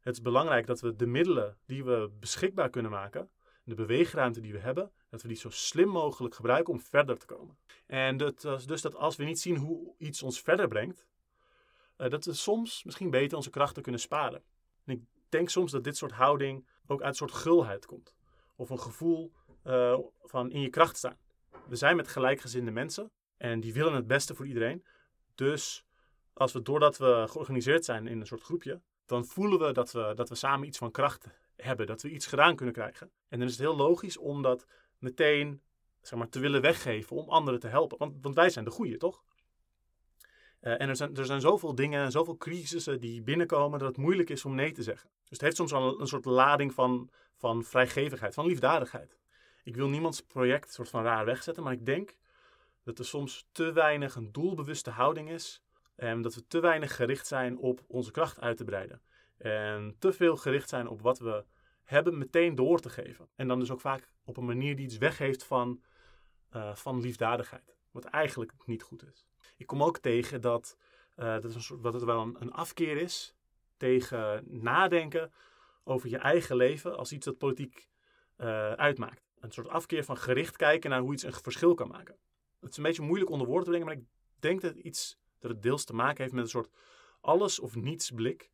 Het 0.00 0.14
is 0.14 0.22
belangrijk 0.22 0.66
dat 0.66 0.80
we 0.80 0.96
de 0.96 1.06
middelen 1.06 1.58
die 1.66 1.84
we 1.84 2.10
beschikbaar 2.20 2.70
kunnen 2.70 2.90
maken, 2.90 3.30
de 3.70 3.76
beweegruimte 3.76 4.40
die 4.40 4.52
we 4.52 4.58
hebben, 4.58 4.90
dat 5.08 5.22
we 5.22 5.28
die 5.28 5.36
zo 5.36 5.50
slim 5.50 5.88
mogelijk 5.88 6.34
gebruiken 6.34 6.72
om 6.72 6.80
verder 6.80 7.18
te 7.18 7.26
komen. 7.26 7.58
En 7.86 8.16
dat, 8.16 8.40
dus 8.66 8.82
dat 8.82 8.94
als 8.94 9.16
we 9.16 9.24
niet 9.24 9.40
zien 9.40 9.56
hoe 9.56 9.94
iets 9.98 10.22
ons 10.22 10.40
verder 10.40 10.68
brengt, 10.68 11.06
uh, 11.98 12.08
dat 12.08 12.24
we 12.24 12.32
soms 12.32 12.84
misschien 12.84 13.10
beter 13.10 13.36
onze 13.36 13.50
krachten 13.50 13.82
kunnen 13.82 14.00
sparen. 14.00 14.42
En 14.84 14.94
ik 14.94 15.02
denk 15.28 15.48
soms 15.48 15.72
dat 15.72 15.84
dit 15.84 15.96
soort 15.96 16.12
houding 16.12 16.66
ook 16.86 17.00
uit 17.00 17.08
een 17.08 17.14
soort 17.14 17.32
gulheid 17.32 17.86
komt. 17.86 18.14
Of 18.56 18.70
een 18.70 18.80
gevoel 18.80 19.32
uh, 19.64 19.98
van 20.22 20.50
in 20.50 20.60
je 20.60 20.70
kracht 20.70 20.96
staan. 20.96 21.16
We 21.68 21.76
zijn 21.76 21.96
met 21.96 22.08
gelijkgezinde 22.08 22.70
mensen 22.70 23.10
en 23.36 23.60
die 23.60 23.72
willen 23.72 23.94
het 23.94 24.06
beste 24.06 24.34
voor 24.34 24.46
iedereen. 24.46 24.84
Dus 25.34 25.84
als 26.32 26.52
we 26.52 26.62
doordat 26.62 26.98
we 26.98 27.24
georganiseerd 27.28 27.84
zijn 27.84 28.06
in 28.06 28.20
een 28.20 28.26
soort 28.26 28.42
groepje, 28.42 28.80
dan 29.06 29.24
voelen 29.24 29.58
we 29.58 29.72
dat 29.72 29.92
we, 29.92 30.12
dat 30.14 30.28
we 30.28 30.34
samen 30.34 30.66
iets 30.66 30.78
van 30.78 30.90
kracht 30.90 31.26
hebben, 31.62 31.86
dat 31.86 32.02
we 32.02 32.10
iets 32.10 32.26
gedaan 32.26 32.56
kunnen 32.56 32.74
krijgen. 32.74 33.10
En 33.28 33.38
dan 33.38 33.48
is 33.48 33.52
het 33.52 33.62
heel 33.62 33.76
logisch 33.76 34.16
om 34.16 34.42
dat 34.42 34.66
meteen 34.98 35.62
zeg 36.02 36.18
maar, 36.18 36.28
te 36.28 36.40
willen 36.40 36.60
weggeven 36.60 37.16
om 37.16 37.28
anderen 37.28 37.60
te 37.60 37.68
helpen. 37.68 37.98
Want, 37.98 38.16
want 38.20 38.34
wij 38.34 38.50
zijn 38.50 38.64
de 38.64 38.70
goeie, 38.70 38.96
toch? 38.96 39.22
Uh, 40.60 40.80
en 40.80 40.88
er 40.88 40.96
zijn, 40.96 41.16
er 41.16 41.26
zijn 41.26 41.40
zoveel 41.40 41.74
dingen, 41.74 42.10
zoveel 42.10 42.36
crisissen 42.36 43.00
die 43.00 43.22
binnenkomen 43.22 43.78
dat 43.78 43.88
het 43.88 43.96
moeilijk 43.96 44.30
is 44.30 44.44
om 44.44 44.54
nee 44.54 44.72
te 44.72 44.82
zeggen. 44.82 45.10
Dus 45.20 45.30
het 45.30 45.40
heeft 45.40 45.56
soms 45.56 45.72
al 45.72 45.92
een, 45.92 46.00
een 46.00 46.06
soort 46.06 46.24
lading 46.24 46.74
van, 46.74 47.10
van 47.36 47.64
vrijgevigheid, 47.64 48.34
van 48.34 48.46
liefdadigheid. 48.46 49.18
Ik 49.64 49.76
wil 49.76 49.88
niemands 49.88 50.20
project 50.20 50.72
soort 50.72 50.88
van 50.88 51.02
raar 51.02 51.24
wegzetten, 51.24 51.62
maar 51.62 51.72
ik 51.72 51.86
denk 51.86 52.16
dat 52.84 52.98
er 52.98 53.04
soms 53.04 53.48
te 53.52 53.72
weinig 53.72 54.14
een 54.14 54.32
doelbewuste 54.32 54.90
houding 54.90 55.30
is. 55.30 55.62
En 55.96 56.22
dat 56.22 56.34
we 56.34 56.46
te 56.46 56.60
weinig 56.60 56.96
gericht 56.96 57.26
zijn 57.26 57.58
op 57.58 57.80
onze 57.86 58.10
kracht 58.10 58.40
uit 58.40 58.56
te 58.56 58.64
breiden. 58.64 59.00
En 59.40 59.96
te 59.98 60.12
veel 60.12 60.36
gericht 60.36 60.68
zijn 60.68 60.88
op 60.88 61.00
wat 61.00 61.18
we 61.18 61.44
hebben 61.82 62.18
meteen 62.18 62.54
door 62.54 62.80
te 62.80 62.88
geven. 62.88 63.28
En 63.36 63.48
dan 63.48 63.58
dus 63.58 63.70
ook 63.70 63.80
vaak 63.80 64.10
op 64.24 64.36
een 64.36 64.44
manier 64.44 64.76
die 64.76 64.84
iets 64.84 64.98
weggeeft 64.98 65.44
van, 65.44 65.82
uh, 66.56 66.74
van 66.74 67.00
liefdadigheid. 67.00 67.76
Wat 67.90 68.04
eigenlijk 68.04 68.52
niet 68.66 68.82
goed 68.82 69.06
is. 69.12 69.26
Ik 69.56 69.66
kom 69.66 69.82
ook 69.82 69.98
tegen 69.98 70.40
dat, 70.40 70.76
uh, 71.16 71.24
dat, 71.40 71.54
een 71.54 71.62
soort, 71.62 71.82
dat 71.82 71.94
het 71.94 72.02
wel 72.02 72.20
een, 72.20 72.36
een, 72.38 72.52
afkeer 72.52 72.96
is 72.96 73.34
tegen 73.76 74.44
nadenken 74.46 75.32
over 75.84 76.08
je 76.08 76.18
eigen 76.18 76.56
leven 76.56 76.96
als 76.96 77.12
iets 77.12 77.24
dat 77.24 77.38
politiek 77.38 77.88
uh, 78.38 78.72
uitmaakt. 78.72 79.28
Een 79.38 79.52
soort 79.52 79.68
afkeer 79.68 80.04
van 80.04 80.16
gericht 80.16 80.56
kijken 80.56 80.90
naar 80.90 81.00
hoe 81.00 81.12
iets 81.12 81.22
een 81.22 81.32
verschil 81.32 81.74
kan 81.74 81.88
maken. 81.88 82.16
Het 82.60 82.70
is 82.70 82.76
een 82.76 82.82
beetje 82.82 83.02
moeilijk 83.02 83.30
onder 83.30 83.46
woorden 83.46 83.64
te 83.64 83.70
brengen, 83.70 83.86
maar 83.86 83.96
ik 83.96 84.08
denk 84.38 84.60
dat 84.60 84.76
iets 84.76 85.18
dat 85.38 85.50
het 85.50 85.62
deels 85.62 85.84
te 85.84 85.94
maken 85.94 86.22
heeft 86.22 86.34
met 86.34 86.44
een 86.44 86.50
soort 86.50 86.70
alles 87.20 87.58
of 87.58 87.74
niets 87.74 88.10
blik 88.10 88.50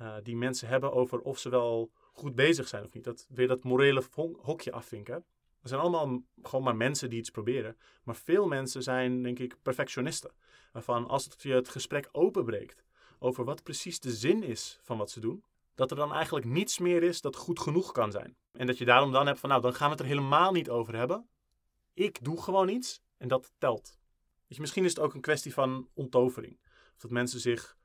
uh, 0.00 0.14
die 0.22 0.36
mensen 0.36 0.68
hebben 0.68 0.92
over 0.92 1.20
of 1.20 1.38
ze 1.38 1.48
wel 1.48 1.90
goed 2.12 2.34
bezig 2.34 2.68
zijn 2.68 2.84
of 2.84 2.92
niet. 2.92 3.04
Dat, 3.04 3.26
weer 3.28 3.48
dat 3.48 3.62
morele 3.62 4.02
hokje 4.40 4.72
afvinken. 4.72 5.14
Er 5.62 5.68
zijn 5.68 5.80
allemaal 5.80 6.22
gewoon 6.42 6.64
maar 6.64 6.76
mensen 6.76 7.10
die 7.10 7.18
iets 7.18 7.30
proberen. 7.30 7.76
Maar 8.02 8.16
veel 8.16 8.46
mensen 8.46 8.82
zijn, 8.82 9.22
denk 9.22 9.38
ik, 9.38 9.56
perfectionisten. 9.62 10.30
Waarvan 10.72 11.08
als 11.08 11.28
je 11.38 11.52
het 11.52 11.68
gesprek 11.68 12.08
openbreekt 12.12 12.84
over 13.18 13.44
wat 13.44 13.62
precies 13.62 14.00
de 14.00 14.12
zin 14.12 14.42
is 14.42 14.78
van 14.82 14.98
wat 14.98 15.10
ze 15.10 15.20
doen, 15.20 15.44
dat 15.74 15.90
er 15.90 15.96
dan 15.96 16.12
eigenlijk 16.12 16.46
niets 16.46 16.78
meer 16.78 17.02
is 17.02 17.20
dat 17.20 17.36
goed 17.36 17.60
genoeg 17.60 17.92
kan 17.92 18.10
zijn. 18.10 18.36
En 18.52 18.66
dat 18.66 18.78
je 18.78 18.84
daarom 18.84 19.12
dan 19.12 19.26
hebt 19.26 19.40
van, 19.40 19.48
nou, 19.48 19.62
dan 19.62 19.74
gaan 19.74 19.86
we 19.86 19.92
het 19.92 20.02
er 20.02 20.08
helemaal 20.08 20.52
niet 20.52 20.70
over 20.70 20.96
hebben. 20.96 21.28
Ik 21.94 22.24
doe 22.24 22.42
gewoon 22.42 22.68
iets 22.68 23.02
en 23.16 23.28
dat 23.28 23.52
telt. 23.58 23.98
Misschien 24.46 24.84
is 24.84 24.90
het 24.90 25.04
ook 25.04 25.14
een 25.14 25.20
kwestie 25.20 25.52
van 25.52 25.88
onttovering. 25.94 26.58
Of 26.94 27.00
dat 27.00 27.10
mensen 27.10 27.40
zich 27.40 27.76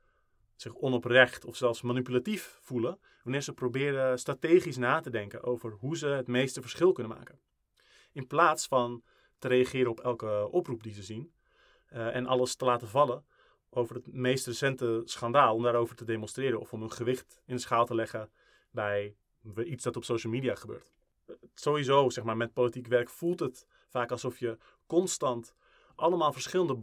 zich 0.60 0.74
onoprecht 0.74 1.44
of 1.44 1.56
zelfs 1.56 1.82
manipulatief 1.82 2.58
voelen 2.60 2.98
wanneer 3.22 3.42
ze 3.42 3.52
proberen 3.52 4.18
strategisch 4.18 4.76
na 4.76 5.00
te 5.00 5.10
denken 5.10 5.42
over 5.42 5.72
hoe 5.72 5.96
ze 5.96 6.06
het 6.06 6.26
meeste 6.26 6.60
verschil 6.60 6.92
kunnen 6.92 7.16
maken. 7.16 7.40
In 8.12 8.26
plaats 8.26 8.66
van 8.66 9.02
te 9.38 9.48
reageren 9.48 9.90
op 9.90 10.00
elke 10.00 10.48
oproep 10.50 10.82
die 10.82 10.92
ze 10.92 11.02
zien 11.02 11.32
uh, 11.92 12.16
en 12.16 12.26
alles 12.26 12.54
te 12.54 12.64
laten 12.64 12.88
vallen 12.88 13.24
over 13.70 13.94
het 13.94 14.12
meest 14.12 14.46
recente 14.46 15.02
schandaal 15.04 15.54
om 15.54 15.62
daarover 15.62 15.96
te 15.96 16.04
demonstreren 16.04 16.60
of 16.60 16.72
om 16.72 16.82
een 16.82 16.92
gewicht 16.92 17.42
in 17.46 17.54
de 17.54 17.60
schaal 17.60 17.86
te 17.86 17.94
leggen 17.94 18.30
bij 18.70 19.16
iets 19.64 19.84
dat 19.84 19.96
op 19.96 20.04
social 20.04 20.32
media 20.32 20.54
gebeurt. 20.54 20.92
Sowieso, 21.54 22.10
zeg 22.10 22.24
maar, 22.24 22.36
met 22.36 22.52
politiek 22.52 22.86
werk 22.86 23.10
voelt 23.10 23.40
het 23.40 23.66
vaak 23.88 24.10
alsof 24.10 24.38
je 24.38 24.58
constant 24.86 25.54
allemaal 25.94 26.32
verschillende 26.32 26.78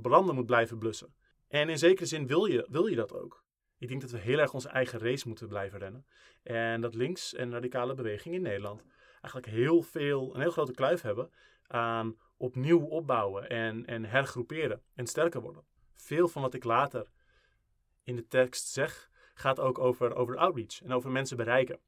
branden 0.00 0.34
moet 0.34 0.46
blijven 0.46 0.78
blussen. 0.78 1.14
En 1.50 1.68
in 1.68 1.78
zekere 1.78 2.06
zin 2.06 2.26
wil 2.26 2.44
je, 2.44 2.66
wil 2.68 2.86
je 2.86 2.96
dat 2.96 3.12
ook. 3.12 3.44
Ik 3.78 3.88
denk 3.88 4.00
dat 4.00 4.10
we 4.10 4.18
heel 4.18 4.38
erg 4.38 4.54
onze 4.54 4.68
eigen 4.68 4.98
race 4.98 5.28
moeten 5.28 5.48
blijven 5.48 5.78
rennen. 5.78 6.06
En 6.42 6.80
dat 6.80 6.94
links- 6.94 7.34
en 7.34 7.50
radicale 7.50 7.94
beweging 7.94 8.34
in 8.34 8.42
Nederland 8.42 8.84
eigenlijk 9.12 9.46
heel 9.46 9.82
veel, 9.82 10.34
een 10.34 10.40
heel 10.40 10.50
grote 10.50 10.72
kluif 10.72 11.00
hebben 11.00 11.30
aan 11.66 12.18
opnieuw 12.36 12.80
opbouwen 12.80 13.48
en, 13.48 13.86
en 13.86 14.04
hergroeperen 14.04 14.82
en 14.94 15.06
sterker 15.06 15.40
worden. 15.40 15.64
Veel 15.94 16.28
van 16.28 16.42
wat 16.42 16.54
ik 16.54 16.64
later 16.64 17.10
in 18.04 18.16
de 18.16 18.26
tekst 18.26 18.68
zeg, 18.68 19.10
gaat 19.34 19.60
ook 19.60 19.78
over, 19.78 20.14
over 20.14 20.36
outreach 20.36 20.82
en 20.82 20.92
over 20.92 21.10
mensen 21.10 21.36
bereiken. 21.36 21.78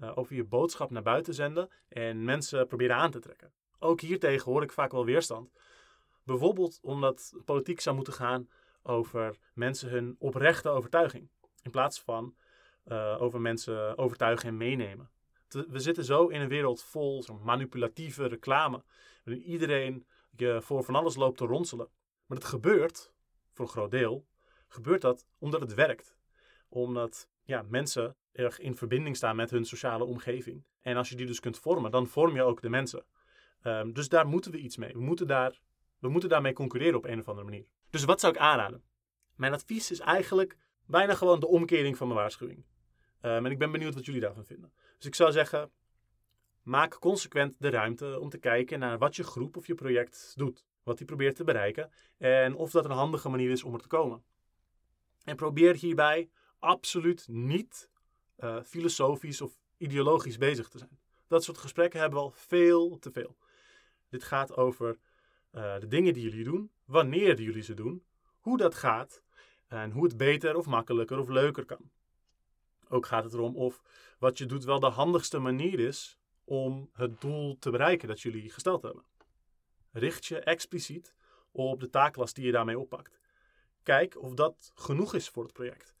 Uh, 0.00 0.18
over 0.18 0.34
je 0.34 0.44
boodschap 0.44 0.90
naar 0.90 1.02
buiten 1.02 1.34
zenden 1.34 1.70
en 1.88 2.24
mensen 2.24 2.66
proberen 2.66 2.96
aan 2.96 3.10
te 3.10 3.18
trekken. 3.18 3.52
Ook 3.78 4.00
hiertegen 4.00 4.52
hoor 4.52 4.62
ik 4.62 4.72
vaak 4.72 4.92
wel 4.92 5.04
weerstand. 5.04 5.50
Bijvoorbeeld 6.24 6.78
omdat 6.82 7.34
politiek 7.44 7.80
zou 7.80 7.96
moeten 7.96 8.12
gaan 8.12 8.48
over 8.82 9.38
mensen 9.54 9.90
hun 9.90 10.16
oprechte 10.18 10.68
overtuiging. 10.68 11.28
In 11.62 11.70
plaats 11.70 12.00
van 12.00 12.34
uh, 12.86 13.16
over 13.20 13.40
mensen 13.40 13.98
overtuigen 13.98 14.48
en 14.48 14.56
meenemen. 14.56 15.10
We 15.48 15.78
zitten 15.78 16.04
zo 16.04 16.26
in 16.26 16.40
een 16.40 16.48
wereld 16.48 16.82
vol 16.82 17.24
manipulatieve 17.42 18.26
reclame. 18.26 18.84
Waarin 19.24 19.44
iedereen 19.44 20.06
je 20.36 20.62
voor 20.62 20.84
van 20.84 20.94
alles 20.94 21.16
loopt 21.16 21.38
te 21.38 21.44
ronselen. 21.44 21.88
Maar 22.26 22.38
dat 22.38 22.48
gebeurt, 22.48 23.12
voor 23.52 23.64
een 23.64 23.70
groot 23.70 23.90
deel, 23.90 24.26
gebeurt 24.68 25.00
dat 25.00 25.26
omdat 25.38 25.60
het 25.60 25.74
werkt. 25.74 26.16
Omdat 26.68 27.28
ja, 27.42 27.62
mensen 27.68 28.16
erg 28.32 28.58
in 28.58 28.76
verbinding 28.76 29.16
staan 29.16 29.36
met 29.36 29.50
hun 29.50 29.64
sociale 29.64 30.04
omgeving. 30.04 30.64
En 30.80 30.96
als 30.96 31.08
je 31.08 31.16
die 31.16 31.26
dus 31.26 31.40
kunt 31.40 31.58
vormen, 31.58 31.90
dan 31.90 32.06
vorm 32.06 32.34
je 32.34 32.42
ook 32.42 32.62
de 32.62 32.68
mensen. 32.68 33.04
Um, 33.62 33.92
dus 33.92 34.08
daar 34.08 34.26
moeten 34.26 34.50
we 34.50 34.58
iets 34.58 34.76
mee. 34.76 34.92
We 34.92 35.00
moeten, 35.00 35.26
daar, 35.26 35.60
we 35.98 36.08
moeten 36.08 36.28
daarmee 36.28 36.52
concurreren 36.52 36.96
op 36.96 37.04
een 37.04 37.18
of 37.18 37.28
andere 37.28 37.46
manier. 37.46 37.66
Dus 37.90 38.04
wat 38.04 38.20
zou 38.20 38.32
ik 38.32 38.38
aanraden? 38.38 38.82
Mijn 39.34 39.52
advies 39.52 39.90
is 39.90 39.98
eigenlijk 39.98 40.56
bijna 40.86 41.14
gewoon 41.14 41.40
de 41.40 41.46
omkering 41.46 41.96
van 41.96 42.06
mijn 42.06 42.18
waarschuwing. 42.18 42.64
Um, 43.22 43.46
en 43.46 43.50
ik 43.50 43.58
ben 43.58 43.72
benieuwd 43.72 43.94
wat 43.94 44.04
jullie 44.04 44.20
daarvan 44.20 44.44
vinden. 44.44 44.72
Dus 44.96 45.06
ik 45.06 45.14
zou 45.14 45.32
zeggen, 45.32 45.70
maak 46.62 46.98
consequent 46.98 47.54
de 47.58 47.70
ruimte 47.70 48.18
om 48.20 48.28
te 48.28 48.38
kijken 48.38 48.78
naar 48.78 48.98
wat 48.98 49.16
je 49.16 49.24
groep 49.24 49.56
of 49.56 49.66
je 49.66 49.74
project 49.74 50.32
doet. 50.36 50.64
Wat 50.82 50.96
die 50.96 51.06
probeert 51.06 51.36
te 51.36 51.44
bereiken 51.44 51.90
en 52.18 52.54
of 52.54 52.70
dat 52.70 52.84
een 52.84 52.90
handige 52.90 53.28
manier 53.28 53.50
is 53.50 53.62
om 53.62 53.74
er 53.74 53.80
te 53.80 53.88
komen. 53.88 54.22
En 55.24 55.36
probeer 55.36 55.74
hierbij 55.74 56.30
absoluut 56.58 57.28
niet 57.28 57.90
uh, 58.38 58.62
filosofisch 58.62 59.40
of 59.40 59.58
ideologisch 59.76 60.38
bezig 60.38 60.68
te 60.68 60.78
zijn. 60.78 60.98
Dat 61.26 61.44
soort 61.44 61.58
gesprekken 61.58 62.00
hebben 62.00 62.18
we 62.18 62.24
al 62.24 62.30
veel 62.30 62.98
te 62.98 63.10
veel. 63.10 63.36
Dit 64.08 64.22
gaat 64.22 64.56
over 64.56 64.98
uh, 65.52 65.78
de 65.78 65.86
dingen 65.86 66.14
die 66.14 66.22
jullie 66.22 66.44
doen, 66.44 66.70
wanneer 66.90 67.40
jullie 67.40 67.62
ze 67.62 67.74
doen, 67.74 68.04
hoe 68.40 68.56
dat 68.56 68.74
gaat 68.74 69.22
en 69.66 69.90
hoe 69.90 70.04
het 70.04 70.16
beter 70.16 70.56
of 70.56 70.66
makkelijker 70.66 71.18
of 71.18 71.28
leuker 71.28 71.64
kan. 71.64 71.90
Ook 72.88 73.06
gaat 73.06 73.24
het 73.24 73.32
erom 73.32 73.56
of 73.56 73.82
wat 74.18 74.38
je 74.38 74.46
doet 74.46 74.64
wel 74.64 74.80
de 74.80 74.86
handigste 74.86 75.38
manier 75.38 75.80
is 75.80 76.18
om 76.44 76.90
het 76.92 77.20
doel 77.20 77.58
te 77.58 77.70
bereiken 77.70 78.08
dat 78.08 78.20
jullie 78.20 78.50
gesteld 78.50 78.82
hebben. 78.82 79.04
Richt 79.92 80.26
je 80.26 80.38
expliciet 80.38 81.14
op 81.52 81.80
de 81.80 81.90
taaklast 81.90 82.34
die 82.34 82.46
je 82.46 82.52
daarmee 82.52 82.78
oppakt. 82.78 83.20
Kijk 83.82 84.22
of 84.22 84.34
dat 84.34 84.72
genoeg 84.74 85.14
is 85.14 85.28
voor 85.28 85.42
het 85.42 85.52
project. 85.52 85.94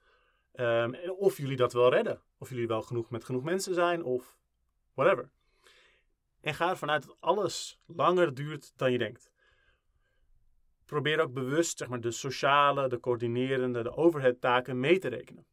Um, 0.54 0.94
of 1.08 1.36
jullie 1.36 1.56
dat 1.56 1.72
wel 1.72 1.90
redden. 1.90 2.22
Of 2.38 2.48
jullie 2.48 2.66
wel 2.66 2.82
genoeg 2.82 3.10
met 3.10 3.24
genoeg 3.24 3.42
mensen 3.42 3.74
zijn 3.74 4.02
of 4.02 4.38
whatever. 4.94 5.30
En 6.40 6.54
ga 6.54 6.70
ervan 6.70 6.90
uit 6.90 7.06
dat 7.06 7.16
alles 7.20 7.80
langer 7.86 8.34
duurt 8.34 8.72
dan 8.76 8.92
je 8.92 8.98
denkt. 8.98 9.30
Probeer 10.90 11.20
ook 11.20 11.32
bewust 11.32 11.78
zeg 11.78 11.88
maar, 11.88 12.00
de 12.00 12.10
sociale, 12.10 12.88
de 12.88 13.00
coördinerende, 13.00 13.82
de 13.82 13.96
overhead 13.96 14.40
taken 14.40 14.80
mee 14.80 14.98
te 14.98 15.08
rekenen. 15.08 15.46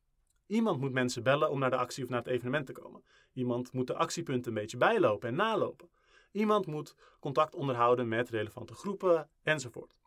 Iemand 0.48 0.80
moet 0.80 0.92
mensen 0.92 1.24
bellen 1.24 1.50
om 1.50 1.60
naar 1.60 1.70
de 1.70 1.78
actie 1.78 2.04
of 2.04 2.10
naar 2.10 2.20
het 2.20 2.28
evenement 2.28 2.66
te 2.66 2.72
komen. 2.72 3.04
Iemand 3.34 3.72
moet 3.72 3.88
de 3.88 3.96
actiepunten 3.96 4.52
een 4.52 4.58
beetje 4.58 4.78
bijlopen 4.78 5.30
en 5.30 5.36
nalopen. 5.36 5.90
Iemand 6.32 6.66
moet 6.66 6.96
contact 7.20 7.56
onderhouden 7.56 8.08
met 8.08 8.30
relevante 8.30 8.74
groepen 8.74 9.30
enzovoort. 9.44 10.00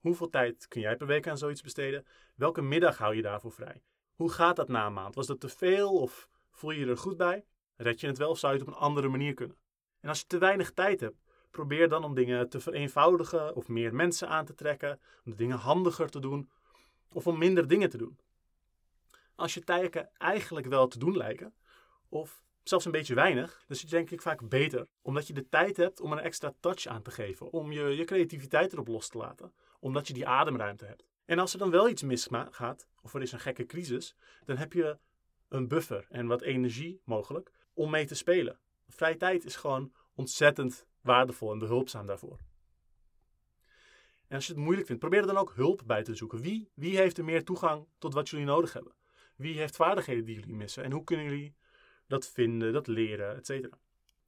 Hoeveel 0.00 0.28
tijd 0.28 0.68
kun 0.68 0.80
jij 0.80 0.96
per 0.96 1.06
week 1.06 1.28
aan 1.28 1.38
zoiets 1.38 1.62
besteden? 1.62 2.06
Welke 2.34 2.62
middag 2.62 2.98
hou 2.98 3.14
je 3.14 3.22
daarvoor 3.22 3.52
vrij? 3.52 3.82
Hoe 4.14 4.30
gaat 4.30 4.56
dat 4.56 4.68
na 4.68 4.86
een 4.86 4.92
maand? 4.92 5.14
Was 5.14 5.26
dat 5.26 5.40
te 5.40 5.48
veel 5.48 6.00
of 6.00 6.28
voel 6.50 6.70
je 6.70 6.80
je 6.80 6.86
er 6.86 6.96
goed 6.96 7.16
bij? 7.16 7.44
Red 7.76 8.00
je 8.00 8.06
het 8.06 8.18
wel 8.18 8.30
of 8.30 8.38
zou 8.38 8.52
je 8.52 8.58
het 8.58 8.68
op 8.68 8.74
een 8.74 8.80
andere 8.80 9.08
manier 9.08 9.34
kunnen? 9.34 9.56
En 10.00 10.08
als 10.08 10.20
je 10.20 10.26
te 10.26 10.38
weinig 10.38 10.72
tijd 10.72 11.00
hebt, 11.00 11.27
probeer 11.50 11.88
dan 11.88 12.04
om 12.04 12.14
dingen 12.14 12.48
te 12.48 12.60
vereenvoudigen 12.60 13.54
of 13.54 13.68
meer 13.68 13.94
mensen 13.94 14.28
aan 14.28 14.44
te 14.44 14.54
trekken, 14.54 15.00
om 15.24 15.30
de 15.30 15.36
dingen 15.36 15.56
handiger 15.56 16.10
te 16.10 16.20
doen 16.20 16.50
of 17.12 17.26
om 17.26 17.38
minder 17.38 17.68
dingen 17.68 17.90
te 17.90 17.96
doen. 17.96 18.18
Als 19.34 19.54
je 19.54 19.64
taken 19.64 20.10
eigenlijk 20.16 20.66
wel 20.66 20.88
te 20.88 20.98
doen 20.98 21.16
lijken, 21.16 21.54
of 22.08 22.42
zelfs 22.62 22.84
een 22.84 22.92
beetje 22.92 23.14
weinig, 23.14 23.50
dan 23.50 23.76
is 23.76 23.80
het 23.80 23.90
denk 23.90 24.10
ik 24.10 24.22
vaak 24.22 24.48
beter. 24.48 24.86
Omdat 25.02 25.26
je 25.26 25.32
de 25.32 25.48
tijd 25.48 25.76
hebt 25.76 26.00
om 26.00 26.12
een 26.12 26.18
extra 26.18 26.54
touch 26.60 26.86
aan 26.86 27.02
te 27.02 27.10
geven, 27.10 27.52
om 27.52 27.72
je, 27.72 27.82
je 27.82 28.04
creativiteit 28.04 28.72
erop 28.72 28.88
los 28.88 29.08
te 29.08 29.18
laten, 29.18 29.52
omdat 29.80 30.06
je 30.06 30.12
die 30.12 30.26
ademruimte 30.26 30.84
hebt. 30.84 31.06
En 31.24 31.38
als 31.38 31.52
er 31.52 31.58
dan 31.58 31.70
wel 31.70 31.88
iets 31.88 32.02
misgaat, 32.02 32.88
of 33.02 33.14
er 33.14 33.22
is 33.22 33.32
een 33.32 33.40
gekke 33.40 33.66
crisis, 33.66 34.14
dan 34.44 34.56
heb 34.56 34.72
je 34.72 34.98
een 35.48 35.68
buffer 35.68 36.06
en 36.08 36.26
wat 36.26 36.42
energie 36.42 37.00
mogelijk 37.04 37.50
om 37.74 37.90
mee 37.90 38.06
te 38.06 38.14
spelen. 38.14 38.58
Vrije 38.88 39.16
tijd 39.16 39.44
is 39.44 39.56
gewoon 39.56 39.92
ontzettend 40.14 40.86
waardevol 41.00 41.52
en 41.52 41.58
behulpzaam 41.58 42.06
daarvoor. 42.06 42.38
En 44.28 44.36
als 44.36 44.46
je 44.46 44.52
het 44.52 44.62
moeilijk 44.62 44.86
vindt, 44.86 45.00
probeer 45.00 45.20
er 45.20 45.26
dan 45.26 45.36
ook 45.36 45.54
hulp 45.54 45.82
bij 45.86 46.02
te 46.02 46.14
zoeken. 46.14 46.40
Wie, 46.40 46.70
wie 46.74 46.96
heeft 46.96 47.18
er 47.18 47.24
meer 47.24 47.44
toegang 47.44 47.86
tot 47.98 48.14
wat 48.14 48.28
jullie 48.28 48.46
nodig 48.46 48.72
hebben? 48.72 48.92
Wie 49.36 49.58
heeft 49.58 49.76
vaardigheden 49.76 50.24
die 50.24 50.34
jullie 50.34 50.54
missen? 50.54 50.84
En 50.84 50.92
hoe 50.92 51.04
kunnen 51.04 51.26
jullie 51.26 51.54
dat 52.06 52.28
vinden, 52.28 52.72
dat 52.72 52.86
leren, 52.86 53.36
et 53.36 53.46
cetera? 53.46 53.78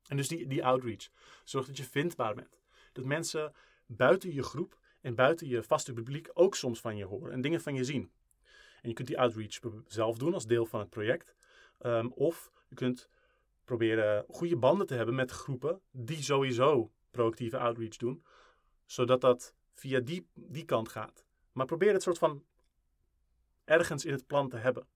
En 0.07 0.17
dus 0.17 0.29
die, 0.29 0.47
die 0.47 0.65
outreach. 0.65 1.09
Zorg 1.45 1.67
dat 1.67 1.77
je 1.77 1.85
vindbaar 1.85 2.35
bent. 2.35 2.61
Dat 2.93 3.05
mensen 3.05 3.55
buiten 3.87 4.35
je 4.35 4.43
groep 4.43 4.79
en 5.01 5.15
buiten 5.15 5.49
je 5.49 5.63
vaste 5.63 5.93
publiek 5.93 6.31
ook 6.35 6.55
soms 6.55 6.81
van 6.81 6.97
je 6.97 7.05
horen 7.05 7.33
en 7.33 7.41
dingen 7.41 7.61
van 7.61 7.75
je 7.75 7.85
zien. 7.85 8.13
En 8.83 8.89
je 8.89 8.95
kunt 8.95 9.09
die 9.09 9.19
outreach 9.19 9.59
zelf 9.87 10.19
doen 10.19 10.35
als 10.35 10.47
deel 10.47 10.67
van 10.67 10.81
het 10.81 10.91
project. 10.91 11.35
Um, 11.81 12.13
of 12.13 12.53
je 12.69 12.75
kunt 12.75 13.09
proberen 13.71 14.25
goede 14.29 14.57
banden 14.57 14.87
te 14.87 14.95
hebben 14.95 15.15
met 15.15 15.31
groepen 15.31 15.81
die 15.91 16.23
sowieso 16.23 16.93
proactieve 17.11 17.59
outreach 17.59 17.97
doen, 17.97 18.25
zodat 18.87 19.21
dat 19.21 19.55
via 19.75 20.01
die, 20.01 20.27
die 20.35 20.65
kant 20.65 20.89
gaat. 20.89 21.25
Maar 21.53 21.67
probeer 21.67 21.93
het 21.93 22.03
soort 22.03 22.19
van 22.19 22.45
ergens 23.65 24.05
in 24.05 24.13
het 24.13 24.27
plan 24.27 24.49
te 24.49 24.57
hebben. 24.57 24.87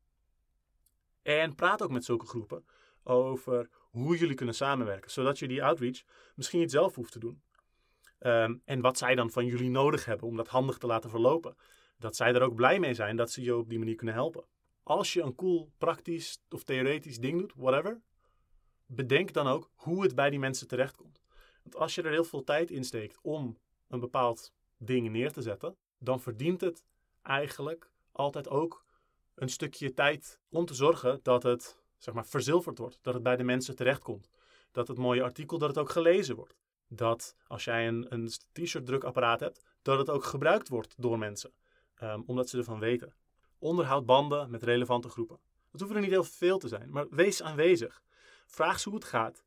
En 1.22 1.54
praat 1.54 1.82
ook 1.82 1.90
met 1.90 2.04
zulke 2.04 2.26
groepen 2.26 2.64
over 3.02 3.68
hoe 3.90 4.16
jullie 4.16 4.34
kunnen 4.34 4.54
samenwerken, 4.54 5.10
zodat 5.10 5.38
je 5.38 5.48
die 5.48 5.64
outreach 5.64 6.02
misschien 6.34 6.60
niet 6.60 6.70
zelf 6.70 6.94
hoeft 6.94 7.12
te 7.12 7.18
doen. 7.18 7.42
Um, 8.20 8.62
en 8.64 8.80
wat 8.80 8.98
zij 8.98 9.14
dan 9.14 9.30
van 9.30 9.46
jullie 9.46 9.70
nodig 9.70 10.04
hebben 10.04 10.28
om 10.28 10.36
dat 10.36 10.48
handig 10.48 10.78
te 10.78 10.86
laten 10.86 11.10
verlopen. 11.10 11.56
Dat 11.98 12.16
zij 12.16 12.34
er 12.34 12.42
ook 12.42 12.54
blij 12.54 12.78
mee 12.78 12.94
zijn 12.94 13.16
dat 13.16 13.30
ze 13.30 13.42
je 13.42 13.56
op 13.56 13.68
die 13.68 13.78
manier 13.78 13.94
kunnen 13.96 14.14
helpen. 14.14 14.44
Als 14.82 15.12
je 15.12 15.22
een 15.22 15.34
cool, 15.34 15.70
praktisch 15.78 16.42
of 16.50 16.64
theoretisch 16.64 17.18
ding 17.18 17.38
doet, 17.38 17.52
whatever, 17.56 18.00
bedenk 18.86 19.32
dan 19.32 19.46
ook 19.46 19.70
hoe 19.74 20.02
het 20.02 20.14
bij 20.14 20.30
die 20.30 20.38
mensen 20.38 20.68
terechtkomt. 20.68 21.22
Want 21.62 21.76
als 21.76 21.94
je 21.94 22.02
er 22.02 22.10
heel 22.10 22.24
veel 22.24 22.44
tijd 22.44 22.70
in 22.70 22.84
steekt 22.84 23.18
om 23.22 23.58
een 23.88 24.00
bepaald 24.00 24.52
ding 24.76 25.10
neer 25.10 25.32
te 25.32 25.42
zetten, 25.42 25.76
dan 25.98 26.20
verdient 26.20 26.60
het 26.60 26.84
eigenlijk 27.22 27.90
altijd 28.12 28.48
ook 28.48 28.84
een 29.34 29.48
stukje 29.48 29.94
tijd 29.94 30.40
om 30.48 30.64
te 30.64 30.74
zorgen 30.74 31.20
dat 31.22 31.42
het 31.42 31.82
zeg 31.98 32.14
maar, 32.14 32.26
verzilverd 32.26 32.78
wordt. 32.78 32.98
Dat 33.02 33.14
het 33.14 33.22
bij 33.22 33.36
de 33.36 33.44
mensen 33.44 33.76
terechtkomt. 33.76 34.28
Dat 34.72 34.88
het 34.88 34.98
mooie 34.98 35.22
artikel 35.22 35.58
dat 35.58 35.68
het 35.68 35.78
ook 35.78 35.90
gelezen 35.90 36.36
wordt. 36.36 36.56
Dat 36.88 37.36
als 37.46 37.64
jij 37.64 37.88
een, 37.88 38.06
een 38.08 38.28
t-shirt 38.52 38.86
drukapparaat 38.86 39.40
hebt, 39.40 39.62
dat 39.82 39.98
het 39.98 40.10
ook 40.10 40.24
gebruikt 40.24 40.68
wordt 40.68 40.94
door 40.96 41.18
mensen. 41.18 41.52
Um, 42.02 42.22
omdat 42.26 42.48
ze 42.48 42.58
ervan 42.58 42.78
weten. 42.78 43.14
Onderhoud 43.58 44.06
banden 44.06 44.50
met 44.50 44.62
relevante 44.62 45.08
groepen. 45.08 45.38
Dat 45.70 45.80
hoeven 45.80 45.96
er 45.96 46.02
niet 46.02 46.12
heel 46.12 46.24
veel 46.24 46.58
te 46.58 46.68
zijn, 46.68 46.90
maar 46.90 47.08
wees 47.10 47.42
aanwezig. 47.42 48.02
Vraag 48.46 48.80
ze 48.80 48.88
hoe 48.88 48.98
het 48.98 49.08
gaat. 49.08 49.44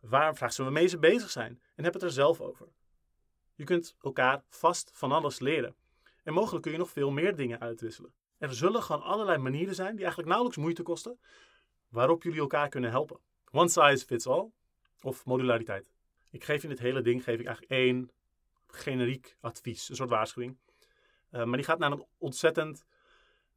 Waar, 0.00 0.36
vraag 0.36 0.52
ze 0.52 0.62
waarmee 0.62 0.86
ze 0.86 0.98
bezig 0.98 1.30
zijn. 1.30 1.60
En 1.74 1.84
heb 1.84 1.92
het 1.92 2.02
er 2.02 2.10
zelf 2.10 2.40
over. 2.40 2.68
Je 3.54 3.64
kunt 3.64 3.96
elkaar 4.00 4.42
vast 4.48 4.90
van 4.94 5.12
alles 5.12 5.38
leren. 5.38 5.74
En 6.22 6.32
mogelijk 6.32 6.62
kun 6.62 6.72
je 6.72 6.78
nog 6.78 6.90
veel 6.90 7.10
meer 7.10 7.36
dingen 7.36 7.60
uitwisselen. 7.60 8.14
Er 8.38 8.54
zullen 8.54 8.82
gewoon 8.82 9.02
allerlei 9.02 9.38
manieren 9.38 9.74
zijn 9.74 9.90
die 9.90 9.98
eigenlijk 9.98 10.28
nauwelijks 10.28 10.62
moeite 10.62 10.82
kosten, 10.82 11.20
waarop 11.88 12.22
jullie 12.22 12.40
elkaar 12.40 12.68
kunnen 12.68 12.90
helpen. 12.90 13.20
One 13.50 13.68
size 13.68 14.06
fits 14.06 14.26
all 14.26 14.50
of 15.02 15.24
modulariteit. 15.24 15.90
Ik 16.30 16.44
geef 16.44 16.62
in 16.62 16.68
dit 16.68 16.78
hele 16.78 17.02
ding 17.02 17.24
geef 17.24 17.38
ik 17.40 17.46
eigenlijk 17.46 17.72
één 17.72 18.10
generiek 18.66 19.36
advies, 19.40 19.88
een 19.88 19.96
soort 19.96 20.10
waarschuwing. 20.10 20.56
Uh, 21.30 21.44
maar 21.44 21.56
die 21.56 21.66
gaat 21.66 21.78
naar 21.78 21.92
een 21.92 22.06
ontzettend 22.18 22.84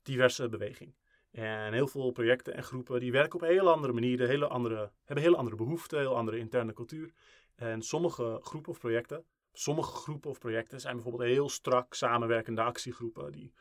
diverse 0.01 0.49
beweging. 0.49 0.93
En 1.31 1.73
heel 1.73 1.87
veel 1.87 2.11
projecten 2.11 2.55
en 2.55 2.63
groepen 2.63 2.99
die 2.99 3.11
werken 3.11 3.33
op 3.33 3.47
hele 3.47 3.69
andere 3.69 3.93
manieren, 3.93 4.27
hele 4.27 4.47
andere, 4.47 4.91
hebben 5.05 5.23
hele 5.23 5.37
andere 5.37 5.55
behoeften, 5.55 5.99
heel 5.99 6.15
andere 6.15 6.37
interne 6.37 6.73
cultuur. 6.73 7.11
En 7.55 7.81
sommige 7.81 8.39
groepen 8.41 8.71
of 8.71 8.79
projecten, 8.79 9.25
sommige 9.53 9.91
groepen 9.91 10.29
of 10.29 10.39
projecten 10.39 10.79
zijn 10.79 10.95
bijvoorbeeld 10.95 11.29
heel 11.29 11.49
strak 11.49 11.93
samenwerkende 11.93 12.61
actiegroepen. 12.61 13.31
Die, 13.31 13.53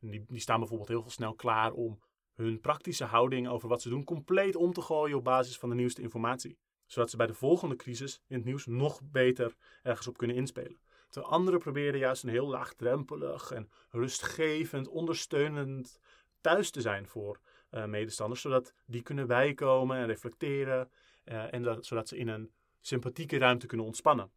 die, 0.00 0.24
die 0.28 0.40
staan 0.40 0.58
bijvoorbeeld 0.58 0.88
heel 0.88 1.10
snel 1.10 1.34
klaar 1.34 1.72
om 1.72 2.00
hun 2.34 2.60
praktische 2.60 3.04
houding 3.04 3.48
over 3.48 3.68
wat 3.68 3.82
ze 3.82 3.88
doen 3.88 4.04
compleet 4.04 4.56
om 4.56 4.72
te 4.72 4.80
gooien 4.80 5.16
op 5.16 5.24
basis 5.24 5.58
van 5.58 5.68
de 5.68 5.74
nieuwste 5.74 6.02
informatie. 6.02 6.58
Zodat 6.86 7.10
ze 7.10 7.16
bij 7.16 7.26
de 7.26 7.34
volgende 7.34 7.76
crisis 7.76 8.20
in 8.26 8.36
het 8.36 8.44
nieuws 8.44 8.66
nog 8.66 9.00
beter 9.04 9.54
ergens 9.82 10.06
op 10.06 10.16
kunnen 10.16 10.36
inspelen. 10.36 10.80
De 11.10 11.22
anderen 11.22 11.60
probeerden 11.60 12.00
juist 12.00 12.22
een 12.22 12.28
heel 12.28 12.48
laagdrempelig 12.48 13.50
en 13.50 13.70
rustgevend, 13.90 14.88
ondersteunend 14.88 16.00
thuis 16.46 16.70
te 16.70 16.80
zijn 16.80 17.06
voor 17.06 17.40
uh, 17.70 17.84
medestanders, 17.84 18.40
zodat 18.40 18.74
die 18.84 19.02
kunnen 19.02 19.26
bijkomen 19.26 19.96
en 19.96 20.06
reflecteren 20.06 20.90
uh, 21.24 21.52
en 21.52 21.62
dat, 21.62 21.86
zodat 21.86 22.08
ze 22.08 22.16
in 22.16 22.28
een 22.28 22.52
sympathieke 22.80 23.38
ruimte 23.38 23.66
kunnen 23.66 23.86
ontspannen. 23.86 24.30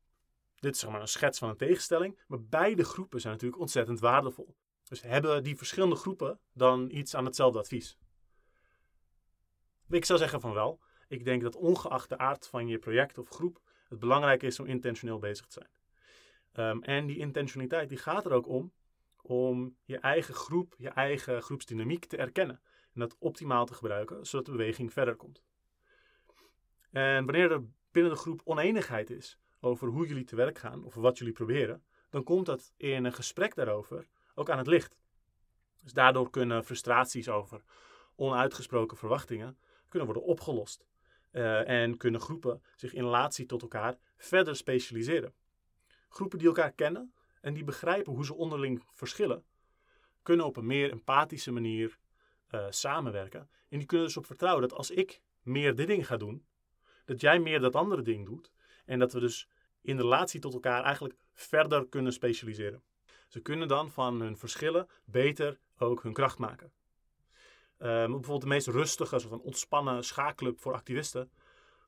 Dit 0.55 0.74
is 0.74 0.80
zeg 0.80 0.89
maar 0.89 1.01
een 1.01 1.07
schets 1.07 1.39
van 1.39 1.49
een 1.49 1.57
tegenstelling, 1.57 2.20
maar 2.28 2.41
beide 2.41 2.84
groepen 2.84 3.22
zijn 3.22 3.34
natuurlijk 3.34 3.62
ontzettend 3.62 3.99
waardevol. 3.99 4.55
Dus 4.84 5.01
hebben 5.01 5.43
die 5.43 5.57
verschillende 5.57 5.95
groepen 5.95 6.39
dan 6.53 6.89
iets 6.91 7.16
aan 7.16 7.26
hetzelfde 7.26 7.60
advies? 7.60 7.97
Ik 9.89 10.05
zou 10.05 10.20
zeggen 10.20 10.41
van 10.41 10.53
wel. 10.53 10.80
Ik 11.07 11.26
denk 11.26 11.41
dat 11.41 11.55
ongeacht 11.55 12.10
de 12.10 12.18
aard 12.18 12.47
van 12.47 12.68
je 12.68 12.78
project 12.78 13.18
of 13.18 13.30
groep, 13.30 13.62
het 13.88 13.99
belangrijk 13.99 14.43
is 14.43 14.60
om 14.60 14.66
intentioneel 14.66 15.20
bezig 15.20 15.45
te 15.47 15.62
zijn. 15.62 15.70
Um, 16.70 16.84
en 16.84 17.05
die 17.05 17.18
intentionaliteit 17.18 17.89
die 17.89 17.97
gaat 17.97 18.26
er 18.26 18.32
ook 18.32 18.47
om 18.47 18.74
om 19.22 19.76
je 19.84 19.97
eigen 19.97 20.34
groep, 20.34 20.76
je 20.78 20.89
eigen 20.89 21.41
groepsdynamiek 21.41 22.05
te 22.05 22.17
erkennen. 22.17 22.61
En 22.93 22.99
dat 22.99 23.15
optimaal 23.20 23.65
te 23.65 23.74
gebruiken, 23.74 24.26
zodat 24.26 24.45
de 24.45 24.51
beweging 24.51 24.93
verder 24.93 25.15
komt. 25.15 25.43
En 26.91 27.26
wanneer 27.26 27.51
er 27.51 27.63
binnen 27.91 28.11
de 28.11 28.17
groep 28.17 28.41
oneenigheid 28.43 29.09
is 29.09 29.39
over 29.59 29.88
hoe 29.88 30.07
jullie 30.07 30.24
te 30.24 30.36
werk 30.36 30.57
gaan 30.57 30.84
of 30.84 30.95
wat 30.95 31.17
jullie 31.17 31.34
proberen, 31.34 31.84
dan 32.09 32.24
komt 32.24 32.45
dat 32.45 32.74
in 32.78 33.05
een 33.05 33.13
gesprek 33.13 33.55
daarover 33.55 34.07
ook 34.36 34.49
aan 34.49 34.57
het 34.57 34.67
licht. 34.67 34.97
Dus 35.84 35.93
daardoor 35.93 36.30
kunnen 36.30 36.65
frustraties 36.65 37.30
over 37.30 37.61
onuitgesproken 38.15 38.97
verwachtingen 38.97 39.57
kunnen 39.88 40.07
worden 40.07 40.28
opgelost. 40.28 40.88
Uh, 41.32 41.70
en 41.70 41.97
kunnen 41.97 42.22
groepen 42.22 42.61
zich 42.76 42.93
in 42.93 43.03
relatie 43.03 43.45
tot 43.45 43.61
elkaar 43.61 43.97
verder 44.17 44.55
specialiseren. 44.55 45.34
Groepen 46.09 46.38
die 46.38 46.47
elkaar 46.47 46.72
kennen 46.72 47.13
en 47.42 47.54
die 47.54 47.64
begrijpen 47.64 48.14
hoe 48.14 48.26
ze 48.26 48.36
onderling 48.36 48.84
verschillen, 48.90 49.44
kunnen 50.22 50.46
op 50.46 50.58
een 50.58 50.66
meer 50.66 50.92
empathische 50.92 51.52
manier 51.52 51.98
uh, 52.52 52.66
samenwerken. 52.70 53.50
En 53.70 53.78
die 53.78 53.88
kunnen 53.88 54.08
dus 54.08 54.18
op 54.18 54.26
vertrouwen 54.26 54.62
dat 54.62 54.78
als 54.78 54.92
ik 54.92 55.22
meer 55.42 55.76
dit 55.76 55.88
ding 55.88 56.08
ga 56.08 56.18
doen, 56.18 56.46
dat 57.06 57.22
jij 57.22 57.40
meer 57.40 57.60
dat 57.60 57.76
andere 57.76 58.02
ding 58.02 58.26
doet. 58.26 58.52
En 58.86 59.00
dat 59.00 59.14
we 59.14 59.20
dus 59.20 59.48
in 59.82 59.98
relatie 59.98 60.40
tot 60.40 60.54
elkaar 60.54 60.84
eigenlijk 60.84 61.16
verder 61.34 61.88
kunnen 61.88 62.14
specialiseren. 62.14 62.84
Ze 63.28 63.40
kunnen 63.40 63.68
dan 63.68 63.92
van 63.92 64.22
hun 64.22 64.38
verschillen 64.38 64.88
beter 65.06 65.60
ook 65.78 66.04
hun 66.04 66.14
kracht 66.14 66.38
maken. 66.38 66.72
Um, 67.78 68.12
bijvoorbeeld 68.12 68.42
de 68.42 68.48
meest 68.48 68.68
rustige, 68.68 69.20
soort 69.20 69.32
van 69.32 69.42
ontspannen 69.42 70.04
schaakclub 70.04 70.60
voor 70.60 70.74
activisten 70.74 71.32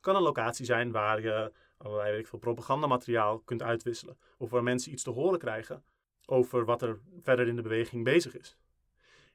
kan 0.01 0.15
een 0.15 0.21
locatie 0.21 0.65
zijn 0.65 0.91
waar 0.91 1.21
je 1.21 1.51
allerlei 1.83 2.11
weet 2.11 2.19
ik 2.19 2.27
veel, 2.27 2.39
propagandamateriaal 2.39 3.39
kunt 3.39 3.61
uitwisselen. 3.61 4.17
Of 4.37 4.49
waar 4.49 4.63
mensen 4.63 4.91
iets 4.91 5.03
te 5.03 5.09
horen 5.09 5.39
krijgen 5.39 5.83
over 6.25 6.65
wat 6.65 6.81
er 6.81 6.99
verder 7.21 7.47
in 7.47 7.55
de 7.55 7.61
beweging 7.61 8.03
bezig 8.03 8.37
is. 8.37 8.57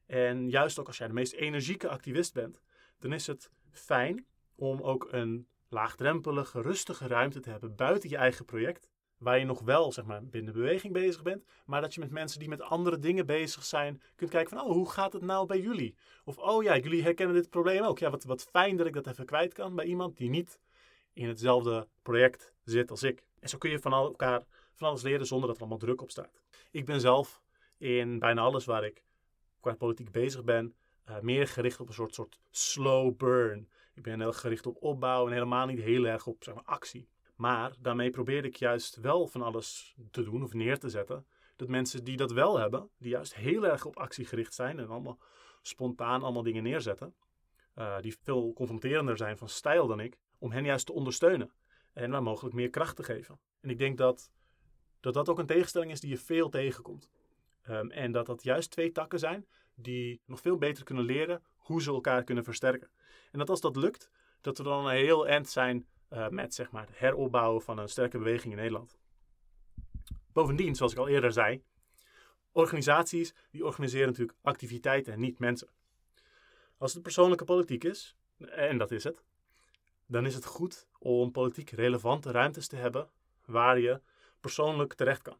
En 0.06 0.50
juist 0.50 0.78
ook 0.78 0.86
als 0.86 0.98
jij 0.98 1.06
de 1.06 1.12
meest 1.12 1.32
energieke 1.32 1.88
activist 1.88 2.34
bent, 2.34 2.60
dan 2.98 3.12
is 3.12 3.26
het 3.26 3.50
fijn 3.70 4.26
om 4.54 4.80
ook 4.80 5.08
een 5.10 5.48
laagdrempelige, 5.68 6.60
rustige 6.60 7.06
ruimte 7.06 7.40
te 7.40 7.50
hebben 7.50 7.76
buiten 7.76 8.10
je 8.10 8.16
eigen 8.16 8.44
project. 8.44 8.88
Waar 9.18 9.38
je 9.38 9.44
nog 9.44 9.60
wel 9.60 9.92
zeg 9.92 10.04
maar, 10.04 10.24
binnen 10.24 10.52
de 10.52 10.58
beweging 10.58 10.92
bezig 10.92 11.22
bent, 11.22 11.44
maar 11.66 11.80
dat 11.80 11.94
je 11.94 12.00
met 12.00 12.10
mensen 12.10 12.38
die 12.38 12.48
met 12.48 12.62
andere 12.62 12.98
dingen 12.98 13.26
bezig 13.26 13.64
zijn 13.64 14.02
kunt 14.16 14.30
kijken 14.30 14.56
van, 14.56 14.66
oh, 14.66 14.72
hoe 14.72 14.90
gaat 14.90 15.12
het 15.12 15.22
nou 15.22 15.46
bij 15.46 15.60
jullie? 15.60 15.96
Of, 16.24 16.38
oh 16.38 16.62
ja, 16.62 16.76
jullie 16.78 17.02
herkennen 17.02 17.34
dit 17.34 17.50
probleem 17.50 17.82
ook. 17.82 17.98
Ja, 17.98 18.10
wat, 18.10 18.24
wat 18.24 18.42
fijn 18.42 18.76
dat 18.76 18.86
ik 18.86 18.92
dat 18.92 19.06
even 19.06 19.26
kwijt 19.26 19.52
kan 19.54 19.74
bij 19.74 19.84
iemand 19.84 20.16
die 20.16 20.30
niet 20.30 20.58
in 21.16 21.28
hetzelfde 21.28 21.88
project 22.02 22.54
zit 22.64 22.90
als 22.90 23.02
ik. 23.02 23.22
En 23.38 23.48
zo 23.48 23.58
kun 23.58 23.70
je 23.70 23.78
van 23.78 23.92
elkaar 23.92 24.44
van 24.74 24.88
alles 24.88 25.02
leren 25.02 25.26
zonder 25.26 25.46
dat 25.46 25.56
er 25.56 25.62
allemaal 25.62 25.80
druk 25.80 26.02
op 26.02 26.10
staat. 26.10 26.40
Ik 26.70 26.84
ben 26.84 27.00
zelf 27.00 27.40
in 27.78 28.18
bijna 28.18 28.40
alles 28.40 28.64
waar 28.64 28.84
ik 28.84 29.02
qua 29.60 29.74
politiek 29.74 30.10
bezig 30.10 30.44
ben, 30.44 30.74
uh, 31.08 31.20
meer 31.20 31.46
gericht 31.46 31.80
op 31.80 31.88
een 31.88 31.94
soort, 31.94 32.14
soort 32.14 32.38
slow 32.50 33.16
burn. 33.16 33.68
Ik 33.94 34.02
ben 34.02 34.20
heel 34.20 34.32
gericht 34.32 34.66
op 34.66 34.82
opbouw 34.82 35.26
en 35.26 35.32
helemaal 35.32 35.66
niet 35.66 35.80
heel 35.80 36.04
erg 36.04 36.26
op 36.26 36.44
zeg 36.44 36.54
maar, 36.54 36.64
actie. 36.64 37.08
Maar 37.36 37.74
daarmee 37.78 38.10
probeerde 38.10 38.48
ik 38.48 38.56
juist 38.56 38.96
wel 38.96 39.26
van 39.26 39.42
alles 39.42 39.94
te 40.10 40.22
doen 40.22 40.42
of 40.42 40.52
neer 40.52 40.78
te 40.78 40.88
zetten. 40.88 41.26
Dat 41.56 41.68
mensen 41.68 42.04
die 42.04 42.16
dat 42.16 42.32
wel 42.32 42.58
hebben, 42.58 42.90
die 42.98 43.10
juist 43.10 43.34
heel 43.34 43.66
erg 43.66 43.84
op 43.84 43.96
actie 43.96 44.24
gericht 44.24 44.54
zijn 44.54 44.78
en 44.78 44.88
allemaal 44.88 45.18
spontaan 45.62 46.22
allemaal 46.22 46.42
dingen 46.42 46.62
neerzetten, 46.62 47.14
uh, 47.78 48.00
die 48.00 48.16
veel 48.22 48.52
confronterender 48.52 49.16
zijn 49.16 49.38
van 49.38 49.48
stijl 49.48 49.86
dan 49.86 50.00
ik, 50.00 50.18
om 50.38 50.50
hen 50.50 50.64
juist 50.64 50.86
te 50.86 50.92
ondersteunen 50.92 51.50
en 51.92 52.10
waar 52.10 52.22
mogelijk 52.22 52.54
meer 52.54 52.70
kracht 52.70 52.96
te 52.96 53.02
geven. 53.02 53.38
En 53.60 53.70
ik 53.70 53.78
denk 53.78 53.98
dat 53.98 54.30
dat, 55.00 55.14
dat 55.14 55.28
ook 55.28 55.38
een 55.38 55.46
tegenstelling 55.46 55.90
is 55.90 56.00
die 56.00 56.10
je 56.10 56.18
veel 56.18 56.48
tegenkomt. 56.48 57.10
Um, 57.68 57.90
en 57.90 58.12
dat 58.12 58.26
dat 58.26 58.42
juist 58.42 58.70
twee 58.70 58.92
takken 58.92 59.18
zijn 59.18 59.46
die 59.74 60.20
nog 60.24 60.40
veel 60.40 60.56
beter 60.56 60.84
kunnen 60.84 61.04
leren 61.04 61.42
hoe 61.56 61.82
ze 61.82 61.90
elkaar 61.90 62.24
kunnen 62.24 62.44
versterken. 62.44 62.90
En 63.32 63.38
dat 63.38 63.50
als 63.50 63.60
dat 63.60 63.76
lukt, 63.76 64.10
dat 64.40 64.58
we 64.58 64.64
dan 64.64 64.86
een 64.86 64.96
heel 64.96 65.26
eind 65.26 65.48
zijn 65.48 65.86
uh, 66.12 66.28
met 66.28 66.54
zeg 66.54 66.70
maar, 66.70 66.86
het 66.86 66.98
heropbouwen 66.98 67.62
van 67.62 67.78
een 67.78 67.88
sterke 67.88 68.18
beweging 68.18 68.52
in 68.52 68.58
Nederland. 68.58 68.98
Bovendien, 70.32 70.74
zoals 70.74 70.92
ik 70.92 70.98
al 70.98 71.08
eerder 71.08 71.32
zei, 71.32 71.62
organisaties 72.52 73.34
die 73.50 73.64
organiseren 73.64 74.06
natuurlijk 74.06 74.38
activiteiten 74.42 75.12
en 75.12 75.20
niet 75.20 75.38
mensen. 75.38 75.68
Als 76.78 76.92
het 76.92 77.02
persoonlijke 77.02 77.44
politiek 77.44 77.84
is, 77.84 78.16
en 78.38 78.78
dat 78.78 78.90
is 78.90 79.04
het, 79.04 79.24
dan 80.06 80.26
is 80.26 80.34
het 80.34 80.44
goed 80.44 80.86
om 80.98 81.30
politiek 81.30 81.70
relevante 81.70 82.30
ruimtes 82.30 82.68
te 82.68 82.76
hebben 82.76 83.08
waar 83.44 83.78
je 83.78 84.00
persoonlijk 84.40 84.94
terecht 84.94 85.22
kan. 85.22 85.38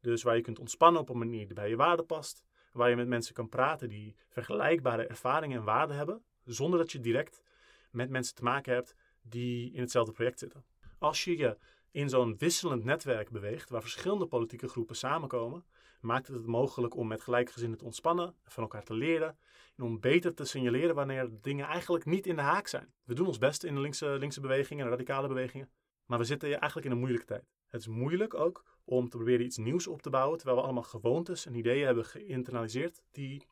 Dus 0.00 0.22
waar 0.22 0.36
je 0.36 0.42
kunt 0.42 0.58
ontspannen 0.58 1.00
op 1.00 1.08
een 1.08 1.18
manier 1.18 1.46
die 1.46 1.54
bij 1.54 1.68
je 1.68 1.76
waarde 1.76 2.02
past, 2.02 2.44
waar 2.72 2.90
je 2.90 2.96
met 2.96 3.08
mensen 3.08 3.34
kan 3.34 3.48
praten 3.48 3.88
die 3.88 4.16
vergelijkbare 4.28 5.06
ervaringen 5.06 5.58
en 5.58 5.64
waarden 5.64 5.96
hebben, 5.96 6.22
zonder 6.44 6.78
dat 6.78 6.92
je 6.92 7.00
direct 7.00 7.42
met 7.90 8.10
mensen 8.10 8.34
te 8.34 8.42
maken 8.42 8.74
hebt 8.74 8.94
die 9.22 9.72
in 9.72 9.80
hetzelfde 9.80 10.12
project 10.12 10.38
zitten. 10.38 10.64
Als 10.98 11.24
je 11.24 11.36
je 11.36 11.58
in 11.90 12.08
zo'n 12.08 12.36
wisselend 12.38 12.84
netwerk 12.84 13.30
beweegt, 13.30 13.70
waar 13.70 13.80
verschillende 13.80 14.26
politieke 14.26 14.68
groepen 14.68 14.96
samenkomen, 14.96 15.64
maakt 16.00 16.28
het 16.28 16.46
mogelijk 16.46 16.96
om 16.96 17.08
met 17.08 17.20
gelijkgezinden 17.20 17.78
te 17.78 17.84
ontspannen, 17.84 18.34
van 18.44 18.62
elkaar 18.62 18.84
te 18.84 18.94
leren 18.94 19.38
en 19.76 19.84
om 19.84 20.00
beter 20.00 20.34
te 20.34 20.44
signaleren 20.44 20.94
wanneer 20.94 21.30
dingen 21.40 21.66
eigenlijk 21.66 22.04
niet 22.04 22.26
in 22.26 22.36
de 22.36 22.42
haak 22.42 22.66
zijn. 22.66 22.92
We 23.04 23.14
doen 23.14 23.26
ons 23.26 23.38
best 23.38 23.64
in 23.64 23.74
de 23.74 23.80
linkse, 23.80 24.18
linkse 24.18 24.40
bewegingen 24.40 24.84
en 24.84 24.90
radicale 24.90 25.28
bewegingen, 25.28 25.70
maar 26.06 26.18
we 26.18 26.24
zitten 26.24 26.48
eigenlijk 26.48 26.86
in 26.86 26.92
een 26.92 26.98
moeilijke 26.98 27.26
tijd. 27.26 27.44
Het 27.66 27.80
is 27.80 27.86
moeilijk 27.86 28.34
ook 28.34 28.64
om 28.84 29.08
te 29.08 29.16
proberen 29.16 29.44
iets 29.44 29.56
nieuws 29.56 29.86
op 29.86 30.02
te 30.02 30.10
bouwen, 30.10 30.36
terwijl 30.36 30.58
we 30.58 30.64
allemaal 30.64 30.82
gewoontes 30.82 31.46
en 31.46 31.54
ideeën 31.54 31.86
hebben 31.86 32.04
geïnternaliseerd 32.04 33.02
die 33.10 33.46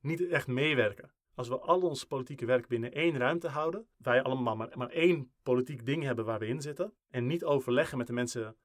niet 0.00 0.28
echt 0.28 0.46
meewerken. 0.46 1.10
Als 1.34 1.48
we 1.48 1.58
al 1.58 1.80
ons 1.80 2.04
politieke 2.04 2.46
werk 2.46 2.68
binnen 2.68 2.92
één 2.92 3.16
ruimte 3.16 3.48
houden, 3.48 3.86
wij 3.96 4.22
allemaal 4.22 4.56
maar, 4.56 4.70
maar 4.74 4.90
één 4.90 5.30
politiek 5.42 5.86
ding 5.86 6.02
hebben 6.02 6.24
waar 6.24 6.38
we 6.38 6.46
in 6.46 6.62
zitten, 6.62 6.92
en 7.10 7.26
niet 7.26 7.44
overleggen 7.44 7.98
met 7.98 8.06
de 8.06 8.12
mensen 8.12 8.56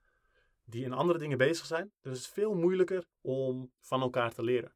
die 0.65 0.83
in 0.83 0.93
andere 0.93 1.19
dingen 1.19 1.37
bezig 1.37 1.65
zijn, 1.65 1.91
is 2.01 2.17
het 2.17 2.27
veel 2.27 2.53
moeilijker 2.55 3.05
om 3.21 3.71
van 3.79 4.01
elkaar 4.01 4.33
te 4.33 4.43
leren. 4.43 4.73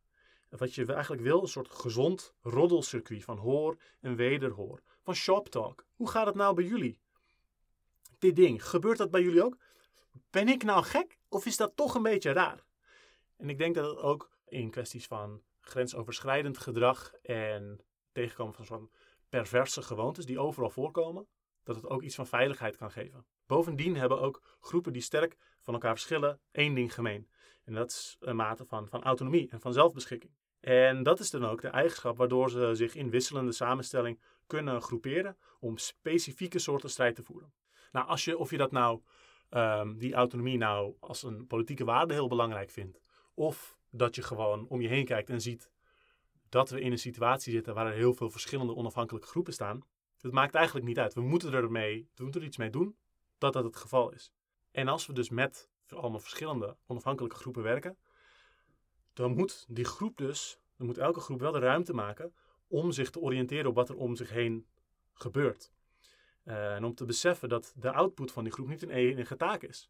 En 0.50 0.58
wat 0.58 0.76
je 0.76 0.94
eigenlijk 0.94 1.22
wil, 1.22 1.42
een 1.42 1.48
soort 1.48 1.70
gezond 1.70 2.34
roddelcircuit 2.42 3.24
van 3.24 3.38
hoor 3.38 3.78
en 4.00 4.16
wederhoor. 4.16 4.82
Van 5.02 5.16
shop 5.16 5.50
talk. 5.50 5.86
Hoe 5.96 6.10
gaat 6.10 6.26
het 6.26 6.36
nou 6.36 6.56
bij 6.56 6.64
jullie? 6.64 7.00
Dit 8.20 8.36
ding, 8.36 8.66
gebeurt 8.66 8.98
dat 8.98 9.12
bij 9.12 9.22
jullie 9.22 9.44
ook? 9.44 9.58
Ben 10.30 10.48
ik 10.48 10.64
nou 10.64 10.84
gek 10.84 11.20
of 11.30 11.46
is 11.46 11.58
dat 11.58 11.76
toch 11.76 11.96
een 11.96 12.04
beetje 12.04 12.32
raar? 12.32 12.64
En 13.38 13.50
ik 13.50 13.58
denk 13.58 13.76
dat 13.76 13.90
het 13.90 14.00
ook 14.00 14.32
in 14.46 14.70
kwesties 14.70 15.08
van 15.08 15.42
grensoverschrijdend 15.60 16.58
gedrag 16.58 17.14
en 17.22 17.80
tegenkomen 18.12 18.54
van 18.54 18.66
zo'n 18.66 18.92
perverse 19.30 19.82
gewoontes 19.82 20.26
die 20.26 20.40
overal 20.40 20.70
voorkomen, 20.70 21.28
dat 21.64 21.76
het 21.76 21.86
ook 21.86 22.02
iets 22.02 22.16
van 22.16 22.28
veiligheid 22.28 22.76
kan 22.76 22.92
geven. 22.92 23.26
Bovendien 23.46 23.96
hebben 23.96 24.22
ook 24.22 24.42
groepen 24.60 24.94
die 24.94 25.02
sterk 25.02 25.38
van 25.68 25.76
elkaar 25.76 25.96
verschillen 25.96 26.40
één 26.52 26.74
ding 26.74 26.94
gemeen. 26.94 27.28
En 27.64 27.74
dat 27.74 27.90
is 27.90 28.18
een 28.20 28.36
mate 28.36 28.66
van, 28.66 28.88
van 28.88 29.04
autonomie 29.04 29.50
en 29.50 29.60
van 29.60 29.74
zelfbeschikking. 29.74 30.32
En 30.60 31.04
dat 31.04 31.20
is 31.20 31.30
dan 31.30 31.46
ook 31.46 31.62
de 31.62 31.68
eigenschap 31.68 32.18
waardoor 32.18 32.50
ze 32.50 32.70
zich 32.74 32.96
in 32.96 33.10
wisselende 33.10 33.52
samenstelling 33.52 34.20
kunnen 34.46 34.82
groeperen 34.82 35.38
om 35.60 35.78
specifieke 35.78 36.60
soorten 36.60 36.90
strijd 36.90 37.16
te 37.16 37.24
voeren. 37.24 37.54
Nou, 37.92 38.08
als 38.08 38.26
je, 38.26 38.38
of 38.38 38.52
je 38.52 38.58
dat 38.58 38.72
nou, 38.72 39.02
um, 39.50 39.98
die 39.98 40.14
autonomie 40.14 40.58
nou 40.58 40.96
als 41.00 41.24
een 41.24 41.48
politieke 41.48 41.86
waarde 41.86 42.14
heel 42.14 42.28
belangrijk 42.28 42.70
vindt, 42.70 43.02
of 43.34 43.78
dat 43.90 44.16
je 44.16 44.22
gewoon 44.22 44.68
om 44.68 44.82
je 44.82 44.88
heen 44.88 45.06
kijkt 45.06 45.30
en 45.30 45.42
ziet 45.42 45.72
dat 46.50 46.70
we 46.70 46.82
in 46.82 46.92
een 46.92 47.00
situatie 47.00 47.54
zitten 47.54 47.74
waar 47.74 47.88
er 47.88 47.94
heel 47.94 48.14
veel 48.14 48.30
verschillende 48.30 48.76
onafhankelijke 48.76 49.28
groepen 49.28 49.54
staan, 49.54 49.84
het 50.22 50.32
maakt 50.32 50.56
eigenlijk 50.56 50.86
niet 50.86 51.00
uit. 51.00 51.14
We 51.14 51.22
moeten 51.22 51.54
er, 51.54 51.72
mee, 51.72 52.10
we 52.16 52.24
moeten 52.24 52.42
er 52.42 52.48
iets 52.48 52.58
mee 52.58 52.70
doen 52.70 52.98
dat 53.38 53.54
dat 53.54 53.64
het 53.64 53.76
geval 53.76 54.12
is. 54.12 54.32
En 54.78 54.88
als 54.88 55.06
we 55.06 55.14
dus 55.14 55.30
met 55.30 55.70
allemaal 55.90 56.20
verschillende 56.20 56.78
onafhankelijke 56.86 57.38
groepen 57.38 57.64
werken, 57.64 57.98
dan 59.14 59.36
moet 59.36 59.66
die 59.68 59.86
groep 59.86 60.18
dus, 60.18 60.60
dan 60.76 60.88
moet 60.88 60.98
elke 60.98 61.20
groep 61.20 61.40
wel 61.40 61.52
de 61.52 61.60
ruimte 61.60 61.94
maken 61.94 62.34
om 62.68 62.92
zich 62.92 63.10
te 63.10 63.20
oriënteren 63.20 63.66
op 63.66 63.76
wat 63.76 63.90
er 63.90 63.96
om 63.96 64.16
zich 64.16 64.30
heen 64.30 64.68
gebeurt. 65.14 65.72
Uh, 66.44 66.76
en 66.76 66.84
om 66.84 66.96
te 66.96 67.06
beseffen 67.06 67.50
dat 67.50 67.74
de 67.76 67.92
output 67.92 68.32
van 68.32 68.44
die 68.44 68.54
groep 68.54 68.68
niet 68.68 68.82
een 68.82 68.90
enige 68.90 69.36
taak 69.36 69.62
is. 69.62 69.90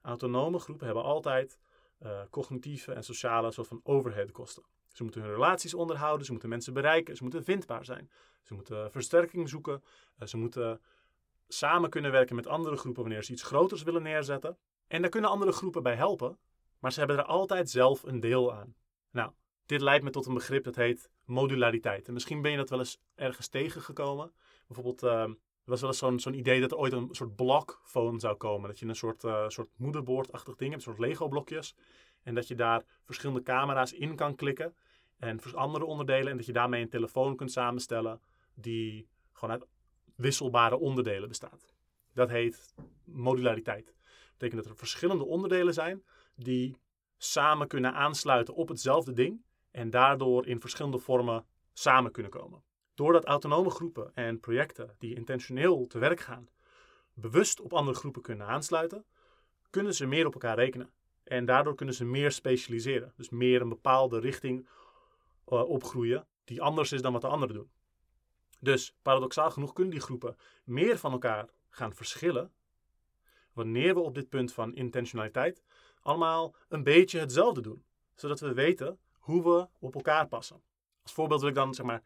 Autonome 0.00 0.58
groepen 0.58 0.86
hebben 0.86 1.04
altijd 1.04 1.58
uh, 2.02 2.20
cognitieve 2.30 2.92
en 2.92 3.04
sociale 3.04 3.50
soort 3.50 3.68
van 3.68 3.80
overheadkosten. 3.82 4.64
Ze 4.92 5.02
moeten 5.02 5.22
hun 5.22 5.32
relaties 5.32 5.74
onderhouden, 5.74 6.24
ze 6.26 6.32
moeten 6.32 6.48
mensen 6.48 6.72
bereiken, 6.72 7.16
ze 7.16 7.22
moeten 7.22 7.44
vindbaar 7.44 7.84
zijn. 7.84 8.10
Ze 8.42 8.54
moeten 8.54 8.90
versterking 8.90 9.48
zoeken, 9.48 9.82
uh, 10.18 10.26
ze 10.26 10.36
moeten 10.36 10.80
samen 11.52 11.90
kunnen 11.90 12.10
werken 12.10 12.36
met 12.36 12.46
andere 12.46 12.76
groepen 12.76 13.02
wanneer 13.02 13.24
ze 13.24 13.32
iets 13.32 13.42
groters 13.42 13.82
willen 13.82 14.02
neerzetten. 14.02 14.58
En 14.86 15.00
daar 15.00 15.10
kunnen 15.10 15.30
andere 15.30 15.52
groepen 15.52 15.82
bij 15.82 15.94
helpen, 15.94 16.38
maar 16.78 16.92
ze 16.92 16.98
hebben 16.98 17.18
er 17.18 17.24
altijd 17.24 17.70
zelf 17.70 18.02
een 18.02 18.20
deel 18.20 18.54
aan. 18.54 18.74
Nou, 19.10 19.32
dit 19.66 19.80
leidt 19.80 20.04
me 20.04 20.10
tot 20.10 20.26
een 20.26 20.34
begrip 20.34 20.64
dat 20.64 20.76
heet 20.76 21.10
modulariteit. 21.24 22.06
En 22.06 22.12
misschien 22.12 22.42
ben 22.42 22.50
je 22.50 22.56
dat 22.56 22.70
wel 22.70 22.78
eens 22.78 23.00
ergens 23.14 23.48
tegengekomen. 23.48 24.32
Bijvoorbeeld, 24.66 25.02
uh, 25.02 25.10
er 25.10 25.36
was 25.64 25.80
wel 25.80 25.90
eens 25.90 25.98
zo'n 25.98 26.20
zo'n 26.20 26.34
idee 26.38 26.60
dat 26.60 26.70
er 26.70 26.76
ooit 26.76 26.92
een 26.92 27.08
soort 27.10 27.36
blokphone 27.36 28.20
zou 28.20 28.36
komen. 28.36 28.68
Dat 28.68 28.78
je 28.78 28.86
een 28.86 28.94
soort, 28.94 29.24
uh, 29.24 29.48
soort 29.48 29.68
moederbordachtig 29.76 30.56
ding 30.56 30.70
hebt, 30.70 30.86
een 30.86 30.92
soort 30.92 31.06
Lego-blokjes. 31.08 31.74
En 32.22 32.34
dat 32.34 32.48
je 32.48 32.54
daar 32.54 32.84
verschillende 33.04 33.42
camera's 33.42 33.92
in 33.92 34.16
kan 34.16 34.34
klikken. 34.34 34.74
En 35.18 35.40
andere 35.54 35.84
onderdelen. 35.84 36.30
En 36.30 36.36
dat 36.36 36.46
je 36.46 36.52
daarmee 36.52 36.82
een 36.82 36.88
telefoon 36.88 37.36
kunt 37.36 37.52
samenstellen 37.52 38.20
die 38.54 39.08
gewoon 39.32 39.54
uit 39.54 39.66
wisselbare 40.20 40.78
onderdelen 40.78 41.28
bestaat. 41.28 41.74
Dat 42.14 42.28
heet 42.28 42.74
modulariteit. 43.04 43.84
Dat 43.84 44.32
betekent 44.32 44.62
dat 44.62 44.72
er 44.72 44.78
verschillende 44.78 45.24
onderdelen 45.24 45.74
zijn 45.74 46.02
die 46.34 46.76
samen 47.16 47.68
kunnen 47.68 47.94
aansluiten 47.94 48.54
op 48.54 48.68
hetzelfde 48.68 49.12
ding 49.12 49.42
en 49.70 49.90
daardoor 49.90 50.46
in 50.46 50.60
verschillende 50.60 50.98
vormen 50.98 51.44
samen 51.72 52.12
kunnen 52.12 52.32
komen. 52.32 52.62
Doordat 52.94 53.24
autonome 53.24 53.70
groepen 53.70 54.14
en 54.14 54.40
projecten 54.40 54.94
die 54.98 55.14
intentioneel 55.14 55.86
te 55.86 55.98
werk 55.98 56.20
gaan, 56.20 56.48
bewust 57.14 57.60
op 57.60 57.72
andere 57.72 57.96
groepen 57.96 58.22
kunnen 58.22 58.46
aansluiten, 58.46 59.04
kunnen 59.70 59.94
ze 59.94 60.06
meer 60.06 60.26
op 60.26 60.32
elkaar 60.32 60.56
rekenen. 60.56 60.90
En 61.24 61.44
daardoor 61.44 61.74
kunnen 61.74 61.94
ze 61.94 62.04
meer 62.04 62.32
specialiseren. 62.32 63.12
Dus 63.16 63.28
meer 63.28 63.60
een 63.60 63.68
bepaalde 63.68 64.18
richting 64.18 64.68
uh, 65.48 65.68
opgroeien 65.68 66.26
die 66.44 66.62
anders 66.62 66.92
is 66.92 67.02
dan 67.02 67.12
wat 67.12 67.20
de 67.20 67.28
anderen 67.28 67.54
doen. 67.54 67.70
Dus 68.60 68.96
paradoxaal 69.02 69.50
genoeg 69.50 69.72
kunnen 69.72 69.92
die 69.92 70.02
groepen 70.02 70.36
meer 70.64 70.98
van 70.98 71.12
elkaar 71.12 71.48
gaan 71.70 71.94
verschillen. 71.94 72.52
Wanneer 73.52 73.94
we 73.94 74.00
op 74.00 74.14
dit 74.14 74.28
punt 74.28 74.52
van 74.52 74.74
intentionaliteit 74.74 75.62
allemaal 76.00 76.54
een 76.68 76.82
beetje 76.82 77.18
hetzelfde 77.18 77.60
doen. 77.60 77.84
Zodat 78.14 78.40
we 78.40 78.52
weten 78.52 78.98
hoe 79.18 79.42
we 79.42 79.68
op 79.78 79.94
elkaar 79.94 80.28
passen. 80.28 80.62
Als 81.02 81.12
voorbeeld 81.12 81.40
wil 81.40 81.48
ik 81.48 81.54
dan 81.54 81.74
zeg 81.74 81.86
maar 81.86 82.02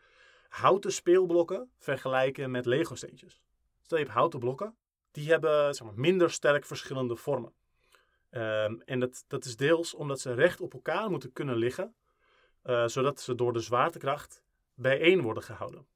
houten 0.48 0.92
speelblokken 0.92 1.70
vergelijken 1.78 2.50
met 2.50 2.66
Lego 2.66 2.94
steentjes. 2.94 3.42
Stel 3.80 3.98
je 3.98 4.04
hebt 4.04 4.16
houten 4.16 4.38
blokken, 4.38 4.76
die 5.10 5.28
hebben 5.28 5.74
zeg 5.74 5.86
maar, 5.86 5.98
minder 5.98 6.30
sterk 6.30 6.64
verschillende 6.64 7.16
vormen. 7.16 7.54
Um, 8.30 8.80
en 8.80 9.00
dat, 9.00 9.24
dat 9.28 9.44
is 9.44 9.56
deels 9.56 9.94
omdat 9.94 10.20
ze 10.20 10.34
recht 10.34 10.60
op 10.60 10.74
elkaar 10.74 11.10
moeten 11.10 11.32
kunnen 11.32 11.56
liggen, 11.56 11.94
uh, 12.64 12.86
zodat 12.86 13.20
ze 13.20 13.34
door 13.34 13.52
de 13.52 13.60
zwaartekracht 13.60 14.42
bijeen 14.74 15.22
worden 15.22 15.42
gehouden. 15.42 15.86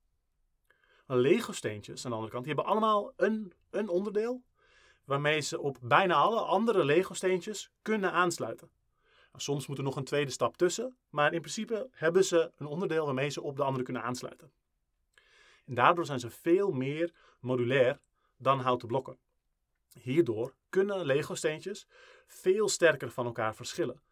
Lego 1.17 1.53
steentjes 1.53 2.05
aan 2.05 2.11
de 2.11 2.17
andere 2.17 2.33
kant, 2.33 2.45
die 2.45 2.55
hebben 2.55 2.73
allemaal 2.73 3.13
een, 3.17 3.53
een 3.71 3.89
onderdeel 3.89 4.43
waarmee 5.05 5.41
ze 5.41 5.61
op 5.61 5.79
bijna 5.83 6.15
alle 6.15 6.41
andere 6.41 6.85
Lego 6.85 7.15
steentjes 7.15 7.71
kunnen 7.83 8.13
aansluiten. 8.13 8.71
Soms 9.41 9.67
moet 9.67 9.79
er 9.79 9.85
nog 9.85 9.97
een 9.97 10.05
tweede 10.05 10.31
stap 10.31 10.57
tussen, 10.57 10.97
maar 11.11 11.33
in 11.33 11.41
principe 11.41 11.89
hebben 11.91 12.25
ze 12.25 12.53
een 12.57 12.67
onderdeel 12.67 13.05
waarmee 13.05 13.29
ze 13.29 13.43
op 13.43 13.57
de 13.57 13.63
andere 13.63 13.85
kunnen 13.85 14.03
aansluiten. 14.03 14.53
En 15.67 15.75
daardoor 15.75 16.07
zijn 16.07 16.21
ze 16.21 16.31
veel 16.31 16.71
meer 16.71 17.13
modulair 17.41 18.01
dan 18.37 18.61
houten 18.61 18.89
blokken. 18.89 19.19
Hierdoor 19.93 20.55
kunnen 20.69 21.05
Lego-steentjes 21.05 21.87
veel 22.27 22.69
sterker 22.69 23.11
van 23.11 23.27
elkaar 23.27 23.55
verschillen. 23.55 24.03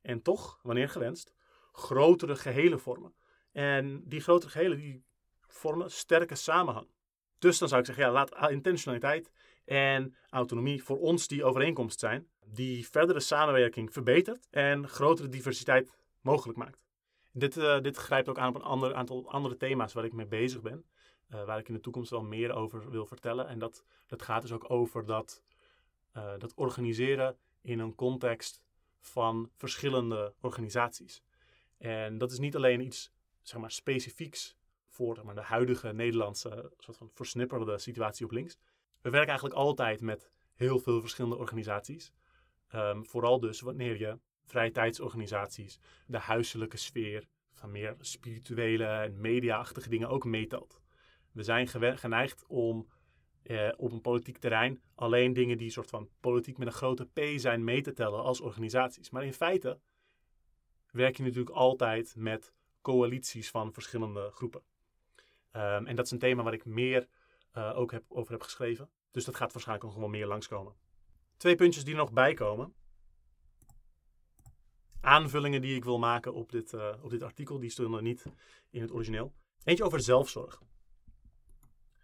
En 0.00 0.22
toch, 0.22 0.58
wanneer 0.62 0.88
gewenst, 0.88 1.32
grotere 1.72 2.36
gehelen 2.36 2.80
vormen. 2.80 3.14
En 3.52 4.02
die 4.04 4.20
grotere 4.20 4.50
gehelen 4.50 4.78
die 4.78 5.04
vormen 5.46 5.90
sterke 5.90 6.34
samenhang. 6.34 6.88
Dus 7.38 7.58
dan 7.58 7.68
zou 7.68 7.80
ik 7.80 7.86
zeggen, 7.86 8.04
ja, 8.04 8.10
laat 8.10 8.50
intentionaliteit 8.50 9.30
en 9.64 10.14
autonomie 10.30 10.82
voor 10.82 10.98
ons 10.98 11.28
die 11.28 11.44
overeenkomst 11.44 11.98
zijn, 11.98 12.28
die 12.44 12.88
verdere 12.88 13.20
samenwerking 13.20 13.92
verbetert 13.92 14.46
en 14.50 14.88
grotere 14.88 15.28
diversiteit 15.28 15.90
mogelijk 16.20 16.58
maakt. 16.58 16.84
Dit, 17.32 17.56
uh, 17.56 17.80
dit 17.80 17.96
grijpt 17.96 18.28
ook 18.28 18.38
aan 18.38 18.48
op 18.48 18.54
een 18.54 18.62
ander, 18.62 18.94
aantal 18.94 19.30
andere 19.30 19.56
thema's 19.56 19.92
waar 19.92 20.04
ik 20.04 20.12
mee 20.12 20.26
bezig 20.26 20.60
ben, 20.60 20.84
uh, 21.34 21.44
waar 21.44 21.58
ik 21.58 21.68
in 21.68 21.74
de 21.74 21.80
toekomst 21.80 22.10
wel 22.10 22.22
meer 22.22 22.52
over 22.54 22.90
wil 22.90 23.06
vertellen. 23.06 23.48
En 23.48 23.58
dat, 23.58 23.84
dat 24.06 24.22
gaat 24.22 24.42
dus 24.42 24.52
ook 24.52 24.70
over 24.70 25.04
dat, 25.04 25.42
uh, 26.16 26.32
dat 26.38 26.54
organiseren 26.54 27.36
in 27.60 27.78
een 27.78 27.94
context 27.94 28.62
van 29.00 29.50
verschillende 29.56 30.34
organisaties. 30.40 31.22
En 31.78 32.18
dat 32.18 32.32
is 32.32 32.38
niet 32.38 32.56
alleen 32.56 32.80
iets 32.80 33.12
zeg 33.42 33.60
maar, 33.60 33.70
specifieks 33.70 34.56
voor 34.96 35.20
maar, 35.24 35.34
de 35.34 35.40
huidige 35.40 35.92
Nederlandse 35.92 36.72
soort 36.78 36.96
van 36.96 37.10
versnipperde 37.12 37.78
situatie 37.78 38.24
op 38.24 38.30
links. 38.30 38.58
We 39.00 39.10
werken 39.10 39.28
eigenlijk 39.28 39.58
altijd 39.58 40.00
met 40.00 40.30
heel 40.54 40.78
veel 40.78 41.00
verschillende 41.00 41.36
organisaties. 41.36 42.12
Um, 42.74 43.06
vooral 43.06 43.40
dus 43.40 43.60
wanneer 43.60 43.98
je 43.98 44.18
vrije 44.44 44.70
tijdsorganisaties, 44.70 45.78
de 46.06 46.18
huiselijke 46.18 46.76
sfeer, 46.76 47.26
van 47.52 47.70
meer 47.70 47.94
spirituele 48.00 48.86
en 48.86 49.20
media-achtige 49.20 49.88
dingen 49.88 50.08
ook 50.08 50.24
meetelt. 50.24 50.80
We 51.32 51.42
zijn 51.42 51.68
geneigd 51.98 52.46
om 52.46 52.88
eh, 53.42 53.68
op 53.76 53.92
een 53.92 54.00
politiek 54.00 54.38
terrein 54.38 54.80
alleen 54.94 55.32
dingen 55.32 55.58
die 55.58 55.70
soort 55.70 55.90
van 55.90 56.08
politiek 56.20 56.58
met 56.58 56.66
een 56.66 56.72
grote 56.72 57.06
P 57.06 57.20
zijn 57.36 57.64
mee 57.64 57.82
te 57.82 57.92
tellen 57.92 58.22
als 58.22 58.40
organisaties. 58.40 59.10
Maar 59.10 59.24
in 59.24 59.32
feite 59.32 59.80
werk 60.90 61.16
je 61.16 61.22
natuurlijk 61.22 61.56
altijd 61.56 62.16
met 62.16 62.52
coalities 62.82 63.50
van 63.50 63.72
verschillende 63.72 64.30
groepen. 64.30 64.62
Um, 65.56 65.86
en 65.86 65.96
dat 65.96 66.04
is 66.04 66.10
een 66.10 66.18
thema 66.18 66.42
waar 66.42 66.52
ik 66.52 66.64
meer 66.64 67.08
uh, 67.54 67.78
ook 67.78 68.00
over 68.08 68.32
heb 68.32 68.42
geschreven. 68.42 68.90
Dus 69.10 69.24
dat 69.24 69.36
gaat 69.36 69.52
waarschijnlijk 69.52 69.88
nog 69.88 69.98
wel 69.98 70.08
meer 70.08 70.26
langskomen. 70.26 70.74
Twee 71.36 71.54
puntjes 71.54 71.84
die 71.84 71.92
er 71.92 72.00
nog 72.00 72.12
bij 72.12 72.34
komen. 72.34 72.74
Aanvullingen 75.00 75.60
die 75.60 75.76
ik 75.76 75.84
wil 75.84 75.98
maken 75.98 76.34
op 76.34 76.50
dit, 76.50 76.72
uh, 76.72 76.94
op 77.02 77.10
dit 77.10 77.22
artikel, 77.22 77.58
die 77.58 77.70
stonden 77.70 78.02
niet 78.02 78.26
in 78.70 78.80
het 78.80 78.92
origineel. 78.92 79.34
Eentje 79.64 79.84
over 79.84 80.00
zelfzorg. 80.00 80.62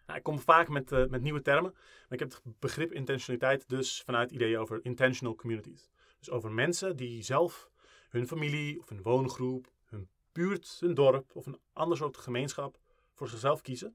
Nou, 0.07 0.19
ik 0.19 0.25
kom 0.25 0.39
vaak 0.39 0.69
met, 0.69 0.93
uh, 0.93 1.07
met 1.07 1.23
nieuwe 1.23 1.43
termen, 1.43 1.73
maar 1.73 2.13
ik 2.13 2.19
heb 2.19 2.31
het 2.31 2.59
begrip 2.59 2.93
intentionaliteit 2.93 3.69
dus 3.69 4.03
vanuit 4.03 4.31
ideeën 4.31 4.59
over 4.59 4.85
intentional 4.85 5.35
communities. 5.35 5.91
Dus 6.19 6.31
over 6.31 6.51
mensen 6.51 6.97
die 6.97 7.23
zelf 7.23 7.71
hun 8.09 8.27
familie 8.27 8.79
of 8.79 8.89
hun 8.89 9.03
woongroep, 9.03 9.73
hun 9.85 10.09
buurt, 10.33 10.77
hun 10.81 10.95
dorp 10.95 11.37
of 11.37 11.47
een 11.47 11.61
ander 11.73 11.97
soort 11.97 12.17
gemeenschap 12.17 12.81
voor 13.13 13.29
zichzelf 13.29 13.61
kiezen 13.61 13.95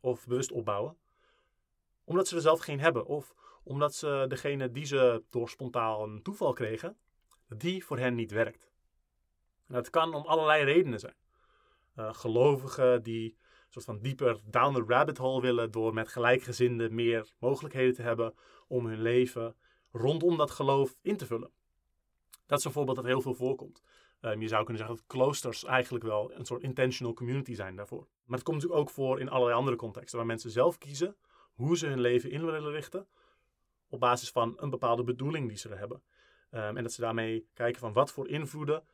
of 0.00 0.26
bewust 0.26 0.52
opbouwen 0.52 0.96
omdat 2.06 2.28
ze 2.28 2.34
er 2.36 2.42
zelf 2.42 2.60
geen 2.60 2.80
hebben. 2.80 3.06
Of 3.06 3.34
omdat 3.62 3.94
ze 3.94 4.24
degene 4.28 4.70
die 4.70 4.84
ze 4.84 5.22
door 5.30 5.48
spontaan 5.48 6.22
toeval 6.22 6.52
kregen, 6.52 6.96
die 7.48 7.84
voor 7.84 7.98
hen 7.98 8.14
niet 8.14 8.30
werkt. 8.30 8.70
dat 9.68 9.90
kan 9.90 10.14
om 10.14 10.26
allerlei 10.26 10.64
redenen 10.64 11.00
zijn. 11.00 11.16
Uh, 11.96 12.14
gelovigen 12.14 13.02
die 13.02 13.30
een 13.30 13.72
soort 13.72 13.84
van 13.84 13.98
dieper 13.98 14.40
down 14.44 14.74
the 14.74 14.84
rabbit 14.86 15.18
hole 15.18 15.40
willen 15.40 15.70
door 15.70 15.94
met 15.94 16.08
gelijkgezinden 16.08 16.94
meer 16.94 17.32
mogelijkheden 17.38 17.94
te 17.94 18.02
hebben 18.02 18.34
om 18.68 18.86
hun 18.86 19.02
leven 19.02 19.56
rondom 19.92 20.36
dat 20.36 20.50
geloof 20.50 20.98
in 21.02 21.16
te 21.16 21.26
vullen. 21.26 21.50
Dat 22.46 22.58
is 22.58 22.64
een 22.64 22.72
voorbeeld 22.72 22.96
dat 22.96 23.06
heel 23.06 23.20
veel 23.20 23.34
voorkomt. 23.34 23.82
Um, 24.20 24.40
je 24.40 24.48
zou 24.48 24.64
kunnen 24.64 24.82
zeggen 24.82 24.96
dat 24.96 25.06
kloosters 25.06 25.64
eigenlijk 25.64 26.04
wel 26.04 26.32
een 26.32 26.44
soort 26.44 26.62
intentional 26.62 27.14
community 27.14 27.54
zijn 27.54 27.76
daarvoor. 27.76 28.06
Maar 28.24 28.36
het 28.36 28.46
komt 28.46 28.56
natuurlijk 28.56 28.80
ook 28.80 28.90
voor 28.90 29.20
in 29.20 29.28
allerlei 29.28 29.58
andere 29.58 29.76
contexten, 29.76 30.16
waar 30.16 30.26
mensen 30.26 30.50
zelf 30.50 30.78
kiezen 30.78 31.16
hoe 31.52 31.76
ze 31.76 31.86
hun 31.86 32.00
leven 32.00 32.30
in 32.30 32.44
willen 32.44 32.70
richten 32.70 33.08
op 33.88 34.00
basis 34.00 34.30
van 34.30 34.54
een 34.56 34.70
bepaalde 34.70 35.04
bedoeling 35.04 35.48
die 35.48 35.58
ze 35.58 35.68
er 35.68 35.78
hebben. 35.78 36.02
Um, 36.50 36.76
en 36.76 36.82
dat 36.82 36.92
ze 36.92 37.00
daarmee 37.00 37.48
kijken 37.54 37.80
van 37.80 37.92
wat 37.92 38.12
voor 38.12 38.28
invloeden 38.28 38.84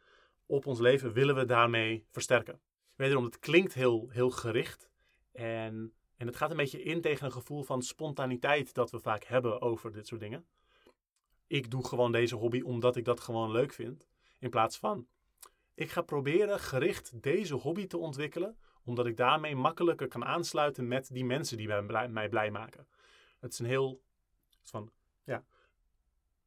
op 0.46 0.66
ons 0.66 0.80
leven 0.80 1.12
willen 1.12 1.34
we 1.34 1.44
daarmee 1.44 2.06
versterken. 2.10 2.60
Wederom, 2.96 3.24
het 3.24 3.38
klinkt 3.38 3.74
heel, 3.74 4.08
heel 4.08 4.30
gericht 4.30 4.90
en, 5.32 5.92
en 6.16 6.26
het 6.26 6.36
gaat 6.36 6.50
een 6.50 6.56
beetje 6.56 6.82
in 6.82 7.00
tegen 7.00 7.26
een 7.26 7.32
gevoel 7.32 7.62
van 7.62 7.82
spontaniteit 7.82 8.74
dat 8.74 8.90
we 8.90 9.00
vaak 9.00 9.24
hebben 9.24 9.60
over 9.60 9.92
dit 9.92 10.06
soort 10.06 10.20
dingen. 10.20 10.46
Ik 11.46 11.70
doe 11.70 11.86
gewoon 11.86 12.12
deze 12.12 12.36
hobby 12.36 12.60
omdat 12.60 12.96
ik 12.96 13.04
dat 13.04 13.20
gewoon 13.20 13.50
leuk 13.50 13.72
vind. 13.72 14.08
In 14.42 14.50
plaats 14.50 14.78
van, 14.78 15.06
ik 15.74 15.90
ga 15.90 16.02
proberen 16.02 16.60
gericht 16.60 17.22
deze 17.22 17.54
hobby 17.54 17.86
te 17.86 17.96
ontwikkelen 17.96 18.56
omdat 18.84 19.06
ik 19.06 19.16
daarmee 19.16 19.56
makkelijker 19.56 20.08
kan 20.08 20.24
aansluiten 20.24 20.88
met 20.88 21.08
die 21.12 21.24
mensen 21.24 21.56
die 21.56 21.68
mij 22.08 22.28
blij, 22.28 22.50
maken. 22.50 22.86
Het 23.40 23.52
is 23.52 23.58
een 23.58 23.66
heel 23.66 24.02
van, 24.62 24.92
ja, 25.24 25.44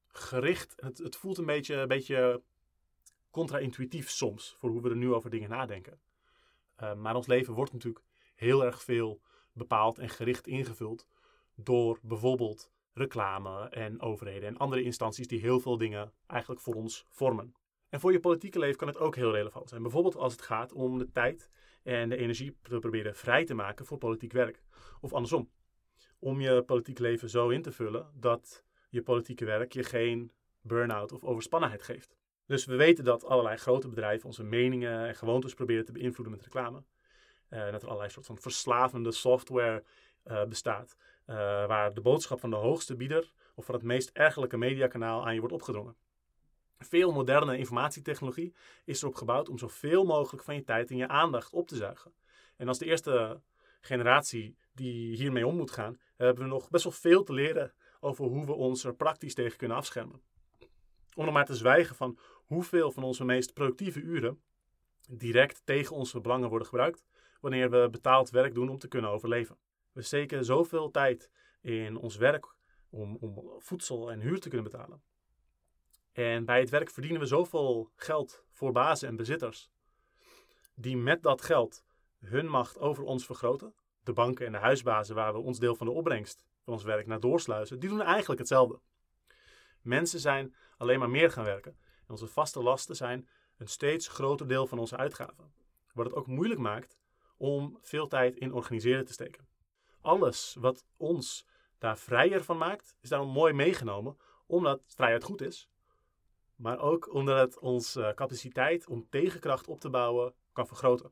gericht. 0.08 0.74
Het, 0.76 0.98
het 0.98 1.16
voelt 1.16 1.38
een 1.38 1.46
beetje, 1.46 1.76
een 1.76 1.88
beetje 1.88 2.42
contra-intuïtief 3.32 4.10
soms 4.10 4.56
voor 4.60 4.70
hoe 4.70 4.82
we 4.82 4.90
er 4.90 4.96
nu 4.96 5.14
over 5.14 5.30
dingen 5.30 5.50
nadenken. 5.50 6.00
Uh, 6.82 6.94
maar 6.94 7.16
ons 7.16 7.28
leven 7.28 7.54
wordt 7.54 7.74
natuurlijk 7.74 8.06
heel 8.36 8.66
erg 8.66 8.84
veel 8.84 9.22
bepaald 9.52 10.00
en 10.00 10.10
gericht 10.10 10.48
ingevuld 10.48 11.08
door 11.54 12.00
bijvoorbeeld 12.02 12.72
reclame 12.94 13.70
en 13.70 14.02
overheden 14.02 14.50
en 14.50 14.58
andere 14.58 14.84
instanties 14.84 15.28
die 15.28 15.40
heel 15.40 15.60
veel 15.60 15.78
dingen 15.78 16.14
eigenlijk 16.28 16.62
voor 16.62 16.76
ons 16.76 17.06
vormen. 17.10 17.56
En 17.90 18.00
voor 18.00 18.12
je 18.12 18.20
politieke 18.20 18.60
leven 18.60 18.78
kan 18.78 18.88
het 18.88 18.98
ook 18.98 19.16
heel 19.16 19.32
relevant 19.32 19.70
zijn. 19.70 19.82
Bijvoorbeeld 19.82 20.16
als 20.16 20.32
het 20.32 20.42
gaat 20.42 20.74
om 20.74 20.98
de 20.98 21.12
tijd 21.12 21.50
en 21.84 22.10
de 22.10 22.18
energie 22.18 22.58
te 22.62 22.80
proberen 22.80 23.16
vrij 23.16 23.46
te 23.46 23.54
maken 23.54 23.86
voor 23.86 23.98
politiek 23.98 24.32
werk. 24.32 24.62
Of 25.02 25.14
andersom, 25.14 25.50
om 26.20 26.42
je 26.42 26.64
politiek 26.64 27.00
leven 27.00 27.30
zo 27.30 27.50
in 27.50 27.62
te 27.62 27.72
vullen 27.72 28.12
dat 28.14 28.64
je 28.90 29.02
politieke 29.02 29.46
werk 29.46 29.74
je 29.74 29.84
geen 29.84 30.32
burn-out 30.62 31.12
of 31.12 31.24
overspannenheid 31.24 31.84
geeft. 31.84 32.16
Dus 32.46 32.66
we 32.66 32.76
weten 32.76 33.04
dat 33.04 33.26
allerlei 33.26 33.58
grote 33.58 33.88
bedrijven 33.88 34.26
onze 34.26 34.44
meningen 34.44 35.08
en 35.08 35.16
gewoontes 35.16 35.54
proberen 35.54 35.86
te 35.86 35.92
beïnvloeden 35.92 36.36
met 36.36 36.44
reclame. 36.44 36.84
Uh, 37.50 37.72
dat 37.72 37.82
er 37.82 37.88
allerlei 37.88 38.12
soort 38.12 38.26
van 38.26 38.38
verslavende 38.38 39.12
software 39.12 39.84
uh, 40.26 40.44
bestaat, 40.44 40.96
uh, 41.28 41.36
waar 41.66 41.94
de 41.94 42.02
boodschap 42.02 42.40
van 42.40 42.50
de 42.50 42.56
hoogste 42.56 42.96
bieder 42.96 43.32
of 43.56 43.66
van 43.66 43.76
het 43.76 43.84
meest 43.84 44.10
ergelijke 44.14 44.58
mediakanaal 44.58 45.26
aan 45.26 45.34
je 45.34 45.40
wordt 45.40 45.54
opgedrongen. 45.54 45.96
Veel 46.78 47.12
moderne 47.12 47.58
informatietechnologie 47.58 48.54
is 48.86 49.02
erop 49.02 49.16
gebouwd 49.16 49.50
om 49.50 49.58
zoveel 49.58 50.06
mogelijk 50.06 50.44
van 50.44 50.56
je 50.56 50.64
tijd 50.64 50.90
en 50.90 50.98
je 50.98 51.08
aandacht 51.08 51.54
op 51.54 51.68
te 51.68 51.76
zuigen. 51.76 52.14
En 52.58 52.68
als 52.68 52.78
de 52.78 52.86
eerste 52.86 53.42
generatie 53.82 54.58
die 54.74 55.16
hiermee 55.16 55.48
om 55.48 55.56
moet 55.56 55.72
gaan, 55.72 56.00
hebben 56.16 56.44
we 56.44 56.50
nog 56.50 56.70
best 56.70 56.84
wel 56.84 56.94
veel 56.94 57.24
te 57.24 57.34
leren 57.34 57.74
over 58.00 58.26
hoe 58.26 58.46
we 58.46 58.54
ons 58.54 58.84
er 58.84 58.96
praktisch 58.96 59.34
tegen 59.34 59.58
kunnen 59.58 59.78
afschermen. 59.78 60.22
Om 61.16 61.26
nog 61.26 61.34
maar 61.34 61.46
te 61.46 61.56
zwijgen 61.56 61.96
van 61.96 62.18
hoeveel 62.46 62.92
van 62.92 63.04
onze 63.04 63.26
meest 63.26 63.54
productieve 63.54 64.00
uren 64.00 64.42
direct 65.10 65.62
tegen 65.66 65.96
onze 65.96 66.22
belangen 66.22 66.50
worden 66.50 66.68
gebruikt 66.68 67.06
wanneer 67.42 67.70
we 67.70 67.88
betaald 67.92 68.30
werk 68.30 68.54
doen 68.54 68.70
om 68.70 68.78
te 68.78 68.88
kunnen 68.88 69.10
overleven. 69.10 69.58
We 69.92 70.02
steken 70.02 70.46
zoveel 70.46 70.92
tijd 70.92 71.32
in 71.62 71.98
ons 71.98 72.16
werk 72.16 72.56
om, 72.90 73.18
om 73.20 73.56
voedsel 73.58 74.12
en 74.12 74.20
huur 74.20 74.40
te 74.40 74.50
kunnen 74.50 74.72
betalen. 74.72 75.02
En 76.16 76.46
bij 76.46 76.60
het 76.60 76.70
werk 76.70 76.90
verdienen 76.90 77.20
we 77.20 77.26
zoveel 77.26 77.92
geld 77.96 78.44
voor 78.52 78.72
bazen 78.72 79.08
en 79.08 79.16
bezitters, 79.16 79.70
die 80.76 80.98
met 80.98 81.24
dat 81.24 81.42
geld 81.42 81.84
hun 82.20 82.50
macht 82.50 82.80
over 82.80 83.04
ons 83.04 83.26
vergroten. 83.26 83.74
De 84.04 84.14
banken 84.14 84.46
en 84.46 84.52
de 84.52 84.58
huisbazen 84.58 85.16
waar 85.16 85.34
we 85.34 85.40
ons 85.40 85.60
deel 85.60 85.76
van 85.76 85.88
de 85.88 85.94
opbrengst 85.94 86.46
van 86.64 86.74
ons 86.74 86.84
werk 86.84 87.08
naar 87.08 87.20
doorsluizen, 87.20 87.80
die 87.80 87.90
doen 87.90 88.02
eigenlijk 88.02 88.40
hetzelfde. 88.40 88.80
Mensen 89.82 90.20
zijn 90.20 90.56
alleen 90.78 91.00
maar 91.00 91.10
meer 91.10 91.32
gaan 91.32 91.44
werken 91.44 91.78
en 91.82 92.10
onze 92.10 92.28
vaste 92.28 92.64
lasten 92.64 92.96
zijn 92.96 93.28
een 93.58 93.68
steeds 93.68 94.08
groter 94.08 94.48
deel 94.48 94.68
van 94.68 94.80
onze 94.80 94.98
uitgaven. 94.98 95.54
Wat 95.94 96.06
het 96.06 96.16
ook 96.16 96.28
moeilijk 96.28 96.60
maakt 96.60 96.98
om 97.38 97.80
veel 97.82 98.08
tijd 98.08 98.36
in 98.36 98.54
organiseren 98.54 99.06
te 99.06 99.14
steken. 99.14 99.48
Alles 100.02 100.56
wat 100.60 100.86
ons 100.98 101.46
daar 101.78 101.98
vrijer 101.98 102.44
van 102.44 102.58
maakt, 102.58 102.96
is 103.02 103.10
daarom 103.10 103.30
mooi 103.30 103.54
meegenomen, 103.54 104.18
omdat 104.46 104.82
vrijheid 104.88 105.24
goed 105.24 105.42
is, 105.42 105.70
maar 106.56 106.80
ook 106.80 107.14
omdat 107.14 107.40
het 107.40 107.60
onze 107.60 108.12
capaciteit 108.16 108.88
om 108.88 109.08
tegenkracht 109.10 109.68
op 109.68 109.80
te 109.80 109.90
bouwen 109.90 110.34
kan 110.52 110.68
vergroten. 110.68 111.12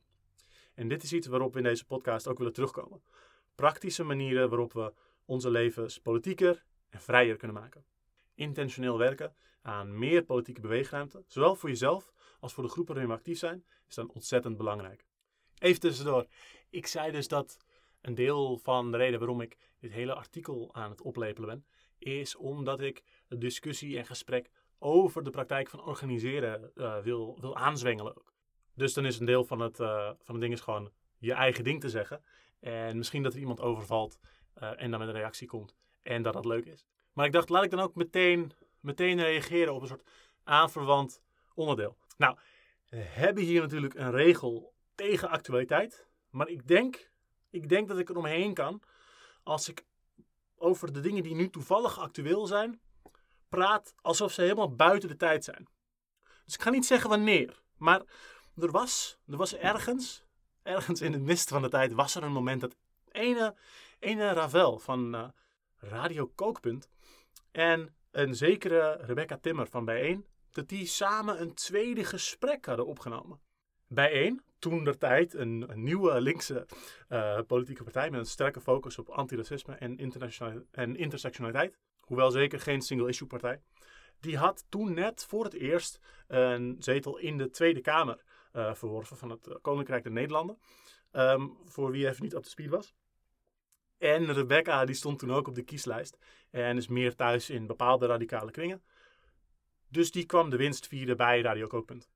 En 0.74 0.88
dit 0.88 1.04
is 1.04 1.14
iets 1.14 1.28
waarop 1.28 1.52
we 1.52 1.58
in 1.58 1.64
deze 1.64 1.86
podcast 1.86 2.28
ook 2.28 2.38
willen 2.38 2.54
terugkomen. 2.54 3.04
Praktische 3.56 4.04
manieren 4.04 4.50
waarop 4.50 4.74
we 4.74 4.94
onze 5.26 5.50
levens 5.50 6.00
politieker 6.00 6.64
en 6.90 7.02
vrijer 7.02 7.38
kunnen 7.38 7.58
maken. 7.58 7.86
Intentioneel 8.36 8.98
werken 8.98 9.36
aan 9.62 10.00
meer 10.00 10.24
politieke 10.24 10.62
beweegruimte, 10.62 11.24
zowel 11.28 11.56
voor 11.56 11.70
jezelf 11.70 12.14
als 12.40 12.54
voor 12.54 12.64
de 12.64 12.70
groepen 12.70 12.94
waarin 12.94 13.12
we 13.12 13.18
actief 13.18 13.38
zijn, 13.38 13.66
is 13.88 13.96
dan 13.96 14.10
ontzettend 14.10 14.58
belangrijk. 14.58 15.06
Even 15.60 15.80
tussendoor. 15.80 16.26
Ik 16.70 16.88
zei 16.88 17.12
dus 17.12 17.28
dat 17.28 17.58
een 18.02 18.16
deel 18.16 18.58
van 18.58 18.92
de 18.92 18.98
reden 18.98 19.20
waarom 19.20 19.42
ik 19.42 19.58
dit 19.80 19.92
hele 19.92 20.14
artikel 20.14 20.74
aan 20.74 20.90
het 20.90 21.02
oplepelen 21.02 21.50
ben, 21.50 21.66
is 21.98 22.36
omdat 22.36 22.82
ik 22.82 23.04
de 23.28 23.38
discussie 23.38 23.98
en 23.98 24.06
gesprek 24.06 24.50
over 24.84 25.24
de 25.24 25.30
praktijk 25.30 25.70
van 25.70 25.84
organiseren 25.84 26.72
uh, 26.76 27.00
wil, 27.00 27.38
wil 27.40 27.56
aanzwengelen. 27.56 28.22
Dus 28.76 28.94
dan 28.94 29.06
is 29.06 29.20
een 29.20 29.26
deel 29.26 29.44
van 29.44 29.60
het, 29.60 29.80
uh, 29.80 30.12
van 30.22 30.36
het 30.36 30.42
ding 30.42 30.54
is 30.54 30.62
gewoon 30.62 30.92
je 31.18 31.34
eigen 31.34 31.64
ding 31.64 31.82
te 31.82 31.90
zeggen. 31.90 32.24
En 32.60 32.98
misschien 32.98 33.24
dat 33.24 33.34
er 33.34 33.40
iemand 33.40 33.62
overvalt 33.62 34.20
uh, 34.62 34.82
en 34.82 34.92
dan 34.92 35.00
met 35.00 35.08
een 35.08 35.16
reactie 35.16 35.48
komt 35.48 35.76
en 36.02 36.22
dat 36.22 36.34
dat 36.34 36.46
leuk 36.46 36.66
is. 36.66 36.86
Maar 37.14 37.26
ik 37.26 37.32
dacht, 37.32 37.50
laat 37.50 37.64
ik 37.64 37.70
dan 37.70 37.80
ook 37.80 37.96
meteen, 37.96 38.52
meteen 38.80 39.22
reageren 39.22 39.74
op 39.74 39.82
een 39.82 39.88
soort 39.88 40.10
aanverwant 40.44 41.22
onderdeel. 41.54 41.98
Nou, 42.18 42.38
we 42.90 42.98
hebben 42.98 43.44
hier 43.44 43.62
natuurlijk 43.62 43.94
een 43.94 44.12
regel 44.12 44.74
tegen 44.96 45.30
actualiteit. 45.30 46.08
Maar 46.30 46.48
ik 46.48 46.68
denk, 46.68 47.12
ik 47.50 47.70
denk 47.70 47.88
dat 47.88 48.00
ik 48.00 48.10
er 48.10 48.18
omheen 48.18 48.54
kan 48.54 48.82
als 49.44 49.70
ik 49.70 49.86
over 50.56 50.94
de 50.94 51.00
dingen 51.00 51.24
die 51.24 51.36
nu 51.36 51.50
toevallig 51.50 52.00
actueel 52.00 52.48
zijn, 52.48 52.82
praat 53.54 53.96
alsof 54.02 54.32
ze 54.32 54.42
helemaal 54.42 54.76
buiten 54.76 55.10
de 55.10 55.16
tijd 55.16 55.44
zijn. 55.44 55.68
Dus 56.46 56.54
ik 56.54 56.62
ga 56.62 56.70
niet 56.70 56.86
zeggen 56.86 57.10
wanneer, 57.10 57.62
maar 57.78 58.02
er 58.56 58.72
was, 58.72 59.18
er 59.28 59.38
was 59.38 59.56
ergens, 59.56 60.24
ergens 60.64 61.02
in 61.02 61.12
de 61.12 61.20
mist 61.20 61.50
van 61.50 61.62
de 61.62 61.70
tijd, 61.70 61.94
was 61.94 62.16
er 62.16 62.24
een 62.24 62.32
moment 62.32 62.62
dat 62.62 62.76
ene, 63.12 63.56
ene 64.00 64.34
Ravel 64.34 64.80
van 64.80 65.16
uh, 65.16 65.28
Radio 65.78 66.32
Kookpunt 66.36 66.90
en 67.52 67.96
een 68.12 68.36
zekere 68.36 68.98
Rebecca 69.02 69.38
Timmer 69.38 69.68
van 69.68 69.86
Bijeen, 69.86 70.26
dat 70.52 70.70
die 70.70 70.86
samen 70.86 71.42
een 71.42 71.54
tweede 71.54 72.04
gesprek 72.04 72.66
hadden 72.66 72.86
opgenomen. 72.86 73.40
Bijeen, 73.94 74.42
toen 74.60 74.84
der 74.84 74.98
tijd 74.98 75.34
een, 75.34 75.66
een 75.68 75.84
nieuwe 75.84 76.22
linkse 76.22 76.68
uh, 77.10 77.40
politieke 77.48 77.84
partij 77.84 78.10
met 78.10 78.20
een 78.20 78.26
sterke 78.26 78.62
focus 78.62 78.98
op 78.98 79.10
antiracisme 79.10 79.76
en, 79.76 79.98
en 80.72 80.96
intersectionaliteit. 80.96 81.78
Hoewel 82.00 82.32
zeker 82.32 82.60
geen 82.60 82.82
single-issue 82.82 83.28
partij. 83.28 83.62
Die 84.20 84.38
had 84.38 84.66
toen 84.70 84.94
net 84.94 85.26
voor 85.26 85.44
het 85.44 85.54
eerst 85.54 86.00
een 86.28 86.76
zetel 86.80 87.18
in 87.18 87.38
de 87.38 87.50
Tweede 87.50 87.82
Kamer 87.82 88.24
uh, 88.54 88.74
verworven 88.74 89.18
van 89.18 89.30
het 89.30 89.58
Koninkrijk 89.62 90.04
der 90.04 90.12
Nederlanden. 90.12 90.58
Um, 91.12 91.58
voor 91.66 91.92
wie 91.92 92.08
even 92.08 92.24
niet 92.24 92.36
op 92.36 92.44
de 92.44 92.50
speed 92.50 92.70
was. 92.70 92.94
En 93.98 94.34
Rebecca 94.34 94.86
die 94.86 94.96
stond 94.96 95.20
toen 95.20 95.32
ook 95.32 95.48
op 95.48 95.56
de 95.56 95.64
kieslijst 95.64 96.18
en 96.50 96.78
is 96.78 96.88
meer 96.88 97.16
thuis 97.16 97.50
in 97.50 97.68
bepaalde 97.68 98.06
radicale 98.06 98.52
kringen. 98.52 98.84
Dus 99.88 100.12
die 100.12 100.26
kwam 100.26 100.50
de 100.50 100.58
winst 100.58 100.88
vieren 100.88 101.18
bij 101.18 101.42
Radio 101.42 101.68
Kookpunt. 101.68 102.10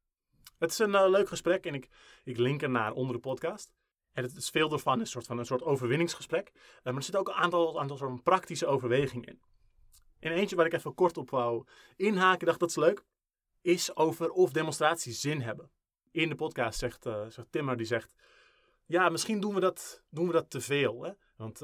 Het 0.57 0.71
is 0.71 0.79
een 0.79 0.89
uh, 0.89 1.09
leuk 1.09 1.27
gesprek 1.27 1.65
en 1.65 1.73
ik, 1.73 1.89
ik 2.23 2.37
link 2.37 2.61
er 2.61 2.69
naar 2.69 2.93
onder 2.93 3.15
de 3.15 3.21
podcast. 3.21 3.75
En 4.13 4.23
het 4.23 4.35
is 4.35 4.49
veel 4.49 4.71
ervan 4.71 4.99
een 4.99 5.07
soort, 5.07 5.25
van 5.25 5.37
een 5.37 5.45
soort 5.45 5.63
overwinningsgesprek. 5.63 6.51
Uh, 6.53 6.83
maar 6.83 6.95
er 6.95 7.03
zit 7.03 7.15
ook 7.15 7.27
een 7.27 7.33
aantal, 7.33 7.79
aantal 7.79 7.97
soort 7.97 8.23
praktische 8.23 8.65
overwegingen 8.65 9.27
in. 9.27 9.41
En 10.19 10.31
eentje 10.31 10.55
waar 10.55 10.65
ik 10.65 10.73
even 10.73 10.93
kort 10.93 11.17
op 11.17 11.29
wou 11.29 11.65
inhaken, 11.95 12.47
dacht 12.47 12.59
dat 12.59 12.69
is 12.69 12.75
leuk, 12.75 13.03
is 13.61 13.95
over 13.95 14.31
of 14.31 14.51
demonstraties 14.51 15.19
zin 15.19 15.41
hebben. 15.41 15.71
In 16.11 16.29
de 16.29 16.35
podcast 16.35 16.79
zegt, 16.79 17.05
uh, 17.05 17.25
zegt 17.27 17.51
Timmer, 17.51 17.77
die 17.77 17.85
zegt, 17.85 18.11
ja, 18.85 19.09
misschien 19.09 19.39
doen 19.39 19.53
we 19.53 19.59
dat, 19.59 20.03
doen 20.09 20.27
we 20.27 20.33
dat 20.33 20.49
te 20.49 20.61
veel. 20.61 21.03
Hè? 21.03 21.11
Want 21.35 21.57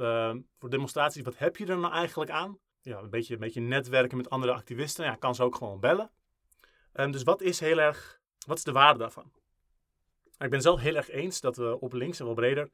voor 0.58 0.70
demonstraties, 0.70 1.22
wat 1.22 1.38
heb 1.38 1.58
je 1.58 1.66
er 1.66 1.78
nou 1.78 1.94
eigenlijk 1.94 2.32
aan? 2.32 2.60
Ja, 2.82 2.98
een 3.00 3.10
beetje, 3.10 3.34
een 3.34 3.40
beetje 3.40 3.62
netwerken 3.62 4.18
met 4.18 4.30
andere 4.30 4.54
activisten. 4.54 5.06
Ja, 5.06 5.16
kan 5.16 5.36
ze 5.36 5.44
ook 5.44 5.56
gewoon 5.56 5.80
bellen. 5.80 6.12
Um, 6.94 7.12
dus 7.12 7.24
wat 7.24 7.42
is 7.42 7.60
heel 7.60 7.78
erg, 7.78 8.22
wat 8.46 8.58
is 8.58 8.64
de 8.64 8.72
waarde 8.72 9.00
daarvan? 9.00 9.32
Ik 10.38 10.50
ben 10.50 10.62
zelf 10.62 10.80
heel 10.80 10.96
erg 10.96 11.10
eens 11.10 11.42
dat 11.42 11.56
we 11.56 11.80
op 11.80 11.94
links 11.94 12.20
en 12.20 12.26
wel 12.26 12.34
breder 12.34 12.70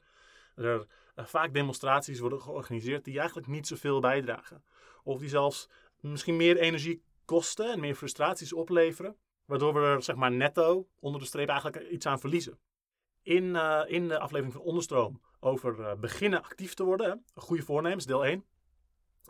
er 0.54 0.86
uh, 1.16 1.24
vaak 1.24 1.54
demonstraties 1.54 2.18
worden 2.18 2.42
georganiseerd 2.42 3.04
die 3.04 3.18
eigenlijk 3.18 3.48
niet 3.48 3.66
zoveel 3.66 4.00
bijdragen. 4.00 4.64
Of 5.02 5.18
die 5.18 5.28
zelfs 5.28 5.68
misschien 6.00 6.36
meer 6.36 6.56
energie 6.56 7.02
kosten 7.24 7.72
en 7.72 7.80
meer 7.80 7.94
frustraties 7.94 8.52
opleveren. 8.52 9.16
Waardoor 9.44 9.74
we 9.74 9.80
er 9.80 10.02
zeg 10.02 10.16
maar 10.16 10.32
netto 10.32 10.88
onder 10.98 11.20
de 11.20 11.26
streep 11.26 11.48
eigenlijk 11.48 11.90
iets 11.90 12.06
aan 12.06 12.20
verliezen. 12.20 12.58
In, 13.22 13.44
uh, 13.44 13.82
in 13.86 14.08
de 14.08 14.18
aflevering 14.18 14.52
van 14.52 14.62
Onderstroom 14.62 15.20
over 15.40 15.78
uh, 15.78 15.94
beginnen 15.94 16.42
actief 16.42 16.74
te 16.74 16.84
worden, 16.84 17.24
goede 17.34 17.62
voornemens, 17.62 18.06
deel 18.06 18.24
1, 18.24 18.44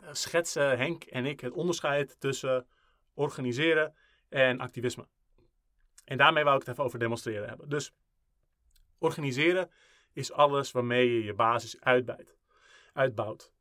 uh, 0.03 0.09
schetsen 0.11 0.77
Henk 0.77 1.03
en 1.03 1.25
ik 1.25 1.39
het 1.39 1.53
onderscheid 1.53 2.19
tussen 2.19 2.67
organiseren 3.13 3.95
en 4.29 4.59
activisme. 4.59 5.07
En 6.11 6.17
daarmee 6.17 6.43
wou 6.43 6.55
ik 6.55 6.61
het 6.61 6.71
even 6.71 6.83
over 6.83 6.99
demonstreren 6.99 7.47
hebben. 7.47 7.69
Dus 7.69 7.93
organiseren 8.97 9.69
is 10.13 10.31
alles 10.31 10.71
waarmee 10.71 11.13
je 11.13 11.23
je 11.23 11.33
basis 11.33 11.81
uitbouwt. 11.81 12.35
uitbouwt. 12.93 13.51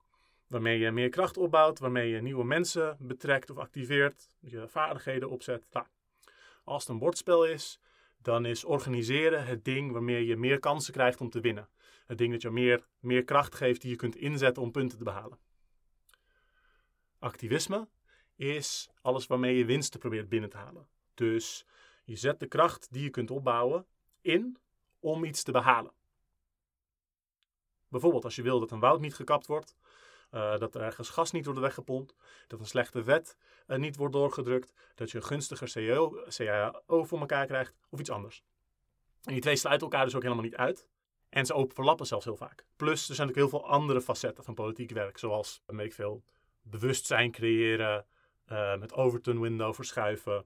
Waarmee 0.46 0.78
je 0.78 0.90
meer 0.90 1.08
kracht 1.08 1.36
opbouwt, 1.36 1.78
waarmee 1.78 2.10
je 2.10 2.22
nieuwe 2.22 2.44
mensen 2.44 2.96
betrekt 3.00 3.50
of 3.50 3.56
activeert, 3.56 4.28
je 4.40 4.68
vaardigheden 4.68 5.30
opzet. 5.30 5.66
Nou, 5.72 5.86
als 6.64 6.82
het 6.82 6.92
een 6.92 6.98
bordspel 6.98 7.44
is, 7.44 7.80
dan 8.22 8.44
is 8.44 8.64
organiseren 8.64 9.44
het 9.44 9.64
ding 9.64 9.92
waarmee 9.92 10.26
je 10.26 10.36
meer 10.36 10.58
kansen 10.58 10.92
krijgt 10.92 11.20
om 11.20 11.30
te 11.30 11.40
winnen. 11.40 11.68
Het 12.06 12.18
ding 12.18 12.32
dat 12.32 12.42
je 12.42 12.50
meer, 12.50 12.86
meer 13.00 13.24
kracht 13.24 13.54
geeft 13.54 13.80
die 13.80 13.90
je 13.90 13.96
kunt 13.96 14.16
inzetten 14.16 14.62
om 14.62 14.70
punten 14.70 14.98
te 14.98 15.04
behalen. 15.04 15.38
Activisme 17.18 17.88
is 18.36 18.90
alles 19.02 19.26
waarmee 19.26 19.56
je 19.56 19.64
winsten 19.64 20.00
probeert 20.00 20.28
binnen 20.28 20.50
te 20.50 20.56
halen. 20.56 20.86
Dus 21.14 21.66
je 22.10 22.16
zet 22.16 22.40
de 22.40 22.46
kracht 22.46 22.92
die 22.92 23.02
je 23.02 23.10
kunt 23.10 23.30
opbouwen 23.30 23.86
in 24.20 24.58
om 25.00 25.24
iets 25.24 25.42
te 25.42 25.52
behalen. 25.52 25.92
Bijvoorbeeld 27.88 28.24
als 28.24 28.36
je 28.36 28.42
wil 28.42 28.60
dat 28.60 28.70
een 28.70 28.80
woud 28.80 29.00
niet 29.00 29.14
gekapt 29.14 29.46
wordt, 29.46 29.76
Uh, 30.34 30.58
dat 30.58 30.74
er 30.74 30.80
ergens 30.80 31.08
gas 31.08 31.30
niet 31.30 31.44
wordt 31.44 31.60
weggepompt. 31.60 32.14
Dat 32.46 32.60
een 32.60 32.66
slechte 32.66 33.02
wet 33.02 33.36
uh, 33.66 33.76
niet 33.76 33.96
wordt 33.96 34.14
doorgedrukt. 34.14 34.72
Dat 34.94 35.10
je 35.10 35.16
een 35.16 35.24
gunstiger 35.24 35.70
CAO, 35.72 36.24
CAO 36.28 37.04
voor 37.04 37.20
elkaar 37.20 37.46
krijgt. 37.46 37.74
Of 37.88 38.00
iets 38.00 38.10
anders. 38.10 38.42
En 39.22 39.32
die 39.32 39.40
twee 39.40 39.56
sluiten 39.56 39.86
elkaar 39.86 40.04
dus 40.04 40.14
ook 40.14 40.22
helemaal 40.22 40.44
niet 40.44 40.56
uit. 40.56 40.86
En 41.28 41.46
ze 41.46 41.54
overlappen 41.54 42.06
zelfs 42.06 42.24
heel 42.24 42.36
vaak. 42.36 42.64
Plus, 42.76 43.08
er 43.08 43.14
zijn 43.14 43.28
ook 43.28 43.34
heel 43.34 43.48
veel 43.48 43.66
andere 43.66 44.00
facetten 44.00 44.44
van 44.44 44.54
politiek 44.54 44.90
werk. 44.90 45.18
Zoals, 45.18 45.62
weet 45.66 45.86
ik 45.86 45.92
veel, 45.92 46.22
bewustzijn 46.62 47.30
creëren. 47.30 48.06
Uh, 48.46 48.76
met 48.76 48.92
Overton 48.92 49.40
window 49.40 49.74
verschuiven. 49.74 50.44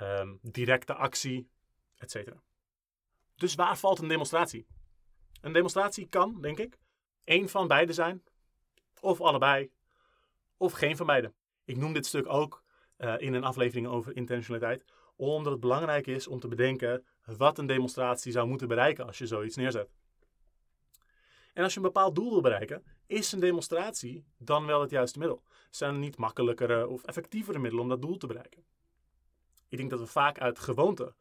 Um, 0.00 0.38
directe 0.42 0.94
actie, 0.94 1.48
etc. 1.96 2.32
Dus 3.34 3.54
waar 3.54 3.78
valt 3.78 3.98
een 3.98 4.08
demonstratie? 4.08 4.66
Een 5.40 5.52
demonstratie 5.52 6.08
kan, 6.08 6.40
denk 6.40 6.58
ik, 6.58 6.78
één 7.24 7.48
van 7.48 7.68
beide 7.68 7.92
zijn. 7.92 8.22
Of 9.00 9.20
allebei. 9.20 9.70
Of 10.56 10.72
geen 10.72 10.96
van 10.96 11.06
beide. 11.06 11.32
Ik 11.64 11.76
noem 11.76 11.92
dit 11.92 12.06
stuk 12.06 12.28
ook 12.28 12.64
uh, 12.98 13.14
in 13.18 13.34
een 13.34 13.44
aflevering 13.44 13.86
over 13.86 14.16
intentionaliteit. 14.16 14.84
Omdat 15.16 15.52
het 15.52 15.60
belangrijk 15.60 16.06
is 16.06 16.26
om 16.26 16.40
te 16.40 16.48
bedenken 16.48 17.04
wat 17.24 17.58
een 17.58 17.66
demonstratie 17.66 18.32
zou 18.32 18.48
moeten 18.48 18.68
bereiken 18.68 19.06
als 19.06 19.18
je 19.18 19.26
zoiets 19.26 19.56
neerzet. 19.56 19.90
En 21.52 21.62
als 21.62 21.72
je 21.72 21.78
een 21.78 21.86
bepaald 21.86 22.14
doel 22.14 22.30
wil 22.30 22.40
bereiken, 22.40 22.84
is 23.06 23.32
een 23.32 23.40
demonstratie 23.40 24.24
dan 24.38 24.66
wel 24.66 24.80
het 24.80 24.90
juiste 24.90 25.18
middel. 25.18 25.42
Zijn 25.70 25.92
er 25.92 25.98
niet 25.98 26.16
makkelijkere 26.16 26.88
of 26.88 27.04
effectievere 27.04 27.58
middelen 27.58 27.82
om 27.84 27.90
dat 27.90 28.02
doel 28.02 28.16
te 28.16 28.26
bereiken? 28.26 28.64
Ik 29.70 29.78
denk 29.78 29.90
dat 29.90 30.00
we 30.00 30.06
vaak 30.06 30.38
uit 30.38 30.58
gewoonte 30.58 31.14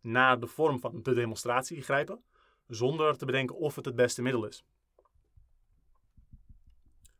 naar 0.00 0.40
de 0.40 0.46
vorm 0.46 0.80
van 0.80 1.02
de 1.02 1.14
demonstratie 1.14 1.82
grijpen, 1.82 2.24
zonder 2.66 3.16
te 3.16 3.24
bedenken 3.24 3.56
of 3.56 3.74
het 3.74 3.84
het 3.84 3.94
beste 3.94 4.22
middel 4.22 4.44
is. 4.44 4.64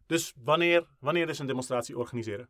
Dus 0.06 0.34
wanneer, 0.36 0.86
wanneer 0.98 1.28
is 1.28 1.38
een 1.38 1.46
demonstratie 1.46 1.98
organiseren? 1.98 2.48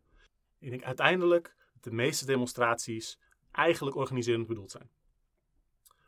Ik 0.59 0.71
denk 0.71 0.83
uiteindelijk 0.83 1.55
dat 1.73 1.83
de 1.83 1.93
meeste 1.93 2.27
demonstraties 2.27 3.19
eigenlijk 3.53 3.97
organiserend 3.97 4.47
bedoeld 4.47 4.71
zijn. 4.71 4.91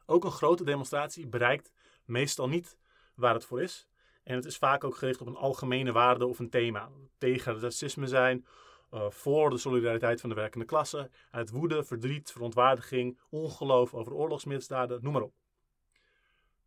Ook 0.06 0.24
een 0.24 0.30
grote 0.30 0.64
demonstratie 0.64 1.26
bereikt 1.26 1.72
meestal 2.04 2.48
niet 2.48 2.78
waar 3.14 3.34
het 3.34 3.44
voor 3.44 3.62
is. 3.62 3.88
En 4.22 4.34
het 4.34 4.44
is 4.44 4.56
vaak 4.56 4.84
ook 4.84 4.96
gericht 4.96 5.20
op 5.20 5.26
een 5.26 5.36
algemene 5.36 5.92
waarde 5.92 6.26
of 6.26 6.38
een 6.38 6.50
thema. 6.50 6.90
Tegen 7.18 7.52
het 7.52 7.62
racisme 7.62 8.06
zijn, 8.06 8.46
uh, 8.94 9.10
voor 9.10 9.50
de 9.50 9.58
solidariteit 9.58 10.20
van 10.20 10.28
de 10.28 10.34
werkende 10.34 10.66
klasse, 10.66 11.10
uit 11.30 11.50
woede, 11.50 11.84
verdriet, 11.84 12.32
verontwaardiging, 12.32 13.18
ongeloof 13.30 13.94
over 13.94 14.12
oorlogsmisdaden, 14.12 15.02
noem 15.02 15.12
maar 15.12 15.22
op. 15.22 15.34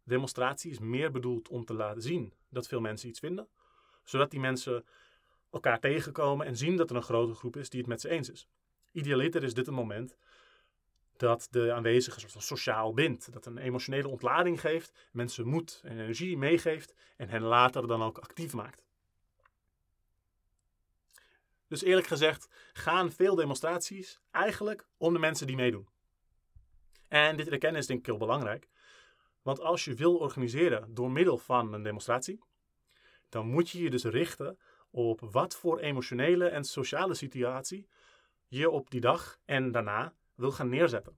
Demonstratie 0.03 0.71
is 0.71 0.80
meer 0.80 1.11
bedoeld 1.11 1.49
om 1.49 1.65
te 1.65 1.73
laten 1.73 2.01
zien 2.01 2.34
dat 2.49 2.67
veel 2.67 2.82
mensen 2.82 3.09
iets 3.09 3.19
vinden, 3.19 3.47
zodat 4.03 4.32
die 4.32 4.39
mensen 4.39 4.86
elkaar 5.51 5.80
tegenkomen 5.80 6.45
en 6.45 6.57
zien 6.57 6.76
dat 6.76 6.89
er 6.89 6.95
een 6.95 7.03
grote 7.03 7.34
groep 7.34 7.55
is 7.55 7.69
die 7.69 7.80
het 7.80 7.89
met 7.89 8.01
ze 8.01 8.09
eens 8.09 8.30
is. 8.30 8.47
Idealiter 8.91 9.43
is 9.43 9.53
dit 9.53 9.67
een 9.67 9.73
moment 9.73 10.17
dat 11.17 11.47
de 11.51 11.73
aanwezigen 11.73 12.21
soort 12.21 12.43
sociaal 12.43 12.93
bindt. 12.93 13.34
Dat 13.34 13.45
een 13.45 13.57
emotionele 13.57 14.07
ontlading 14.07 14.59
geeft, 14.59 15.07
mensen 15.11 15.47
moed 15.47 15.82
en 15.84 15.99
energie 15.99 16.38
meegeeft 16.38 16.95
en 17.17 17.30
hen 17.30 17.41
later 17.41 17.88
dan 17.88 18.03
ook 18.03 18.17
actief 18.17 18.53
maakt. 18.53 18.84
Dus 21.68 21.84
eerlijk 21.84 22.07
gezegd 22.07 22.47
gaan 22.74 23.11
veel 23.11 23.36
demonstraties 23.36 24.20
eigenlijk 24.32 24.88
om 24.97 25.13
de 25.13 25.20
mensen 25.20 25.47
die 25.47 25.55
meedoen. 25.55 25.88
En 27.07 27.38
dit 27.38 27.47
erkennen 27.47 27.82
is 27.82 27.88
denk 27.88 27.99
ik 27.99 28.05
heel 28.05 28.18
belangrijk. 28.18 28.70
Want 29.41 29.59
als 29.59 29.86
je 29.86 29.93
wil 29.93 30.18
organiseren 30.18 30.93
door 30.93 31.11
middel 31.11 31.38
van 31.38 31.74
een 31.74 31.84
demonstratie, 31.84 32.39
dan 33.30 33.47
moet 33.47 33.70
je 33.70 33.82
je 33.82 33.89
dus 33.89 34.03
richten 34.03 34.59
op 34.91 35.20
wat 35.32 35.55
voor 35.55 35.80
emotionele 35.80 36.47
en 36.47 36.63
sociale 36.63 37.13
situatie 37.13 37.88
je 38.47 38.70
op 38.70 38.89
die 38.89 39.01
dag 39.01 39.39
en 39.45 39.72
daarna 39.72 40.13
wil 40.36 40.51
gaan 40.51 40.70
neerzetten. 40.70 41.16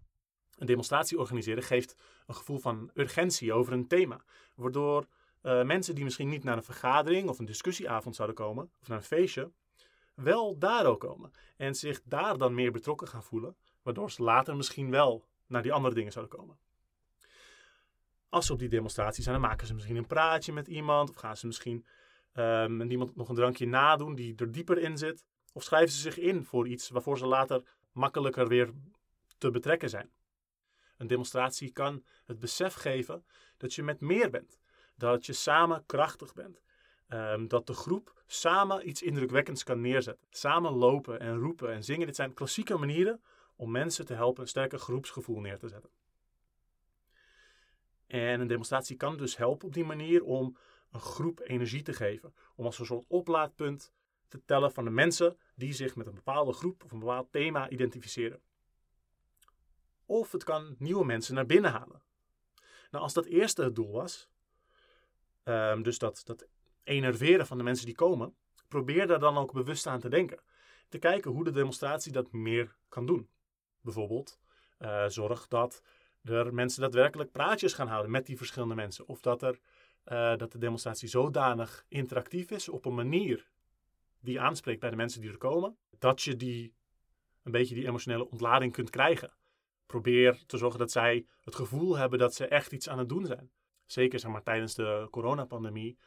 Een 0.57 0.67
demonstratie 0.67 1.19
organiseren 1.19 1.63
geeft 1.63 1.95
een 2.27 2.35
gevoel 2.35 2.57
van 2.57 2.91
urgentie 2.93 3.53
over 3.53 3.73
een 3.73 3.87
thema, 3.87 4.23
waardoor 4.55 5.07
uh, 5.43 5.63
mensen 5.63 5.95
die 5.95 6.03
misschien 6.03 6.29
niet 6.29 6.43
naar 6.43 6.57
een 6.57 6.63
vergadering 6.63 7.29
of 7.29 7.39
een 7.39 7.45
discussieavond 7.45 8.15
zouden 8.15 8.35
komen, 8.35 8.71
of 8.81 8.87
naar 8.87 8.97
een 8.97 9.03
feestje, 9.03 9.51
wel 10.17 10.57
daar 10.57 10.85
ook 10.85 10.99
komen. 10.99 11.31
En 11.57 11.75
zich 11.75 12.01
daar 12.03 12.37
dan 12.37 12.53
meer 12.53 12.71
betrokken 12.71 13.07
gaan 13.07 13.23
voelen, 13.23 13.55
waardoor 13.81 14.11
ze 14.11 14.23
later 14.23 14.55
misschien 14.55 14.89
wel 14.89 15.25
naar 15.47 15.61
die 15.61 15.73
andere 15.73 15.93
dingen 15.95 16.11
zouden 16.11 16.37
komen. 16.37 16.57
Als 18.29 18.45
ze 18.45 18.53
op 18.53 18.59
die 18.59 18.69
demonstratie 18.69 19.23
zijn, 19.23 19.41
maken 19.41 19.67
ze 19.67 19.73
misschien 19.73 19.95
een 19.95 20.07
praatje 20.07 20.53
met 20.53 20.67
iemand, 20.67 21.09
of 21.09 21.15
gaan 21.15 21.37
ze 21.37 21.47
misschien 21.47 21.85
um, 22.33 22.81
iemand 22.81 23.15
nog 23.15 23.29
een 23.29 23.35
drankje 23.35 23.67
nadoen 23.67 24.15
die 24.15 24.35
er 24.35 24.51
dieper 24.51 24.77
in 24.77 24.97
zit, 24.97 25.25
of 25.53 25.63
schrijven 25.63 25.93
ze 25.93 25.99
zich 25.99 26.17
in 26.17 26.45
voor 26.45 26.67
iets 26.67 26.89
waarvoor 26.89 27.17
ze 27.17 27.25
later 27.25 27.63
makkelijker 27.91 28.47
weer 28.47 28.73
te 29.37 29.51
betrekken 29.51 29.89
zijn. 29.89 30.11
Een 30.97 31.07
demonstratie 31.07 31.71
kan 31.71 32.03
het 32.25 32.39
besef 32.39 32.73
geven 32.73 33.25
dat 33.57 33.73
je 33.73 33.83
met 33.83 33.99
meer 33.99 34.29
bent, 34.29 34.59
dat 34.95 35.25
je 35.25 35.33
samen 35.33 35.85
krachtig 35.85 36.33
bent, 36.33 36.61
um, 37.09 37.47
dat 37.47 37.67
de 37.67 37.73
groep 37.73 38.23
samen 38.25 38.87
iets 38.87 39.01
indrukwekkends 39.01 39.63
kan 39.63 39.81
neerzetten. 39.81 40.27
Samen 40.29 40.71
lopen 40.71 41.19
en 41.19 41.37
roepen 41.37 41.73
en 41.73 41.83
zingen, 41.83 42.05
dit 42.05 42.15
zijn 42.15 42.33
klassieke 42.33 42.77
manieren 42.77 43.21
om 43.55 43.71
mensen 43.71 44.05
te 44.05 44.13
helpen 44.13 44.41
een 44.41 44.47
sterker 44.47 44.79
groepsgevoel 44.79 45.39
neer 45.39 45.59
te 45.59 45.67
zetten. 45.67 45.89
En 48.07 48.39
een 48.39 48.47
demonstratie 48.47 48.95
kan 48.95 49.17
dus 49.17 49.37
helpen 49.37 49.67
op 49.67 49.73
die 49.73 49.85
manier 49.85 50.23
om 50.23 50.57
een 50.91 50.99
groep 50.99 51.39
energie 51.39 51.81
te 51.81 51.93
geven. 51.93 52.33
Om 52.55 52.65
als 52.65 52.79
een 52.79 52.85
soort 52.85 53.05
oplaadpunt 53.07 53.93
te 54.27 54.41
tellen 54.45 54.71
van 54.71 54.83
de 54.83 54.89
mensen 54.89 55.37
die 55.55 55.73
zich 55.73 55.95
met 55.95 56.07
een 56.07 56.13
bepaalde 56.13 56.53
groep 56.53 56.83
of 56.83 56.91
een 56.91 56.99
bepaald 56.99 57.31
thema 57.31 57.69
identificeren. 57.69 58.41
Of 60.05 60.31
het 60.31 60.43
kan 60.43 60.75
nieuwe 60.79 61.05
mensen 61.05 61.35
naar 61.35 61.45
binnen 61.45 61.71
halen. 61.71 62.01
Nou, 62.91 63.03
als 63.03 63.13
dat 63.13 63.25
eerste 63.25 63.63
het 63.63 63.75
doel 63.75 63.91
was, 63.91 64.29
um, 65.43 65.83
dus 65.83 65.97
dat, 65.97 66.21
dat 66.25 66.47
enerveren 66.87 67.47
van 67.47 67.57
de 67.57 67.63
mensen 67.63 67.85
die 67.85 67.95
komen, 67.95 68.35
probeer 68.67 69.07
daar 69.07 69.19
dan 69.19 69.37
ook 69.37 69.53
bewust 69.53 69.87
aan 69.87 69.99
te 69.99 70.09
denken. 70.09 70.39
Te 70.89 70.97
kijken 70.97 71.31
hoe 71.31 71.43
de 71.43 71.51
demonstratie 71.51 72.11
dat 72.11 72.31
meer 72.31 72.75
kan 72.89 73.05
doen. 73.05 73.29
Bijvoorbeeld, 73.81 74.39
uh, 74.79 75.05
zorg 75.07 75.47
dat 75.47 75.81
er 76.23 76.53
mensen 76.53 76.81
daadwerkelijk 76.81 77.31
praatjes 77.31 77.73
gaan 77.73 77.87
houden 77.87 78.11
met 78.11 78.25
die 78.25 78.37
verschillende 78.37 78.75
mensen. 78.75 79.07
Of 79.07 79.21
dat, 79.21 79.41
er, 79.41 79.59
uh, 80.05 80.35
dat 80.35 80.51
de 80.51 80.57
demonstratie 80.57 81.07
zodanig 81.07 81.85
interactief 81.87 82.51
is 82.51 82.69
op 82.69 82.85
een 82.85 82.95
manier 82.95 83.49
die 84.19 84.39
aanspreekt 84.39 84.79
bij 84.79 84.89
de 84.89 84.95
mensen 84.95 85.21
die 85.21 85.29
er 85.29 85.37
komen, 85.37 85.77
dat 85.99 86.21
je 86.21 86.35
die 86.35 86.73
een 87.43 87.51
beetje 87.51 87.75
die 87.75 87.87
emotionele 87.87 88.29
ontlading 88.29 88.73
kunt 88.73 88.89
krijgen. 88.89 89.33
Probeer 89.85 90.43
te 90.45 90.57
zorgen 90.57 90.79
dat 90.79 90.91
zij 90.91 91.25
het 91.41 91.55
gevoel 91.55 91.97
hebben 91.97 92.19
dat 92.19 92.35
ze 92.35 92.47
echt 92.47 92.71
iets 92.71 92.89
aan 92.89 92.97
het 92.97 93.09
doen 93.09 93.25
zijn. 93.25 93.51
Zeker 93.85 94.19
zeg 94.19 94.31
maar, 94.31 94.43
tijdens 94.43 94.75
de 94.75 95.07
coronapandemie 95.11 95.97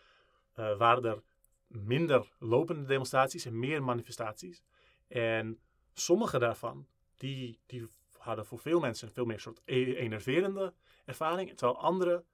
uh, 0.60 0.76
waren 0.76 1.04
er 1.04 1.22
minder 1.66 2.32
lopende 2.38 2.84
demonstraties 2.84 3.44
en 3.44 3.58
meer 3.58 3.82
manifestaties. 3.82 4.62
En 5.08 5.60
sommige 5.92 6.38
daarvan, 6.38 6.86
die, 7.16 7.60
die 7.66 7.88
hadden 8.18 8.46
voor 8.46 8.58
veel 8.58 8.80
mensen 8.80 9.06
een 9.06 9.14
veel 9.14 9.24
meer 9.24 9.40
soort 9.40 9.60
e-, 9.64 9.94
enerverende 9.94 10.74
ervaring. 11.04 11.48
Terwijl 11.48 11.80
andere 11.80 12.24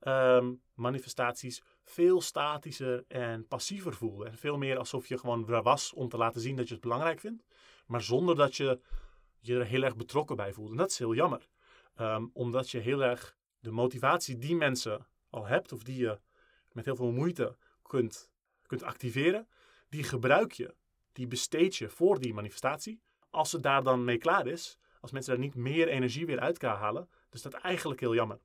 um, 0.00 0.60
manifestaties 0.74 1.62
veel 1.84 2.20
statischer 2.20 3.04
en 3.08 3.46
passiever 3.46 3.94
voelden. 3.94 4.26
En 4.26 4.36
veel 4.36 4.56
meer 4.56 4.78
alsof 4.78 5.06
je 5.06 5.18
gewoon 5.18 5.48
er 5.48 5.62
was 5.62 5.92
om 5.92 6.08
te 6.08 6.16
laten 6.16 6.40
zien 6.40 6.56
dat 6.56 6.68
je 6.68 6.74
het 6.74 6.82
belangrijk 6.82 7.20
vindt. 7.20 7.44
Maar 7.86 8.02
zonder 8.02 8.36
dat 8.36 8.56
je 8.56 8.80
je 9.40 9.58
er 9.58 9.64
heel 9.64 9.82
erg 9.82 9.96
betrokken 9.96 10.36
bij 10.36 10.52
voelt. 10.52 10.70
En 10.70 10.76
dat 10.76 10.90
is 10.90 10.98
heel 10.98 11.14
jammer. 11.14 11.48
Um, 12.00 12.30
omdat 12.32 12.70
je 12.70 12.78
heel 12.78 13.04
erg 13.04 13.36
de 13.60 13.70
motivatie 13.70 14.38
die 14.38 14.56
mensen 14.56 15.06
al 15.30 15.46
hebt, 15.46 15.72
of 15.72 15.82
die 15.82 15.96
je 15.96 16.18
met 16.72 16.84
heel 16.84 16.96
veel 16.96 17.12
moeite 17.12 17.56
kunt, 17.86 18.30
kunt 18.66 18.82
activeren, 18.82 19.48
die 19.88 20.02
gebruik 20.02 20.52
je, 20.52 20.74
die 21.12 21.26
besteed 21.26 21.76
je 21.76 21.88
voor 21.88 22.20
die 22.20 22.34
manifestatie. 22.34 23.00
Als 23.30 23.52
het 23.52 23.62
daar 23.62 23.82
dan 23.82 24.04
mee 24.04 24.18
klaar 24.18 24.46
is, 24.46 24.78
als 25.00 25.10
mensen 25.10 25.32
daar 25.32 25.44
niet 25.44 25.54
meer 25.54 25.88
energie 25.88 26.26
weer 26.26 26.40
uit 26.40 26.58
gaan 26.58 26.76
halen, 26.76 27.08
dus 27.30 27.42
dat 27.42 27.52
eigenlijk 27.52 28.00
heel 28.00 28.14
jammer. 28.14 28.40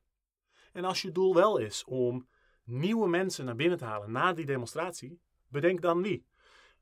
En 0.72 0.86
als 0.86 1.02
je 1.02 1.12
doel 1.12 1.34
wel 1.34 1.58
is 1.58 1.84
om 1.84 2.28
nieuwe 2.64 3.08
mensen 3.08 3.46
naar 3.46 3.56
binnen 3.56 3.78
te 3.78 3.86
halen 3.86 4.12
na 4.12 4.34
die 4.34 4.46
demonstratie, 4.46 5.20
bedenk 5.48 5.82
dan 5.82 6.02
wie. 6.02 6.26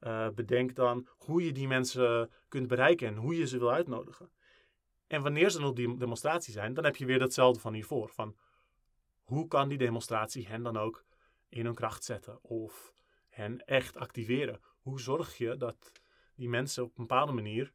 Uh, 0.01 0.29
bedenk 0.29 0.75
dan 0.75 1.07
hoe 1.17 1.45
je 1.45 1.51
die 1.51 1.67
mensen 1.67 2.31
kunt 2.47 2.67
bereiken 2.67 3.07
en 3.07 3.15
hoe 3.15 3.37
je 3.37 3.47
ze 3.47 3.57
wil 3.57 3.71
uitnodigen. 3.71 4.31
En 5.07 5.21
wanneer 5.21 5.49
ze 5.49 5.65
op 5.65 5.75
die 5.75 5.97
demonstratie 5.97 6.53
zijn, 6.53 6.73
dan 6.73 6.83
heb 6.83 6.95
je 6.95 7.05
weer 7.05 7.19
datzelfde 7.19 7.59
van 7.59 7.73
hiervoor. 7.73 8.09
Van 8.09 8.35
hoe 9.23 9.47
kan 9.47 9.69
die 9.69 9.77
demonstratie 9.77 10.47
hen 10.47 10.63
dan 10.63 10.77
ook 10.77 11.05
in 11.49 11.65
hun 11.65 11.75
kracht 11.75 12.03
zetten 12.03 12.43
of 12.43 12.93
hen 13.29 13.65
echt 13.65 13.97
activeren? 13.97 14.61
Hoe 14.81 14.99
zorg 14.99 15.37
je 15.37 15.57
dat 15.57 15.91
die 16.35 16.49
mensen 16.49 16.83
op 16.83 16.89
een 16.89 17.07
bepaalde 17.07 17.31
manier, 17.31 17.73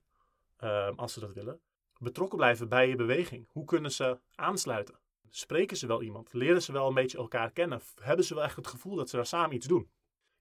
uh, 0.60 0.90
als 0.96 1.12
ze 1.12 1.20
dat 1.20 1.32
willen, 1.32 1.60
betrokken 1.98 2.38
blijven 2.38 2.68
bij 2.68 2.88
je 2.88 2.96
beweging? 2.96 3.48
Hoe 3.48 3.64
kunnen 3.64 3.92
ze 3.92 4.20
aansluiten? 4.34 4.98
Spreken 5.30 5.76
ze 5.76 5.86
wel 5.86 6.02
iemand? 6.02 6.32
Leren 6.32 6.62
ze 6.62 6.72
wel 6.72 6.88
een 6.88 6.94
beetje 6.94 7.18
elkaar 7.18 7.50
kennen? 7.50 7.80
Hebben 8.00 8.24
ze 8.24 8.34
wel 8.34 8.44
echt 8.44 8.56
het 8.56 8.66
gevoel 8.66 8.96
dat 8.96 9.10
ze 9.10 9.16
daar 9.16 9.26
samen 9.26 9.56
iets 9.56 9.66
doen? 9.66 9.90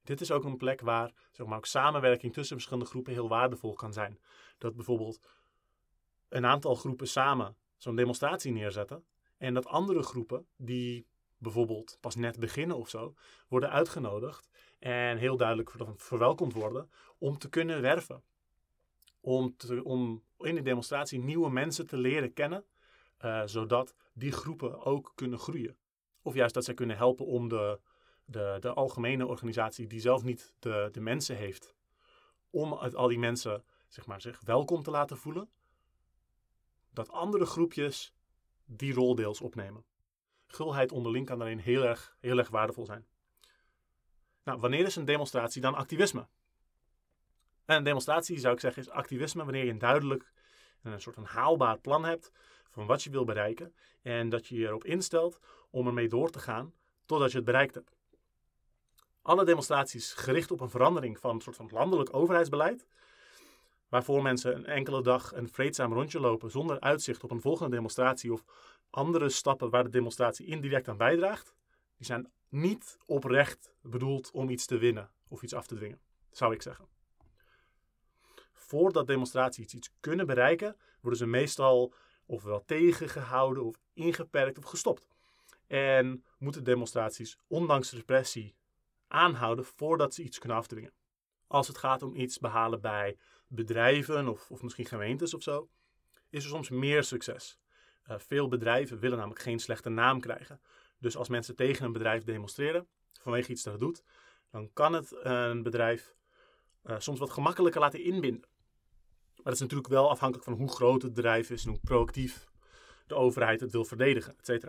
Dit 0.04 0.22
is 0.22 0.32
ook 0.32 0.44
een 0.44 0.58
plek 0.58 0.82
waar 0.82 1.14
zeg 1.32 1.48
maar, 1.48 1.58
ook 1.58 1.66
samenwerking 1.66 2.34
tussen 2.34 2.56
verschillende 2.56 2.90
groepen 2.90 3.14
heel 3.14 3.28
waardevol 3.28 3.74
kan 3.74 3.94
zijn. 3.94 4.20
Dat 4.58 4.76
bijvoorbeeld 4.76 5.20
een 6.30 6.46
aantal 6.46 6.76
groepen 6.76 7.08
samen 7.08 7.58
zo'n 7.78 7.96
demonstratie 7.96 8.52
neerzetten. 8.52 9.06
En 9.38 9.54
dat 9.54 9.66
andere 9.66 10.04
groepen 10.04 10.48
die 10.56 11.08
bijvoorbeeld 11.44 11.98
pas 12.02 12.16
net 12.16 12.40
beginnen 12.40 12.78
of 12.78 12.90
zo, 12.90 13.16
worden 13.48 13.70
uitgenodigd 13.70 14.50
en 14.80 15.18
heel 15.18 15.38
duidelijk 15.38 15.72
verwelkomd 15.96 16.54
worden 16.54 16.90
om 17.18 17.38
te 17.38 17.50
kunnen 17.50 17.82
werven. 17.82 18.24
Om, 19.22 19.56
om 19.84 20.24
in 20.38 20.56
de 20.56 20.62
demonstratie 20.62 21.20
nieuwe 21.20 21.50
mensen 21.50 21.88
te 21.88 21.98
leren 21.98 22.34
kennen, 22.34 22.66
uh, 23.22 23.42
zodat 23.46 23.96
die 24.14 24.32
groepen 24.32 24.86
ook 24.86 25.12
kunnen 25.16 25.40
groeien. 25.40 25.78
Of 26.22 26.34
juist 26.34 26.54
dat 26.54 26.64
zij 26.64 26.74
kunnen 26.74 26.98
helpen 26.98 27.26
om 27.26 27.50
de, 27.50 27.80
de, 28.26 28.58
de 28.60 28.74
algemene 28.74 29.28
organisatie, 29.28 29.88
die 29.88 30.00
zelf 30.00 30.24
niet 30.24 30.54
de, 30.60 30.90
de 30.92 31.02
mensen 31.02 31.36
heeft, 31.36 31.76
om 32.50 32.74
uit 32.74 32.96
al 32.96 33.08
die 33.08 33.20
mensen 33.20 33.64
zeg 33.88 34.06
maar, 34.06 34.22
zich 34.22 34.42
welkom 34.42 34.84
te 34.84 34.92
laten 34.92 35.18
voelen, 35.18 35.50
dat 36.90 37.12
andere 37.12 37.46
groepjes 37.46 38.14
die 38.66 38.94
rol 38.94 39.16
deels 39.16 39.42
opnemen. 39.42 39.86
Gulheid 40.56 40.92
onderling 40.92 41.26
kan 41.26 41.38
daarin 41.38 41.58
heel 41.58 41.84
erg, 41.84 42.16
heel 42.20 42.38
erg 42.38 42.50
waardevol 42.50 42.86
zijn. 42.86 43.06
Nou, 44.44 44.60
wanneer 44.60 44.86
is 44.86 44.96
een 44.96 45.06
demonstratie 45.06 45.62
dan 45.62 45.76
activisme? 45.76 46.28
een 47.66 47.84
demonstratie, 47.84 48.40
zou 48.40 48.54
ik 48.54 48.60
zeggen, 48.60 48.82
is 48.82 48.90
activisme 48.90 49.44
wanneer 49.44 49.64
je 49.64 49.72
een 49.72 49.78
duidelijk 49.78 50.32
een 50.82 51.02
soort 51.02 51.16
van 51.16 51.26
haalbaar 51.26 51.80
plan 51.80 52.06
hebt 52.06 52.32
van 52.72 52.86
wat 52.86 53.04
je 53.04 53.10
wil 53.10 53.24
bereiken 53.24 53.74
en 54.02 54.30
dat 54.30 54.48
je 54.48 54.56
je 54.56 54.68
erop 54.68 54.84
instelt 54.84 55.40
om 55.70 55.88
ermee 55.88 56.08
door 56.08 56.30
te 56.30 56.40
gaan 56.40 56.74
totdat 57.06 57.32
je 57.32 57.36
het 57.36 57.46
bereikt 57.46 57.76
hebt. 57.76 57.96
Alle 59.22 59.46
demonstraties 59.46 60.14
gericht 60.14 60.52
op 60.52 60.62
een 60.62 60.70
verandering 60.70 61.20
van 61.20 61.36
een 61.36 61.42
soort 61.42 61.56
van 61.56 61.70
landelijk 61.72 62.16
overheidsbeleid, 62.16 62.86
waarvoor 63.90 64.22
mensen 64.22 64.56
een 64.56 64.66
enkele 64.66 65.02
dag 65.02 65.34
een 65.34 65.50
vreedzaam 65.50 65.94
rondje 65.94 66.20
lopen 66.20 66.52
zonder 66.52 66.80
uitzicht 66.80 67.24
op 67.24 67.32
een 67.32 67.42
volgende 67.42 67.76
demonstratie 67.76 68.34
of 68.34 68.44
andere 68.94 69.30
stappen 69.30 69.70
waar 69.70 69.84
de 69.84 69.90
demonstratie 69.90 70.46
indirect 70.46 70.88
aan 70.88 70.98
bijdraagt, 70.98 71.56
die 71.98 72.06
zijn 72.06 72.32
niet 72.50 72.98
oprecht 73.06 73.74
bedoeld 73.82 74.32
om 74.32 74.50
iets 74.50 74.66
te 74.66 74.78
winnen 74.78 75.12
of 75.28 75.42
iets 75.42 75.54
af 75.54 75.68
te 75.68 75.76
dwingen, 75.76 76.02
zou 76.32 76.54
ik 76.54 76.62
zeggen. 76.62 76.88
Voordat 78.54 79.08
demonstraties 79.08 79.74
iets 79.74 79.92
kunnen 80.00 80.26
bereiken, 80.26 80.78
worden 81.02 81.20
ze 81.20 81.26
meestal 81.26 81.94
ofwel 82.26 82.64
tegengehouden 82.66 83.64
of 83.64 83.80
ingeperkt 83.94 84.58
of 84.58 84.64
gestopt. 84.64 85.08
En 85.68 86.26
moeten 86.38 86.64
demonstraties, 86.64 87.38
ondanks 87.48 87.92
repressie, 87.92 88.56
aanhouden 89.08 89.66
voordat 89.66 90.14
ze 90.14 90.24
iets 90.24 90.40
kunnen 90.40 90.58
afdwingen. 90.58 90.94
Als 91.48 91.68
het 91.68 91.78
gaat 91.78 92.02
om 92.02 92.16
iets 92.16 92.40
behalen 92.40 92.82
bij 92.82 93.18
bedrijven 93.48 94.28
of, 94.28 94.52
of 94.52 94.62
misschien 94.62 94.86
gemeentes 94.86 95.34
of 95.34 95.44
zo, 95.44 95.70
is 96.30 96.44
er 96.44 96.50
soms 96.50 96.70
meer 96.70 97.04
succes. 97.04 97.58
Uh, 98.10 98.20
veel 98.20 98.48
bedrijven 98.48 99.00
willen 99.00 99.18
namelijk 99.18 99.42
geen 99.42 99.60
slechte 99.60 99.90
naam 99.90 100.20
krijgen. 100.20 100.62
Dus 101.00 101.18
als 101.18 101.30
mensen 101.30 101.56
tegen 101.56 101.86
een 101.86 101.92
bedrijf 101.92 102.24
demonstreren, 102.24 102.88
vanwege 103.22 103.52
iets 103.52 103.64
dat 103.64 103.74
het 103.74 103.82
doet, 103.82 104.04
dan 104.52 104.74
kan 104.74 104.94
het 104.94 105.16
een 105.22 105.64
bedrijf 105.64 106.16
uh, 106.86 106.96
soms 107.00 107.20
wat 107.20 107.30
gemakkelijker 107.30 107.82
laten 107.82 108.04
inbinden. 108.04 108.50
Maar 109.36 109.44
dat 109.44 109.54
is 109.54 109.60
natuurlijk 109.60 109.90
wel 109.90 110.10
afhankelijk 110.10 110.50
van 110.50 110.58
hoe 110.58 110.70
groot 110.70 111.02
het 111.02 111.14
bedrijf 111.14 111.50
is 111.50 111.64
en 111.64 111.70
hoe 111.70 111.80
proactief 111.80 112.48
de 113.08 113.16
overheid 113.16 113.60
het 113.60 113.72
wil 113.72 113.86
verdedigen, 113.86 114.36
etc. 114.38 114.66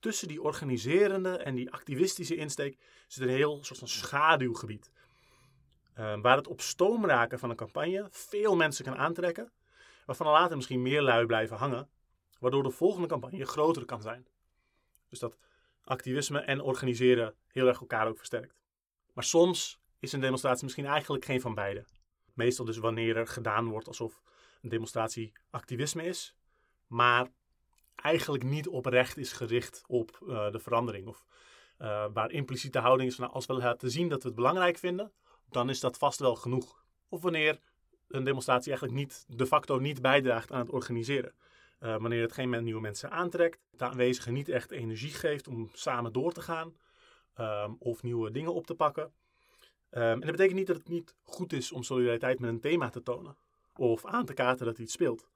Tussen 0.00 0.28
die 0.28 0.42
organiserende 0.42 1.36
en 1.36 1.54
die 1.54 1.72
activistische 1.72 2.36
insteek 2.36 2.78
zit 3.06 3.22
een 3.22 3.28
heel 3.28 3.64
soort 3.64 3.78
van 3.78 3.88
schaduwgebied. 3.88 4.92
Waar 5.94 6.36
het 6.36 6.48
op 6.48 6.60
stoom 6.60 7.06
raken 7.06 7.38
van 7.38 7.50
een 7.50 7.56
campagne 7.56 8.08
veel 8.10 8.56
mensen 8.56 8.84
kan 8.84 8.96
aantrekken, 8.96 9.52
waarvan 10.06 10.26
er 10.26 10.32
later 10.32 10.56
misschien 10.56 10.82
meer 10.82 11.02
lui 11.02 11.26
blijven 11.26 11.56
hangen, 11.56 11.88
waardoor 12.38 12.62
de 12.62 12.70
volgende 12.70 13.08
campagne 13.08 13.44
groter 13.44 13.84
kan 13.84 14.02
zijn. 14.02 14.26
Dus 15.08 15.18
dat 15.18 15.38
activisme 15.84 16.38
en 16.38 16.60
organiseren 16.60 17.34
heel 17.46 17.66
erg 17.66 17.80
elkaar 17.80 18.06
ook 18.06 18.16
versterkt. 18.16 18.60
Maar 19.12 19.24
soms 19.24 19.80
is 19.98 20.12
een 20.12 20.20
demonstratie 20.20 20.64
misschien 20.64 20.86
eigenlijk 20.86 21.24
geen 21.24 21.40
van 21.40 21.54
beide. 21.54 21.84
Meestal 22.34 22.64
dus 22.64 22.78
wanneer 22.78 23.16
er 23.16 23.26
gedaan 23.26 23.68
wordt 23.68 23.88
alsof 23.88 24.22
een 24.62 24.68
demonstratie 24.68 25.32
activisme 25.50 26.04
is, 26.04 26.36
maar 26.86 27.28
eigenlijk 27.94 28.44
niet 28.44 28.68
oprecht 28.68 29.16
is 29.16 29.32
gericht 29.32 29.84
op 29.86 30.18
uh, 30.22 30.50
de 30.50 30.58
verandering. 30.58 31.06
Of 31.06 31.24
uh, 31.78 32.06
waar 32.12 32.30
impliciete 32.30 32.78
houding 32.78 33.08
is 33.08 33.14
van 33.14 33.24
nou, 33.24 33.36
als 33.36 33.46
we 33.46 33.52
laten 33.52 33.90
zien 33.90 34.08
dat 34.08 34.22
we 34.22 34.28
het 34.28 34.36
belangrijk 34.36 34.78
vinden, 34.78 35.12
dan 35.48 35.70
is 35.70 35.80
dat 35.80 35.98
vast 35.98 36.18
wel 36.18 36.34
genoeg. 36.34 36.84
Of 37.08 37.22
wanneer 37.22 37.60
een 38.08 38.24
demonstratie 38.24 38.68
eigenlijk 38.68 38.98
niet, 38.98 39.24
de 39.28 39.46
facto 39.46 39.78
niet 39.78 40.02
bijdraagt 40.02 40.52
aan 40.52 40.60
het 40.60 40.70
organiseren. 40.70 41.34
Uh, 41.80 41.96
wanneer 41.96 42.22
het 42.22 42.32
geen 42.32 42.64
nieuwe 42.64 42.80
mensen 42.80 43.10
aantrekt, 43.10 43.60
de 43.70 43.84
aanwezigen 43.84 44.32
niet 44.32 44.48
echt 44.48 44.70
energie 44.70 45.10
geeft 45.12 45.48
om 45.48 45.70
samen 45.72 46.12
door 46.12 46.32
te 46.32 46.40
gaan 46.40 46.76
um, 47.38 47.76
of 47.78 48.02
nieuwe 48.02 48.30
dingen 48.30 48.54
op 48.54 48.66
te 48.66 48.74
pakken. 48.74 49.02
Um, 49.02 49.12
en 49.90 50.20
dat 50.20 50.30
betekent 50.30 50.56
niet 50.56 50.66
dat 50.66 50.76
het 50.76 50.88
niet 50.88 51.14
goed 51.22 51.52
is 51.52 51.72
om 51.72 51.82
solidariteit 51.82 52.38
met 52.38 52.50
een 52.50 52.60
thema 52.60 52.90
te 52.90 53.02
tonen 53.02 53.36
of 53.76 54.06
aan 54.06 54.24
te 54.24 54.34
kaarten 54.34 54.66
dat 54.66 54.78
iets 54.78 54.92
speelt. 54.92 55.28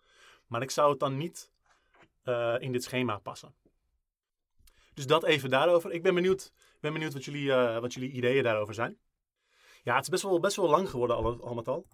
Maar 0.47 0.63
ik 0.63 0.71
zou 0.71 0.91
het 0.91 1.01
dan 1.01 1.17
niet 1.17 1.51
uh, 2.25 2.55
in 2.59 2.73
dit 2.73 2.83
schema 2.83 3.19
passen. 3.19 3.55
Dus 4.95 5.07
dat 5.07 5.25
even 5.25 5.51
daarover. 5.51 5.93
Ik 5.93 6.03
ben 6.03 6.15
benieuwd, 6.15 6.53
ben 6.81 6.93
benieuwd 6.93 7.13
wat, 7.13 7.25
jullie, 7.25 7.47
uh, 7.47 7.79
wat 7.79 7.95
jullie 7.95 8.11
ideeën 8.11 8.43
daarover 8.43 8.75
zijn. 8.75 8.99
Ja, 9.83 9.95
het 9.95 10.03
is 10.03 10.09
best 10.09 10.23
wel, 10.23 10.41
best 10.41 10.57
wel 10.57 10.69
lang 10.69 10.91
geworden 10.91 11.41
al 11.41 11.55
met 11.55 11.69
al. 11.69 11.87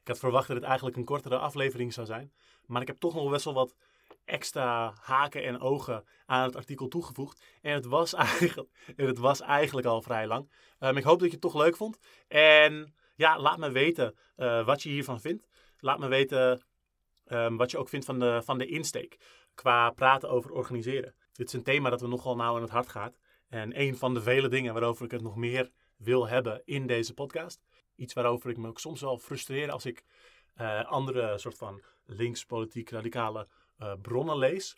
Ik 0.00 0.08
had 0.08 0.18
verwacht 0.18 0.48
dat 0.48 0.56
het 0.56 0.66
eigenlijk 0.66 0.96
een 0.96 1.04
kortere 1.04 1.38
aflevering 1.38 1.92
zou 1.92 2.06
zijn. 2.06 2.32
Maar 2.66 2.80
ik 2.80 2.86
heb 2.86 2.96
toch 2.96 3.14
nog 3.14 3.30
best 3.30 3.44
wel 3.44 3.54
wat 3.54 3.74
extra 4.26 4.94
haken 5.00 5.44
en 5.44 5.60
ogen 5.60 6.04
aan 6.26 6.42
het 6.42 6.56
artikel 6.56 6.88
toegevoegd. 6.88 7.44
En 7.60 7.72
het 7.72 7.86
was 7.86 8.14
eigenlijk, 8.28 8.68
het 8.96 9.18
was 9.18 9.40
eigenlijk 9.40 9.86
al 9.86 10.02
vrij 10.02 10.26
lang. 10.26 10.50
Um, 10.80 10.96
ik 10.96 11.04
hoop 11.04 11.18
dat 11.18 11.26
je 11.26 11.32
het 11.32 11.40
toch 11.40 11.54
leuk 11.54 11.76
vond. 11.76 11.98
En 12.28 12.94
ja, 13.14 13.38
laat 13.38 13.58
me 13.58 13.70
weten 13.70 14.16
uh, 14.36 14.66
wat 14.66 14.82
je 14.82 14.88
hiervan 14.88 15.20
vindt. 15.20 15.48
Laat 15.78 15.98
me 15.98 16.08
weten 16.08 16.62
um, 17.28 17.56
wat 17.56 17.70
je 17.70 17.78
ook 17.78 17.88
vindt 17.88 18.06
van 18.06 18.18
de, 18.18 18.40
van 18.44 18.58
de 18.58 18.66
insteek. 18.66 19.16
Qua 19.54 19.90
praten 19.90 20.30
over 20.30 20.50
organiseren. 20.50 21.14
Dit 21.32 21.46
is 21.46 21.52
een 21.52 21.62
thema 21.62 21.90
dat 21.90 22.00
we 22.00 22.06
nogal 22.06 22.36
nauw 22.36 22.56
aan 22.56 22.62
het 22.62 22.70
hart 22.70 22.88
gaat. 22.88 23.18
En 23.48 23.80
een 23.80 23.96
van 23.96 24.14
de 24.14 24.22
vele 24.22 24.48
dingen 24.48 24.72
waarover 24.72 25.04
ik 25.04 25.10
het 25.10 25.22
nog 25.22 25.36
meer 25.36 25.70
wil 25.96 26.28
hebben 26.28 26.62
in 26.64 26.86
deze 26.86 27.14
podcast. 27.14 27.64
Iets 27.96 28.14
waarover 28.14 28.50
ik 28.50 28.56
me 28.56 28.68
ook 28.68 28.78
soms 28.78 29.00
wel 29.00 29.18
frustreer 29.18 29.70
als 29.70 29.86
ik 29.86 30.04
uh, 30.60 30.84
andere 30.84 31.38
soort 31.38 31.56
van 31.56 31.82
linkspolitiek 32.04 32.90
radicale 32.90 33.48
uh, 33.78 33.92
bronnen 34.02 34.38
lees. 34.38 34.76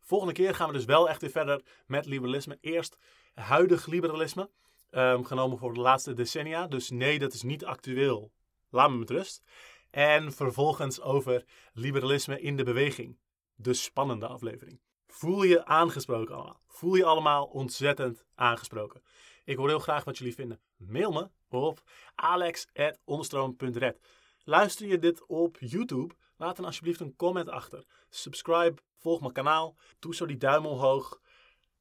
Volgende 0.00 0.34
keer 0.34 0.54
gaan 0.54 0.68
we 0.68 0.74
dus 0.74 0.84
wel 0.84 1.08
echt 1.08 1.20
weer 1.20 1.30
verder 1.30 1.62
met 1.86 2.06
liberalisme. 2.06 2.58
Eerst 2.60 2.98
huidig 3.34 3.86
liberalisme, 3.86 4.50
um, 4.90 5.24
genomen 5.24 5.58
voor 5.58 5.74
de 5.74 5.80
laatste 5.80 6.12
decennia. 6.12 6.66
Dus 6.66 6.90
nee, 6.90 7.18
dat 7.18 7.32
is 7.32 7.42
niet 7.42 7.64
actueel. 7.64 8.32
Laat 8.70 8.90
me 8.90 8.96
met 8.96 9.10
rust. 9.10 9.42
En 9.90 10.32
vervolgens 10.32 11.00
over 11.00 11.44
liberalisme 11.72 12.40
in 12.40 12.56
de 12.56 12.64
beweging. 12.64 13.18
De 13.54 13.74
spannende 13.74 14.26
aflevering. 14.26 14.80
Voel 15.06 15.42
je 15.42 15.64
aangesproken 15.64 16.34
allemaal? 16.34 16.60
Voel 16.66 16.94
je 16.94 17.04
allemaal 17.04 17.44
ontzettend 17.44 18.24
aangesproken? 18.34 19.02
Ik 19.44 19.56
hoor 19.56 19.68
heel 19.68 19.78
graag 19.78 20.04
wat 20.04 20.18
jullie 20.18 20.34
vinden. 20.34 20.60
Mail 20.76 21.12
me 21.12 21.30
op 21.48 21.82
alex.onderstroom.red. 22.14 24.00
Luister 24.44 24.86
je 24.86 24.98
dit 24.98 25.26
op 25.26 25.56
YouTube? 25.60 26.14
Laat 26.38 26.56
dan 26.56 26.64
alsjeblieft 26.64 27.00
een 27.00 27.16
comment 27.16 27.48
achter. 27.48 27.84
Subscribe, 28.08 28.82
volg 28.96 29.20
mijn 29.20 29.32
kanaal. 29.32 29.76
Doe 29.98 30.14
zo 30.14 30.26
die 30.26 30.36
duim 30.36 30.66
omhoog. 30.66 31.20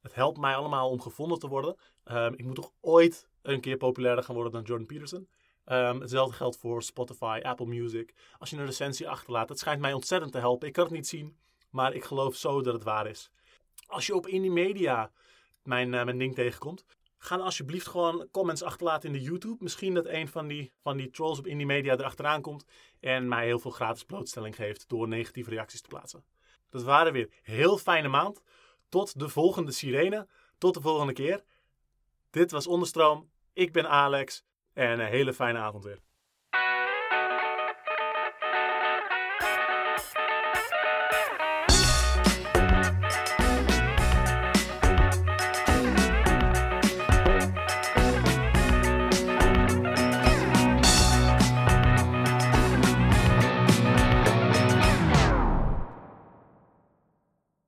Het 0.02 0.16
helpt 0.16 0.38
mij 0.38 0.56
allemaal 0.56 0.90
om 0.90 1.02
gevonden 1.02 1.40
te 1.40 1.48
worden. 1.48 1.76
Um, 2.06 2.34
ik 2.34 2.46
moet 2.46 2.56
toch 2.56 2.72
ooit 2.82 3.28
een 3.42 3.62
keer 3.62 3.78
populairder 3.78 4.24
gaan 4.24 4.36
worden 4.36 4.54
dan 4.54 4.64
Jordan 4.64 4.86
Peterson. 4.86 5.30
Um, 5.66 6.02
hetzelfde 6.02 6.36
geldt 6.36 6.58
voor 6.58 6.84
Spotify, 6.84 7.40
Apple 7.44 7.66
Music. 7.66 8.14
Als 8.38 8.50
je 8.50 8.58
een 8.58 8.66
recensie 8.66 9.10
achterlaat, 9.10 9.50
het 9.50 9.60
schijnt 9.60 9.82
mij 9.82 9.94
ontzettend 9.94 10.32
te 10.32 10.40
helpen. 10.40 10.68
Ik 10.68 10.74
kan 10.74 10.84
het 10.84 10.94
niet 10.94 11.08
zien, 11.08 11.38
maar 11.70 11.94
ik 11.94 12.04
geloof 12.04 12.36
zo 12.36 12.62
dat 12.62 12.74
het 12.74 12.84
waar 12.84 13.08
is. 13.08 13.32
Als 13.88 14.06
je 14.06 14.16
op 14.16 14.28
Indie 14.28 14.52
Media 14.52 15.12
mijn, 15.64 15.94
uh, 15.94 16.04
mijn 16.04 16.18
ding 16.18 16.36
tegenkomt, 16.36 16.86
Ga 17.18 17.38
alsjeblieft 17.38 17.88
gewoon 17.88 18.28
comments 18.32 18.64
achterlaten 18.64 19.10
in 19.10 19.16
de 19.16 19.22
YouTube. 19.22 19.58
Misschien 19.60 19.94
dat 19.94 20.06
een 20.06 20.28
van 20.28 20.48
die, 20.48 20.74
van 20.82 20.98
die 20.98 21.10
trolls 21.10 21.40
op 21.40 21.48
Indie 21.48 21.66
Media 21.66 21.94
erachteraan 21.94 22.42
komt 22.42 22.66
en 23.00 23.28
mij 23.28 23.46
heel 23.46 23.60
veel 23.60 23.72
gratis 23.72 24.04
blootstelling 24.04 24.56
geeft 24.56 24.90
door 24.90 25.08
negatieve 25.08 25.50
reacties 25.50 25.82
te 25.82 25.88
plaatsen. 25.88 26.24
Dat 26.70 26.84
waren 26.84 27.14
weer 27.14 27.30
heel 27.42 27.78
fijne 27.78 28.08
maand. 28.08 28.42
Tot 28.90 29.20
de 29.20 29.30
volgende 29.30 29.72
sirene. 29.72 30.28
Tot 30.58 30.74
de 30.74 30.82
volgende 30.82 31.14
keer. 31.14 31.44
Dit 32.30 32.52
was 32.52 32.68
Onderstroom. 32.68 33.30
Ik 33.54 33.72
ben 33.72 33.90
Alex. 33.90 34.44
En 34.74 35.00
een 35.00 35.08
hele 35.08 35.34
fijne 35.34 35.60
avond 35.60 35.84
weer. 35.84 36.00